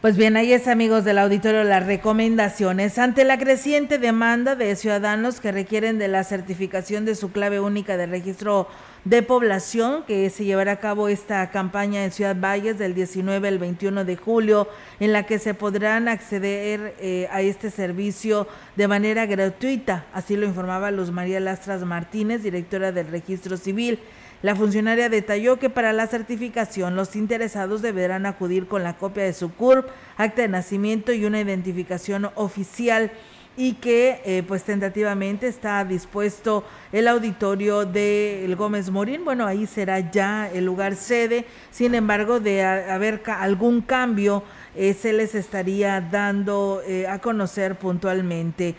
Pues 0.02 0.18
bien, 0.18 0.36
ahí 0.36 0.52
es 0.52 0.68
amigos 0.68 1.06
del 1.06 1.18
auditorio 1.18 1.64
las 1.64 1.86
recomendaciones. 1.86 2.98
Ante 2.98 3.24
la 3.24 3.40
creciente 3.40 4.00
demanda 4.00 4.58
de 4.58 4.76
ciudadanos 4.76 5.40
que 5.40 5.54
requieren 5.54 5.98
de 5.98 6.10
la 6.10 6.26
certificación 6.26 7.06
de 7.06 7.16
su 7.16 7.32
clave 7.32 7.62
única 7.62 7.96
de 7.96 8.06
registro 8.06 8.68
de 9.06 9.24
población, 9.24 10.04
que 10.06 10.30
se 10.30 10.44
llevará 10.44 10.74
a 10.74 10.80
cabo 10.82 11.08
esta 11.08 11.50
campaña 11.52 12.04
en 12.04 12.12
Ciudad 12.12 12.36
Valles 12.36 12.78
del 12.78 12.96
19 12.96 13.48
al 13.48 13.58
21 13.58 14.04
de 14.04 14.18
julio, 14.18 14.68
en 15.00 15.14
la 15.14 15.24
que 15.24 15.40
se 15.40 15.54
podrán 15.54 16.10
acceder 16.10 16.96
eh, 17.00 17.30
a 17.32 17.40
este 17.40 17.72
servicio 17.72 18.46
de 18.76 18.90
manera 18.90 19.26
gratuita. 19.26 20.06
Así 20.12 20.36
lo 20.36 20.46
informaba 20.46 20.92
Luz 20.92 21.12
María 21.12 21.40
Lastras 21.40 21.86
Martínez, 21.86 22.44
directora 22.44 22.92
del 22.92 23.08
Registro 23.08 23.56
Civil. 23.56 24.00
La 24.42 24.56
funcionaria 24.56 25.10
detalló 25.10 25.58
que 25.58 25.70
para 25.70 25.94
la 25.94 26.08
certificación 26.08 26.96
los 26.96 27.16
interesados 27.16 27.82
deberán 27.82 28.26
acudir 28.26 28.68
con 28.68 28.84
la 28.84 28.98
copia 28.98 29.24
de 29.24 29.34
su 29.34 29.54
CURP, 29.54 29.88
acta 30.18 30.42
de 30.44 30.48
nacimiento 30.48 31.14
y 31.14 31.26
una 31.26 31.42
identificación 31.42 32.30
oficial 32.36 33.12
y 33.58 33.74
que 33.74 34.22
eh, 34.26 34.44
pues 34.46 34.64
tentativamente 34.64 35.48
está 35.48 35.84
dispuesto 35.86 36.64
el 36.92 37.08
auditorio 37.08 37.86
de 37.86 38.44
el 38.44 38.56
Gómez 38.56 38.90
Morín. 38.90 39.24
Bueno, 39.24 39.46
ahí 39.46 39.66
será 39.66 40.12
ya 40.12 40.50
el 40.52 40.66
lugar 40.66 40.96
sede. 40.96 41.46
Sin 41.72 41.96
embargo, 41.96 42.40
de 42.40 42.64
haber 42.64 43.24
algún 43.28 43.82
cambio, 43.82 44.44
eh, 44.76 44.94
se 44.94 45.14
les 45.14 45.36
estaría 45.36 46.02
dando 46.02 46.82
eh, 46.86 47.08
a 47.08 47.20
conocer 47.20 47.76
puntualmente. 47.76 48.76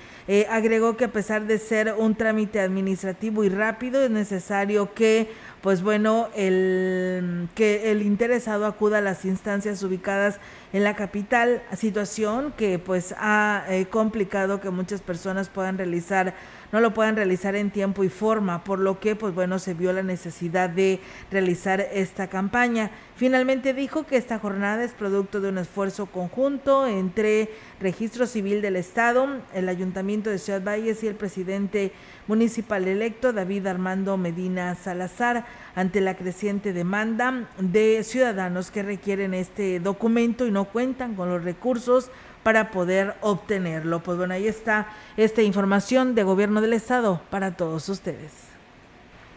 agregó 0.51 0.97
que 0.97 1.07
a 1.07 1.13
pesar 1.13 1.47
de 1.47 1.59
ser 1.59 1.95
un 1.97 2.15
trámite 2.15 2.61
administrativo 2.61 3.45
y 3.45 3.49
rápido, 3.49 4.03
es 4.03 4.11
necesario 4.11 4.93
que 4.93 5.31
pues 5.67 5.83
bueno, 5.83 6.29
el, 6.37 7.49
que 7.57 7.91
el 7.91 8.03
interesado 8.03 8.67
acuda 8.67 8.99
a 8.99 9.01
las 9.01 9.25
instancias 9.25 9.83
ubicadas 9.83 10.39
en 10.73 10.85
la 10.85 10.95
capital, 10.95 11.61
situación 11.77 12.55
que 12.57 12.79
pues 12.79 13.17
ha 13.19 13.65
eh, 13.69 13.87
complicado 13.87 14.61
que 14.61 14.71
muchas 14.71 15.01
personas 15.01 15.49
puedan 15.49 15.77
realizar 15.77 16.37
no 16.73 16.81
lo 16.81 16.95
puedan 16.95 17.17
realizar 17.17 17.57
en 17.57 17.71
tiempo 17.71 18.05
y 18.05 18.09
forma, 18.09 18.65
por 18.65 18.79
lo 18.79 19.01
que 19.01 19.17
pues 19.17 19.35
bueno, 19.35 19.59
se 19.59 19.75
vio 19.75 19.93
la 19.93 20.03
necesidad 20.03 20.71
de 20.71 21.01
realizar 21.31 21.81
esta 21.93 22.29
campaña. 22.29 22.91
Finalmente 23.17 23.73
dijo 23.73 24.05
que 24.05 24.17
esta 24.17 24.39
jornada 24.39 24.85
es 24.85 24.93
producto 24.93 25.41
de 25.41 25.49
un 25.49 25.59
esfuerzo 25.59 26.07
conjunto 26.07 26.87
entre 26.87 27.51
Registro 27.81 28.27
Civil 28.27 28.61
del 28.61 28.77
Estado, 28.77 29.27
el 29.55 29.69
Ayuntamiento 29.69 30.31
de 30.31 30.39
Ciudad 30.39 30.63
Valles 30.63 31.03
y 31.03 31.07
el 31.07 31.15
presidente 31.15 31.93
municipal 32.27 32.87
electo 32.87 33.33
David 33.33 33.67
Armando 33.67 34.17
Medina 34.17 34.75
Salazar 34.75 35.47
ante 35.75 36.01
la 36.01 36.17
creciente 36.17 36.73
demanda 36.73 37.49
de 37.59 38.03
ciudadanos 38.03 38.71
que 38.71 38.83
requieren 38.83 39.35
este 39.35 39.81
documento 39.81 40.47
y 40.47 40.51
no 40.51 40.65
cuentan 40.65 41.15
con 41.15 41.31
los 41.31 41.45
recursos 41.45 42.11
para 42.47 42.71
poder 42.71 43.17
obtenerlo. 43.23 44.05
Pues 44.05 44.17
bueno, 44.19 44.33
ahí 44.33 44.47
está 44.47 44.87
esta 45.17 45.43
información 45.43 46.15
de 46.15 46.23
gobierno 46.23 46.61
del 46.61 46.75
estado 46.75 47.21
para 47.29 47.57
todos 47.57 47.89
ustedes. 47.89 48.31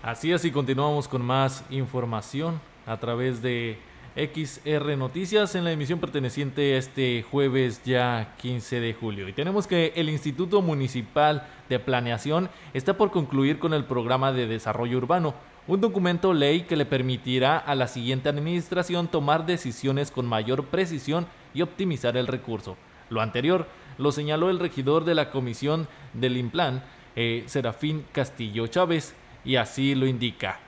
Así 0.03 0.31
es, 0.31 0.45
y 0.45 0.51
continuamos 0.51 1.07
con 1.07 1.25
más 1.25 1.63
información 1.71 2.61
a 2.85 2.97
través 2.97 3.41
de 3.41 3.79
XR 4.15 4.95
Noticias 4.95 5.55
en 5.55 5.63
la 5.63 5.71
emisión 5.71 5.99
perteneciente 5.99 6.75
a 6.75 6.77
este 6.77 7.23
jueves 7.23 7.81
ya 7.83 8.35
15 8.43 8.79
de 8.79 8.93
julio. 8.93 9.27
Y 9.27 9.33
tenemos 9.33 9.65
que 9.65 9.91
el 9.95 10.07
Instituto 10.07 10.61
Municipal 10.61 11.47
de 11.67 11.79
Planeación 11.79 12.47
está 12.75 12.95
por 12.95 13.09
concluir 13.09 13.57
con 13.57 13.73
el 13.73 13.85
programa 13.85 14.31
de 14.33 14.45
desarrollo 14.45 14.99
urbano, 14.99 15.33
un 15.65 15.81
documento 15.81 16.31
ley 16.31 16.61
que 16.61 16.75
le 16.75 16.85
permitirá 16.85 17.57
a 17.57 17.73
la 17.73 17.87
siguiente 17.87 18.29
administración 18.29 19.07
tomar 19.07 19.47
decisiones 19.47 20.11
con 20.11 20.27
mayor 20.27 20.65
precisión 20.65 21.25
y 21.55 21.63
optimizar 21.63 22.15
el 22.15 22.27
recurso. 22.27 22.77
Lo 23.09 23.21
anterior 23.21 23.67
lo 23.97 24.11
señaló 24.11 24.49
el 24.49 24.59
regidor 24.59 25.05
de 25.05 25.15
la 25.15 25.29
comisión 25.29 25.87
del 26.13 26.37
Implan, 26.37 26.83
eh, 27.15 27.43
Serafín 27.47 28.05
Castillo 28.11 28.67
Chávez, 28.67 29.15
y 29.43 29.57
así 29.57 29.95
lo 29.95 30.07
indica. 30.07 30.59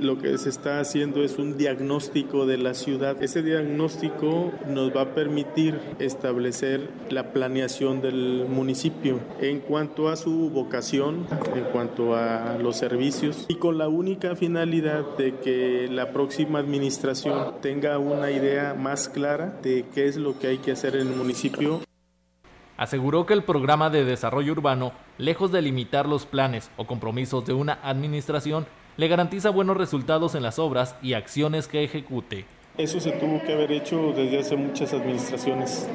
Lo 0.00 0.18
que 0.18 0.38
se 0.38 0.48
está 0.48 0.80
haciendo 0.80 1.22
es 1.22 1.38
un 1.38 1.56
diagnóstico 1.56 2.46
de 2.46 2.56
la 2.56 2.74
ciudad. 2.74 3.20
Ese 3.22 3.42
diagnóstico 3.42 4.52
nos 4.66 4.94
va 4.94 5.02
a 5.02 5.14
permitir 5.14 5.80
establecer 5.98 6.88
la 7.10 7.32
planeación 7.32 8.00
del 8.00 8.46
municipio 8.48 9.20
en 9.40 9.60
cuanto 9.60 10.08
a 10.08 10.16
su 10.16 10.50
vocación, 10.50 11.26
en 11.54 11.64
cuanto 11.64 12.14
a 12.14 12.58
los 12.58 12.76
servicios 12.76 13.46
y 13.48 13.56
con 13.56 13.78
la 13.78 13.88
única 13.88 14.36
finalidad 14.36 15.04
de 15.16 15.34
que 15.36 15.88
la 15.90 16.12
próxima 16.12 16.60
administración 16.60 17.54
tenga 17.60 17.98
una 17.98 18.30
idea 18.30 18.74
más 18.74 19.08
clara 19.08 19.58
de 19.62 19.84
qué 19.94 20.06
es 20.06 20.16
lo 20.16 20.38
que 20.38 20.46
hay 20.48 20.58
que 20.58 20.72
hacer 20.72 20.94
en 20.94 21.08
el 21.08 21.16
municipio 21.16 21.80
aseguró 22.78 23.26
que 23.26 23.34
el 23.34 23.42
programa 23.42 23.90
de 23.90 24.04
desarrollo 24.04 24.52
urbano, 24.52 24.92
lejos 25.18 25.50
de 25.52 25.60
limitar 25.60 26.06
los 26.06 26.24
planes 26.24 26.70
o 26.76 26.86
compromisos 26.86 27.44
de 27.44 27.52
una 27.52 27.80
administración, 27.82 28.66
le 28.98 29.06
garantiza 29.06 29.50
buenos 29.50 29.76
resultados 29.76 30.34
en 30.34 30.42
las 30.42 30.58
obras 30.58 30.96
y 31.00 31.14
acciones 31.14 31.68
que 31.68 31.84
ejecute. 31.84 32.44
Eso 32.76 33.00
se 33.00 33.12
tuvo 33.12 33.40
que 33.42 33.52
haber 33.52 33.72
hecho 33.72 34.12
desde 34.12 34.38
hace 34.38 34.56
muchas 34.56 34.92
administraciones 34.92 35.88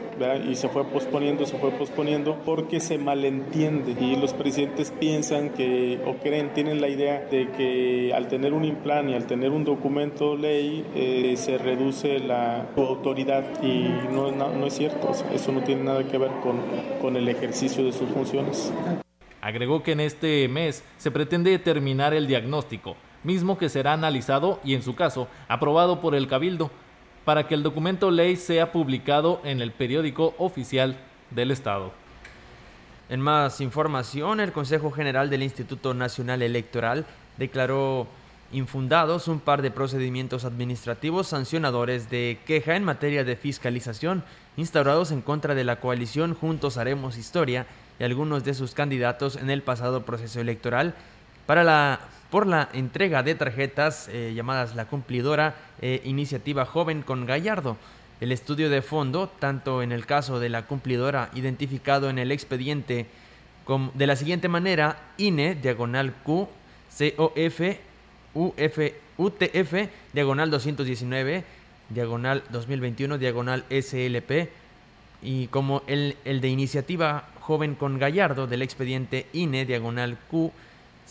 y 0.50 0.56
se 0.56 0.68
fue 0.68 0.86
posponiendo, 0.86 1.46
se 1.46 1.58
fue 1.58 1.72
posponiendo 1.72 2.38
porque 2.46 2.80
se 2.80 2.98
malentiende 2.98 3.96
y 4.02 4.16
los 4.18 4.34
presidentes 4.34 4.92
piensan 4.92 5.50
que 5.50 6.02
o 6.06 6.16
creen, 6.22 6.54
tienen 6.54 6.82
la 6.82 6.90
idea 6.90 7.26
de 7.32 7.50
que 7.52 8.14
al 8.14 8.28
tener 8.28 8.54
un 8.54 8.66
implan 8.66 9.10
y 9.10 9.16
al 9.16 9.28
tener 9.28 9.52
un 9.52 9.64
documento 9.64 10.36
ley 10.36 10.86
eh, 10.96 11.36
se 11.38 11.58
reduce 11.58 12.20
la 12.20 12.68
autoridad 12.76 13.44
y 13.62 13.88
no, 14.14 14.32
no, 14.32 14.66
es 14.66 14.74
cierto, 14.74 15.12
eso 15.34 15.52
no 15.54 15.62
tiene 15.64 15.84
nada 15.84 16.04
que 16.06 16.18
ver 16.18 16.32
con, 16.42 16.58
con 17.02 17.16
el 17.16 17.30
ejercicio 17.30 17.84
de 17.84 17.94
sus 17.94 18.10
funciones. 18.10 18.72
Agregó 19.44 19.84
que 19.84 19.92
en 19.92 20.00
este 20.00 20.48
mes 20.48 20.86
se 20.98 21.12
pretende 21.12 21.60
terminar 21.60 22.14
el 22.14 22.28
diagnóstico, 22.28 22.96
mismo 23.26 23.58
que 23.58 23.68
será 23.68 23.92
analizado 23.92 24.62
y 24.64 24.74
en 24.74 24.82
su 24.82 24.96
caso 24.96 25.28
aprobado 25.50 26.00
por 26.00 26.16
el 26.16 26.30
Cabildo, 26.30 26.72
para 27.26 27.46
que 27.46 27.54
el 27.54 27.62
documento 27.62 28.10
ley 28.10 28.38
sea 28.38 28.72
publicado 28.72 29.42
en 29.44 29.62
el 29.62 29.74
periódico 29.74 30.34
oficial 30.38 30.96
del 31.30 31.52
Estado. 31.52 31.92
En 33.10 33.20
más 33.20 33.60
información, 33.60 34.40
el 34.40 34.54
Consejo 34.54 34.92
General 34.92 35.30
del 35.30 35.44
Instituto 35.44 35.94
Nacional 35.94 36.42
Electoral 36.42 37.06
declaró 37.36 38.08
infundados 38.54 39.28
un 39.28 39.42
par 39.42 39.62
de 39.62 39.72
procedimientos 39.72 40.46
administrativos 40.46 41.28
sancionadores 41.28 42.10
de 42.10 42.40
queja 42.46 42.78
en 42.78 42.86
materia 42.86 43.26
de 43.26 43.36
fiscalización 43.36 44.24
instaurados 44.56 45.12
en 45.12 45.22
contra 45.22 45.54
de 45.54 45.66
la 45.66 45.82
coalición 45.82 46.34
Juntos 46.34 46.78
Haremos 46.78 47.18
Historia 47.18 47.66
y 48.00 48.04
algunos 48.04 48.44
de 48.44 48.54
sus 48.54 48.74
candidatos 48.74 49.36
en 49.36 49.50
el 49.50 49.62
pasado 49.62 50.04
proceso 50.04 50.40
electoral 50.40 50.96
para 51.46 51.64
la, 51.64 52.00
por 52.30 52.48
la 52.48 52.70
entrega 52.74 53.24
de 53.24 53.36
tarjetas 53.36 54.08
eh, 54.10 54.34
llamadas 54.36 54.76
la 54.76 54.86
cumplidora 54.86 55.56
e 55.82 56.02
iniciativa 56.06 56.66
joven 56.66 57.02
con 57.02 57.26
Gallardo. 57.26 57.78
El 58.22 58.32
estudio 58.32 58.70
de 58.70 58.82
fondo, 58.82 59.28
tanto 59.28 59.82
en 59.82 59.92
el 59.92 60.06
caso 60.06 60.40
de 60.40 60.50
la 60.50 60.66
cumplidora 60.66 61.30
identificado 61.34 62.10
en 62.10 62.20
el 62.20 62.32
expediente 62.32 63.08
como 63.66 63.92
de 63.94 64.08
la 64.08 64.16
siguiente 64.16 64.48
manera, 64.50 64.98
INE, 65.18 65.56
diagonal 65.56 66.14
Q, 66.24 66.48
COF, 67.18 67.62
UF, 68.34 68.80
UTF, 69.18 69.74
diagonal 70.14 70.52
219, 70.52 71.44
diagonal 71.90 72.44
2021, 72.50 73.18
diagonal 73.18 73.64
SLP, 73.70 74.50
y 75.22 75.48
como 75.48 75.84
el, 75.88 76.18
el 76.26 76.42
de 76.42 76.50
iniciativa 76.50 77.26
joven 77.44 77.76
con 77.76 78.00
Gallardo 78.00 78.48
del 78.48 78.62
expediente 78.62 79.28
INE 79.34 79.66
diagonal 79.66 80.18
Q 80.32 80.52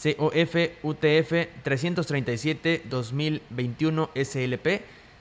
COF 0.03 0.57
UTF 0.83 1.33
337 1.63 2.83
2021 2.89 4.11
SLP 4.15 4.67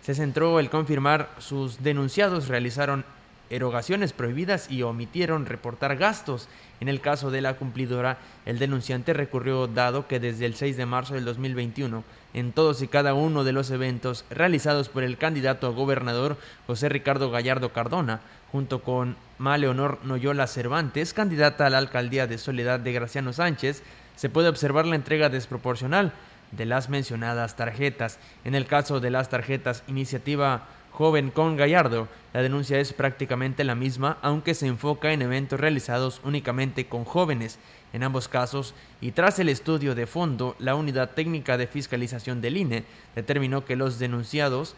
se 0.02 0.16
centró 0.16 0.60
el 0.60 0.70
confirmar 0.70 1.30
sus 1.40 1.84
denunciados 1.84 2.48
realizaron 2.48 3.04
erogaciones 3.50 4.14
prohibidas 4.14 4.72
y 4.72 4.82
omitieron 4.82 5.46
reportar 5.46 5.98
gastos. 5.98 6.48
En 6.80 6.88
el 6.88 7.02
caso 7.02 7.30
de 7.30 7.42
la 7.42 7.58
cumplidora, 7.58 8.18
el 8.46 8.58
denunciante 8.58 9.14
recurrió 9.14 9.68
dado 9.68 10.08
que 10.08 10.22
desde 10.22 10.46
el 10.46 10.56
6 10.56 10.78
de 10.78 10.86
marzo 10.86 11.14
del 11.16 11.26
2021, 11.26 12.04
en 12.34 12.52
todos 12.52 12.82
y 12.82 12.88
cada 12.88 13.14
uno 13.14 13.44
de 13.44 13.52
los 13.52 13.72
eventos 13.72 14.26
realizados 14.30 14.90
por 14.90 15.04
el 15.04 15.18
candidato 15.18 15.68
a 15.68 15.72
gobernador 15.72 16.38
José 16.68 16.90
Ricardo 16.90 17.32
Gallardo 17.32 17.74
Cardona, 17.74 18.22
junto 18.52 18.82
con 18.82 19.16
Ma 19.38 19.58
Leonor 19.58 20.00
Noyola 20.04 20.48
Cervantes, 20.48 21.14
candidata 21.14 21.66
a 21.66 21.70
la 21.70 21.78
alcaldía 21.78 22.28
de 22.28 22.38
Soledad 22.38 22.80
de 22.80 22.94
Graciano 22.94 23.34
Sánchez, 23.34 23.84
se 24.16 24.30
puede 24.30 24.50
observar 24.50 24.86
la 24.86 24.96
entrega 24.96 25.30
desproporcional 25.30 26.14
de 26.52 26.66
las 26.66 26.90
mencionadas 26.90 27.56
tarjetas. 27.56 28.20
En 28.44 28.56
el 28.56 28.68
caso 28.68 29.00
de 29.00 29.10
las 29.10 29.30
tarjetas 29.30 29.84
Iniciativa 29.88 30.68
Joven 30.92 31.32
con 31.32 31.56
Gallardo, 31.56 32.08
la 32.34 32.42
denuncia 32.42 32.80
es 32.80 32.94
prácticamente 32.94 33.64
la 33.64 33.76
misma, 33.76 34.18
aunque 34.22 34.54
se 34.54 34.68
enfoca 34.68 35.14
en 35.14 35.22
eventos 35.22 35.60
realizados 35.60 36.22
únicamente 36.24 36.88
con 36.88 37.06
jóvenes. 37.06 37.60
En 37.94 38.04
ambos 38.04 38.28
casos, 38.28 38.74
y 39.02 39.12
tras 39.12 39.40
el 39.40 39.50
estudio 39.50 39.96
de 39.96 40.08
fondo, 40.08 40.56
la 40.60 40.76
Unidad 40.76 41.12
Técnica 41.12 41.58
de 41.58 41.68
Fiscalización 41.68 42.42
del 42.42 42.58
INE 42.58 42.86
determinó 43.16 43.66
que 43.66 43.76
los 43.76 44.00
denunciados 44.00 44.76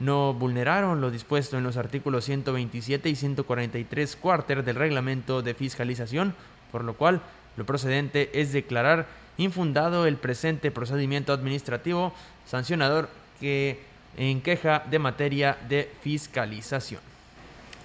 no 0.00 0.34
vulneraron 0.34 1.00
lo 1.00 1.10
dispuesto 1.10 1.58
en 1.58 1.64
los 1.64 1.76
artículos 1.76 2.24
127 2.24 3.08
y 3.08 3.16
143 3.16 4.16
cuarter 4.16 4.64
del 4.64 4.76
reglamento 4.76 5.42
de 5.42 5.54
fiscalización, 5.54 6.34
por 6.72 6.84
lo 6.84 6.94
cual 6.94 7.20
lo 7.56 7.66
procedente 7.66 8.30
es 8.40 8.52
declarar 8.52 9.06
infundado 9.36 10.06
el 10.06 10.16
presente 10.16 10.70
procedimiento 10.70 11.32
administrativo 11.32 12.12
sancionador 12.46 13.08
que 13.40 13.80
en 14.16 14.40
queja 14.40 14.84
de 14.90 14.98
materia 14.98 15.58
de 15.68 15.90
fiscalización. 16.02 17.13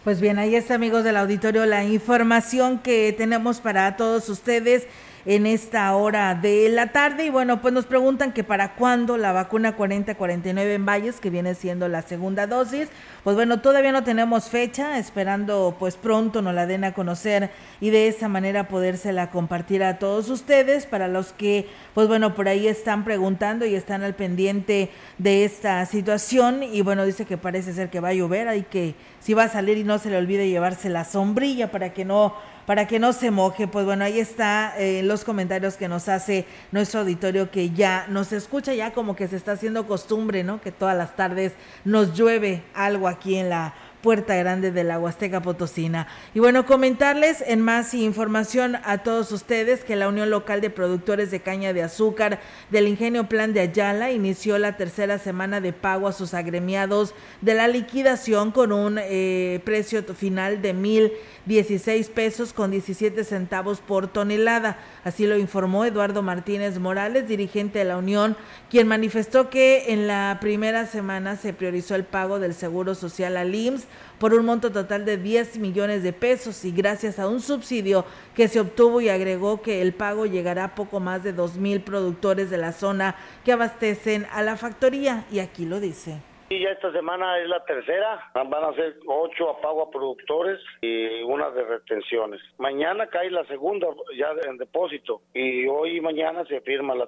Pues 0.09 0.21
bien, 0.21 0.39
ahí 0.39 0.55
está 0.55 0.73
amigos 0.73 1.03
del 1.03 1.17
auditorio 1.17 1.67
la 1.67 1.83
información 1.83 2.79
que 2.79 3.13
tenemos 3.15 3.59
para 3.59 3.95
todos 3.95 4.27
ustedes 4.27 4.87
en 5.25 5.45
esta 5.45 5.95
hora 5.95 6.35
de 6.35 6.69
la 6.69 6.87
tarde. 6.87 7.25
Y 7.25 7.29
bueno, 7.29 7.61
pues 7.61 7.73
nos 7.73 7.85
preguntan 7.85 8.31
que 8.31 8.43
para 8.43 8.75
cuándo 8.75 9.17
la 9.17 9.31
vacuna 9.31 9.75
4049 9.75 10.73
en 10.73 10.85
Valles, 10.85 11.19
que 11.19 11.29
viene 11.29 11.55
siendo 11.55 11.87
la 11.87 12.01
segunda 12.01 12.47
dosis. 12.47 12.87
Pues 13.23 13.35
bueno, 13.35 13.59
todavía 13.59 13.91
no 13.91 14.03
tenemos 14.03 14.49
fecha, 14.49 14.97
esperando 14.97 15.75
pues 15.77 15.97
pronto 15.97 16.41
nos 16.41 16.53
la 16.53 16.65
den 16.65 16.83
a 16.83 16.93
conocer 16.93 17.51
y 17.81 17.89
de 17.89 18.07
esa 18.07 18.27
manera 18.27 18.67
podérsela 18.67 19.29
compartir 19.29 19.83
a 19.83 19.99
todos 19.99 20.29
ustedes, 20.29 20.85
para 20.85 21.07
los 21.07 21.33
que 21.33 21.67
pues 21.93 22.07
bueno, 22.07 22.33
por 22.33 22.47
ahí 22.47 22.67
están 22.67 23.03
preguntando 23.03 23.65
y 23.65 23.75
están 23.75 24.03
al 24.03 24.15
pendiente 24.15 24.89
de 25.17 25.43
esta 25.43 25.85
situación. 25.85 26.63
Y 26.63 26.81
bueno, 26.81 27.05
dice 27.05 27.25
que 27.25 27.37
parece 27.37 27.73
ser 27.73 27.89
que 27.89 27.99
va 27.99 28.09
a 28.09 28.13
llover, 28.13 28.47
hay 28.47 28.63
que 28.63 28.95
si 29.19 29.33
va 29.33 29.43
a 29.43 29.49
salir 29.49 29.77
y 29.77 29.83
no 29.83 29.99
se 29.99 30.09
le 30.09 30.17
olvide 30.17 30.49
llevarse 30.49 30.89
la 30.89 31.03
sombrilla 31.03 31.71
para 31.71 31.93
que 31.93 32.05
no 32.05 32.33
para 32.69 32.85
que 32.85 32.99
no 32.99 33.13
se 33.13 33.31
moje. 33.31 33.67
Pues 33.67 33.83
bueno, 33.83 34.05
ahí 34.05 34.19
está 34.19 34.75
eh, 34.77 35.01
los 35.01 35.23
comentarios 35.23 35.75
que 35.75 35.87
nos 35.87 36.07
hace 36.07 36.45
nuestro 36.71 36.99
auditorio 36.99 37.49
que 37.49 37.71
ya 37.71 38.05
nos 38.09 38.31
escucha, 38.31 38.75
ya 38.75 38.93
como 38.93 39.15
que 39.15 39.27
se 39.27 39.37
está 39.37 39.53
haciendo 39.53 39.87
costumbre, 39.87 40.43
¿no? 40.43 40.61
Que 40.61 40.71
todas 40.71 40.95
las 40.95 41.15
tardes 41.15 41.53
nos 41.83 42.13
llueve 42.13 42.61
algo 42.75 43.07
aquí 43.07 43.37
en 43.37 43.49
la 43.49 43.73
Puerta 44.01 44.35
Grande 44.35 44.71
de 44.71 44.83
la 44.83 44.99
Huasteca 44.99 45.41
Potosina. 45.41 46.07
Y 46.33 46.39
bueno, 46.39 46.65
comentarles 46.65 47.43
en 47.45 47.61
más 47.61 47.93
información 47.93 48.77
a 48.83 48.99
todos 48.99 49.31
ustedes 49.31 49.83
que 49.83 49.95
la 49.95 50.07
Unión 50.07 50.29
Local 50.29 50.61
de 50.61 50.69
Productores 50.69 51.31
de 51.31 51.41
Caña 51.41 51.73
de 51.73 51.83
Azúcar 51.83 52.39
del 52.69 52.87
Ingenio 52.87 53.27
Plan 53.27 53.53
de 53.53 53.59
Ayala 53.61 54.11
inició 54.11 54.57
la 54.57 54.77
tercera 54.77 55.17
semana 55.17 55.59
de 55.59 55.73
pago 55.73 56.07
a 56.07 56.13
sus 56.13 56.33
agremiados 56.33 57.13
de 57.41 57.55
la 57.55 57.67
liquidación 57.67 58.51
con 58.51 58.71
un 58.71 58.99
eh, 59.01 59.59
precio 59.65 60.01
final 60.03 60.61
de 60.61 60.73
mil 60.73 61.11
16 61.49 62.09
pesos 62.09 62.53
con 62.53 62.69
17 62.69 63.23
centavos 63.23 63.79
por 63.79 64.07
tonelada. 64.07 64.77
Así 65.03 65.25
lo 65.25 65.35
informó 65.35 65.83
Eduardo 65.83 66.21
Martínez 66.21 66.77
Morales, 66.77 67.27
dirigente 67.27 67.79
de 67.79 67.85
la 67.85 67.97
Unión, 67.97 68.37
quien 68.69 68.87
manifestó 68.87 69.49
que 69.49 69.91
en 69.91 70.05
la 70.05 70.37
primera 70.39 70.85
semana 70.85 71.37
se 71.37 71.51
priorizó 71.51 71.95
el 71.95 72.03
pago 72.03 72.37
del 72.37 72.53
Seguro 72.53 72.93
Social 72.93 73.35
al 73.35 73.55
IMSS 73.55 73.87
por 74.19 74.35
un 74.35 74.45
monto 74.45 74.71
total 74.71 75.05
de 75.05 75.17
10 75.17 75.57
millones 75.57 76.03
de 76.03 76.13
pesos 76.13 76.63
y 76.65 76.71
gracias 76.71 77.17
a 77.17 77.27
un 77.27 77.41
subsidio 77.41 78.05
que 78.35 78.47
se 78.47 78.59
obtuvo 78.59 79.01
y 79.01 79.09
agregó 79.09 79.63
que 79.63 79.81
el 79.81 79.93
pago 79.93 80.27
llegará 80.27 80.65
a 80.65 80.75
poco 80.75 80.99
más 80.99 81.23
de 81.23 81.33
2 81.33 81.55
mil 81.55 81.81
productores 81.81 82.51
de 82.51 82.59
la 82.59 82.73
zona 82.73 83.15
que 83.43 83.53
abastecen 83.53 84.27
a 84.31 84.43
la 84.43 84.55
factoría 84.55 85.25
y 85.31 85.39
aquí 85.39 85.65
lo 85.65 85.79
dice. 85.79 86.28
Y 86.51 86.63
ya 86.63 86.71
esta 86.71 86.91
semana 86.91 87.37
es 87.37 87.47
la 87.47 87.63
tercera, 87.63 88.31
van 88.33 88.63
a 88.63 88.73
ser 88.73 88.95
ocho 89.05 89.51
a 89.51 89.61
pago 89.61 89.83
a 89.83 89.91
productores 89.91 90.59
y 90.81 91.21
una 91.21 91.51
de 91.51 91.63
retenciones. 91.63 92.41
Mañana 92.57 93.05
cae 93.05 93.29
la 93.29 93.45
segunda 93.45 93.85
ya 94.17 94.29
en 94.49 94.57
depósito 94.57 95.21
y 95.35 95.67
hoy 95.67 95.97
y 95.97 96.01
mañana 96.01 96.43
se 96.45 96.59
firma 96.61 96.95
la, 96.95 97.07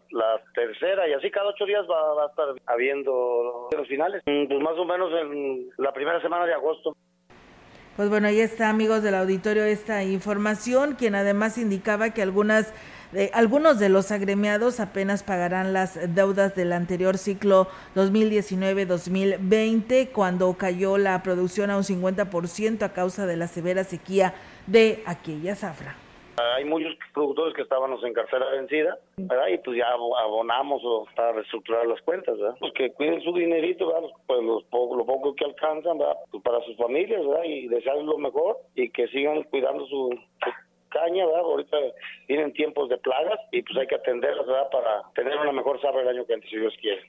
tercera 0.53 1.07
y 1.07 1.13
así 1.13 1.31
cada 1.31 1.49
ocho 1.49 1.65
días 1.65 1.81
va, 1.89 2.23
a 2.23 2.27
estar 2.27 2.49
habiendo 2.67 3.69
los 3.75 3.87
finales, 3.87 4.21
mm, 4.27 4.45
pues 4.47 4.59
más 4.59 4.77
o 4.77 4.85
menos 4.85 5.11
en 5.19 5.69
la 5.77 5.91
primera 5.91 6.21
semana 6.21 6.45
de 6.45 6.53
agosto. 6.53 6.95
Pues 7.95 8.09
bueno, 8.09 8.27
ahí 8.27 8.39
está 8.39 8.69
amigos 8.69 9.01
del 9.01 9.15
auditorio 9.15 9.63
esta 9.63 10.03
información, 10.03 10.93
quien 10.93 11.15
además 11.15 11.57
indicaba 11.57 12.11
que 12.11 12.21
algunas 12.21 12.73
algunos 13.33 13.79
de 13.79 13.89
los 13.89 14.11
agremiados 14.11 14.79
apenas 14.79 15.23
pagarán 15.23 15.73
las 15.73 16.15
deudas 16.15 16.55
del 16.55 16.73
anterior 16.73 17.17
ciclo 17.17 17.67
2019-2020, 17.95 20.11
cuando 20.11 20.55
cayó 20.57 20.97
la 20.97 21.23
producción 21.23 21.71
a 21.71 21.77
un 21.77 21.83
50% 21.83 22.83
a 22.83 22.93
causa 22.93 23.25
de 23.25 23.37
la 23.37 23.47
severa 23.47 23.83
sequía 23.83 24.35
de 24.67 25.01
aquella 25.05 25.55
zafra. 25.55 25.95
Hay 26.55 26.65
muchos 26.65 26.95
productores 27.13 27.53
que 27.53 27.61
estábamos 27.61 28.03
en 28.03 28.13
cartera 28.13 28.49
vencida, 28.51 28.97
¿verdad? 29.17 29.47
Y 29.53 29.59
pues 29.59 29.77
ya 29.77 29.85
abonamos 29.89 30.81
para 31.15 31.33
reestructurar 31.33 31.85
las 31.85 32.01
cuentas, 32.01 32.35
¿verdad? 32.37 32.55
Pues 32.59 32.73
que 32.73 32.91
cuiden 32.93 33.21
su 33.21 33.31
dinerito, 33.33 33.85
¿verdad? 33.87 34.09
Pues 34.25 34.41
lo 34.41 34.63
poco 34.71 35.35
que 35.35 35.45
alcanzan, 35.45 35.99
¿verdad? 35.99 36.15
Pues 36.31 36.41
para 36.41 36.59
sus 36.63 36.75
familias, 36.77 37.23
¿verdad? 37.27 37.43
Y 37.43 37.67
desearles 37.67 38.05
lo 38.05 38.17
mejor 38.17 38.57
y 38.75 38.89
que 38.89 39.07
sigan 39.09 39.43
cuidando 39.43 39.85
su 39.87 40.17
caña, 40.91 41.25
¿verdad? 41.25 41.41
Ahorita 41.41 41.77
vienen 42.27 42.53
tiempos 42.53 42.89
de 42.89 42.97
plagas 42.97 43.39
y 43.51 43.63
pues 43.63 43.77
hay 43.79 43.87
que 43.87 43.95
atenderlas, 43.95 44.45
¿verdad? 44.45 44.69
Para 44.71 45.11
tener 45.15 45.35
una 45.37 45.51
mejor 45.51 45.81
sabra 45.81 46.01
el 46.01 46.09
año 46.09 46.25
que 46.25 46.35
antes, 46.35 46.49
si 46.49 46.57
Dios 46.57 46.73
quiere. 46.79 47.01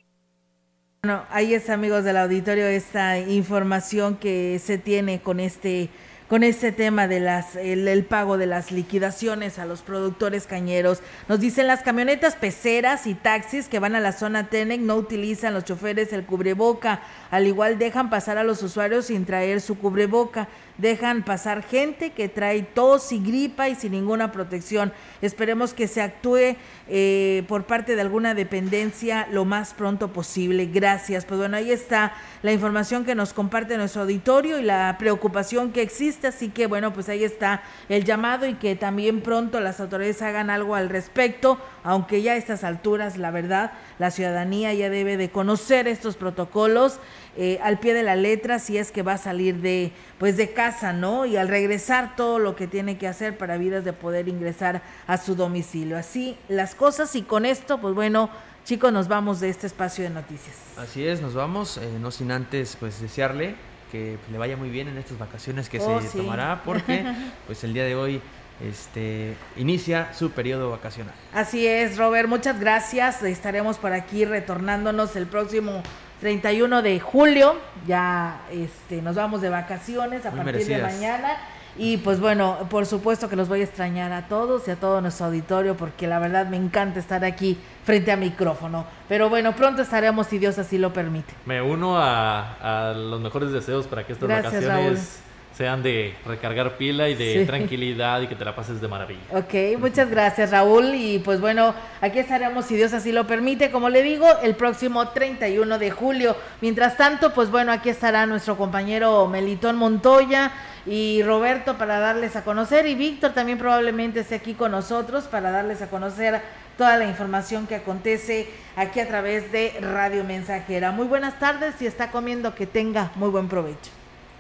Bueno, 1.03 1.27
ahí 1.31 1.53
es, 1.53 1.69
amigos 1.69 2.05
del 2.05 2.17
auditorio, 2.17 2.67
esta 2.67 3.19
información 3.19 4.17
que 4.19 4.59
se 4.61 4.79
tiene 4.79 5.21
con 5.21 5.41
este 5.41 5.91
con 6.33 6.45
este 6.45 6.73
tema 6.73 7.09
de 7.09 7.21
las 7.21 7.57
el, 7.57 8.07
pago 8.07 8.39
de 8.39 8.47
las 8.47 8.73
liquidaciones 8.73 9.59
a 9.59 9.67
los 9.67 9.83
productores 9.83 10.47
cañeros. 10.47 11.03
Nos 11.29 11.41
dicen 11.41 11.67
las 11.67 11.83
camionetas 11.83 12.37
peceras 12.37 13.07
y 13.07 13.13
taxis 13.13 13.69
que 13.69 13.79
van 13.79 13.95
a 13.97 14.01
la 14.01 14.13
zona 14.13 14.49
Tenec 14.49 14.81
no 14.81 14.97
utilizan 14.97 15.53
los 15.53 15.67
choferes 15.67 16.11
el 16.15 16.25
cubreboca, 16.25 17.03
al 17.31 17.47
igual 17.47 17.79
dejan 17.79 18.09
pasar 18.09 18.39
a 18.39 18.45
los 18.45 18.63
usuarios 18.63 19.05
sin 19.07 19.27
traer 19.27 19.61
su 19.61 19.79
cubreboca 19.79 20.49
dejan 20.83 21.23
pasar 21.23 21.63
gente 21.63 22.11
que 22.11 22.29
trae 22.29 22.63
tos 22.63 23.13
y 23.13 23.21
gripa 23.21 23.69
y 23.69 23.77
sin 23.77 23.93
ninguna 23.93 24.33
protección. 24.33 24.93
Esperemos 25.23 25.73
que 25.75 25.87
se 25.87 26.03
actúe 26.03 26.57
eh, 26.89 27.45
por 27.47 27.65
parte 27.65 27.95
de 27.95 28.01
alguna 28.01 28.35
dependencia 28.35 29.29
lo 29.31 29.45
más 29.45 29.75
pronto 29.75 30.13
posible. 30.13 30.67
Gracias. 30.67 31.25
Pues 31.25 31.39
bueno, 31.39 31.57
ahí 31.57 31.71
está 31.71 32.15
la 32.43 32.53
información 32.53 33.05
que 33.05 33.15
nos 33.15 33.33
comparte 33.33 33.77
nuestro 33.77 34.03
auditorio 34.03 34.59
y 34.59 34.65
la 34.65 34.97
preocupación 34.99 35.71
que 35.71 35.83
existe. 35.83 36.27
Así 36.27 36.49
que 36.49 36.67
bueno, 36.67 36.93
pues 36.93 37.09
ahí 37.09 37.23
está 37.23 37.63
el 37.89 38.05
llamado 38.05 38.47
y 38.47 38.55
que 38.55 38.75
también 38.75 39.21
pronto 39.21 39.61
las 39.61 39.79
autoridades 39.79 40.21
hagan 40.21 40.51
algo 40.51 40.75
al 40.75 40.89
respecto, 40.89 41.61
aunque 41.85 42.23
ya 42.23 42.33
a 42.33 42.37
estas 42.37 42.65
alturas, 42.65 43.19
la 43.19 43.31
verdad, 43.31 43.73
la 44.01 44.11
ciudadanía 44.11 44.75
ya 44.75 44.91
debe 44.91 45.17
de 45.17 45.31
conocer 45.31 45.87
estos 45.87 46.17
protocolos 46.17 46.99
eh, 47.37 47.59
al 47.63 47.79
pie 47.79 47.95
de 47.95 48.03
la 48.03 48.15
letra 48.15 48.59
si 48.59 48.77
es 48.77 48.93
que 48.93 49.03
va 49.03 49.15
a 49.15 49.19
salir 49.19 49.57
de 49.57 49.93
pues 50.19 50.37
de 50.37 50.53
casa, 50.53 50.93
¿no? 50.93 51.25
Y 51.25 51.37
al 51.37 51.49
regresar 51.49 52.15
todo 52.15 52.39
lo 52.39 52.55
que 52.57 52.67
tiene 52.67 52.99
que 52.99 53.09
hacer 53.09 53.39
para 53.39 53.57
vidas 53.57 53.85
de 53.85 53.93
poder 53.93 54.29
ingresar 54.29 54.83
a 55.07 55.17
su 55.17 55.35
domicilio. 55.35 55.97
Así 55.97 56.37
las 56.49 56.75
cosas 56.75 57.15
y 57.17 57.23
con 57.23 57.47
esto, 57.47 57.81
pues 57.81 57.95
bueno, 57.95 58.31
chicos, 58.65 58.93
nos 58.93 59.09
vamos 59.09 59.41
de 59.41 59.49
este 59.49 59.67
espacio 59.67 60.05
de 60.05 60.11
noticias. 60.11 60.57
Así 60.77 61.07
es, 61.07 61.21
nos 61.21 61.35
vamos, 61.35 61.79
eh, 61.79 61.99
no 62.01 62.11
sin 62.11 62.31
antes 62.31 62.77
pues 62.79 63.01
desearle 63.01 63.55
que 63.91 64.19
le 64.31 64.39
vaya 64.39 64.57
muy 64.57 64.71
bien 64.71 64.89
en 64.89 64.97
estas 64.97 65.19
vacaciones 65.19 65.69
que 65.69 65.79
oh, 65.79 66.01
se 66.01 66.19
tomará 66.19 66.63
porque 66.65 67.05
pues 67.47 67.63
el 67.65 67.75
día 67.75 67.85
de 67.85 67.95
hoy 67.95 68.23
este, 68.61 69.35
inicia 69.57 70.13
su 70.15 70.31
periodo 70.31 70.71
vacacional. 70.71 71.15
Así 71.35 71.67
es, 71.67 71.97
Robert, 71.97 72.29
muchas 72.29 72.61
gracias. 72.61 73.23
Estaremos 73.23 73.79
por 73.79 73.93
aquí 73.93 74.25
retornándonos 74.25 75.17
el 75.17 75.27
próximo 75.27 75.83
31 76.23 76.83
de 76.83 77.01
julio. 77.01 77.57
Ya 77.85 78.43
este, 78.53 79.03
nos 79.03 79.17
vamos 79.17 79.43
de 79.43 79.49
vacaciones 79.49 80.25
a 80.25 80.31
partir 80.31 80.65
de 80.67 80.81
mañana. 80.81 81.37
Y 81.77 81.97
pues 81.97 82.21
bueno, 82.21 82.59
por 82.71 82.87
supuesto 82.87 83.29
que 83.29 83.35
los 83.35 83.49
voy 83.49 83.63
a 83.63 83.65
extrañar 83.65 84.13
a 84.13 84.29
todos 84.29 84.69
y 84.69 84.71
a 84.71 84.77
todo 84.77 85.01
nuestro 85.01 85.27
auditorio 85.27 85.77
porque 85.77 86.07
la 86.07 86.21
verdad 86.21 86.47
me 86.47 86.57
encanta 86.57 87.01
estar 87.01 87.25
aquí 87.25 87.59
frente 87.85 88.13
a 88.13 88.17
micrófono. 88.17 88.85
Pero 89.09 89.31
bueno, 89.31 89.57
pronto 89.57 89.83
estaremos 89.83 90.29
si 90.29 90.39
Dios 90.39 90.59
así 90.59 90.79
lo 90.79 90.93
permite. 90.93 91.35
Me 91.45 91.61
uno 91.61 91.97
a, 91.99 92.95
los 92.95 93.21
mejores 93.21 93.51
deseos 93.51 93.89
para 93.89 94.07
que 94.07 94.13
estas 94.13 94.29
vacaciones 94.29 95.23
sean 95.57 95.83
de 95.83 96.15
recargar 96.27 96.77
pila 96.77 97.09
y 97.09 97.15
de 97.15 97.45
tranquilidad 97.47 98.23
y 98.23 98.27
que 98.27 98.35
te 98.35 98.45
la 98.45 98.57
pases 98.57 98.81
de 98.81 98.89
maravilla. 98.89 99.21
Ok, 99.31 99.79
muchas 99.79 100.09
gracias 100.09 100.51
Raúl 100.51 100.95
y 100.95 101.19
pues 101.19 101.41
bueno, 101.41 101.75
aquí 102.01 102.19
estaremos 102.19 102.65
si 102.65 102.77
Dios 102.77 102.93
así 102.93 103.13
lo 103.13 103.27
permite, 103.27 103.71
como 103.71 103.89
le 103.89 104.03
digo, 104.03 104.27
el 104.43 104.55
próximo 104.55 105.09
31 105.09 105.79
de 105.79 105.91
julio. 105.91 106.37
Mientras 106.61 106.97
tanto, 106.97 107.35
pues 107.35 107.51
bueno, 107.51 107.73
aquí 107.73 107.91
estará 107.91 108.25
nuestro 108.27 108.57
compañero 108.57 109.29
Melitón 109.29 109.77
Montoya 109.77 110.53
y 110.87 111.23
Roberto 111.23 111.77
para 111.77 111.99
darles 112.01 112.35
a 112.35 112.45
conocer 112.45 112.87
y 112.87 112.95
Víctor 112.95 113.33
también 113.33 113.59
probablemente 113.59 114.21
esté 114.21 114.37
aquí 114.37 114.55
con 114.55 114.73
nosotros 114.73 115.25
para 115.25 115.51
darles 115.51 115.83
a 115.83 115.89
conocer 115.89 116.41
toda 116.79 116.97
la 116.97 117.05
información 117.05 117.67
que 117.67 117.77
acontece 117.77 118.49
aquí 118.77 119.01
a 119.01 119.07
través 119.07 119.53
de 119.53 119.75
Radio 119.81 120.25
Mensajera. 120.25 120.91
Muy 120.91 121.07
buenas 121.07 121.39
tardes, 121.39 121.75
si 121.79 121.87
está 121.87 122.11
comiendo 122.11 122.55
que 122.55 122.67
tenga 122.67 123.13
muy 123.17 123.29
buen 123.29 123.49
provecho. 123.49 123.91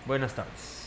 Buenas 0.06 0.32
tardes. 0.32 0.71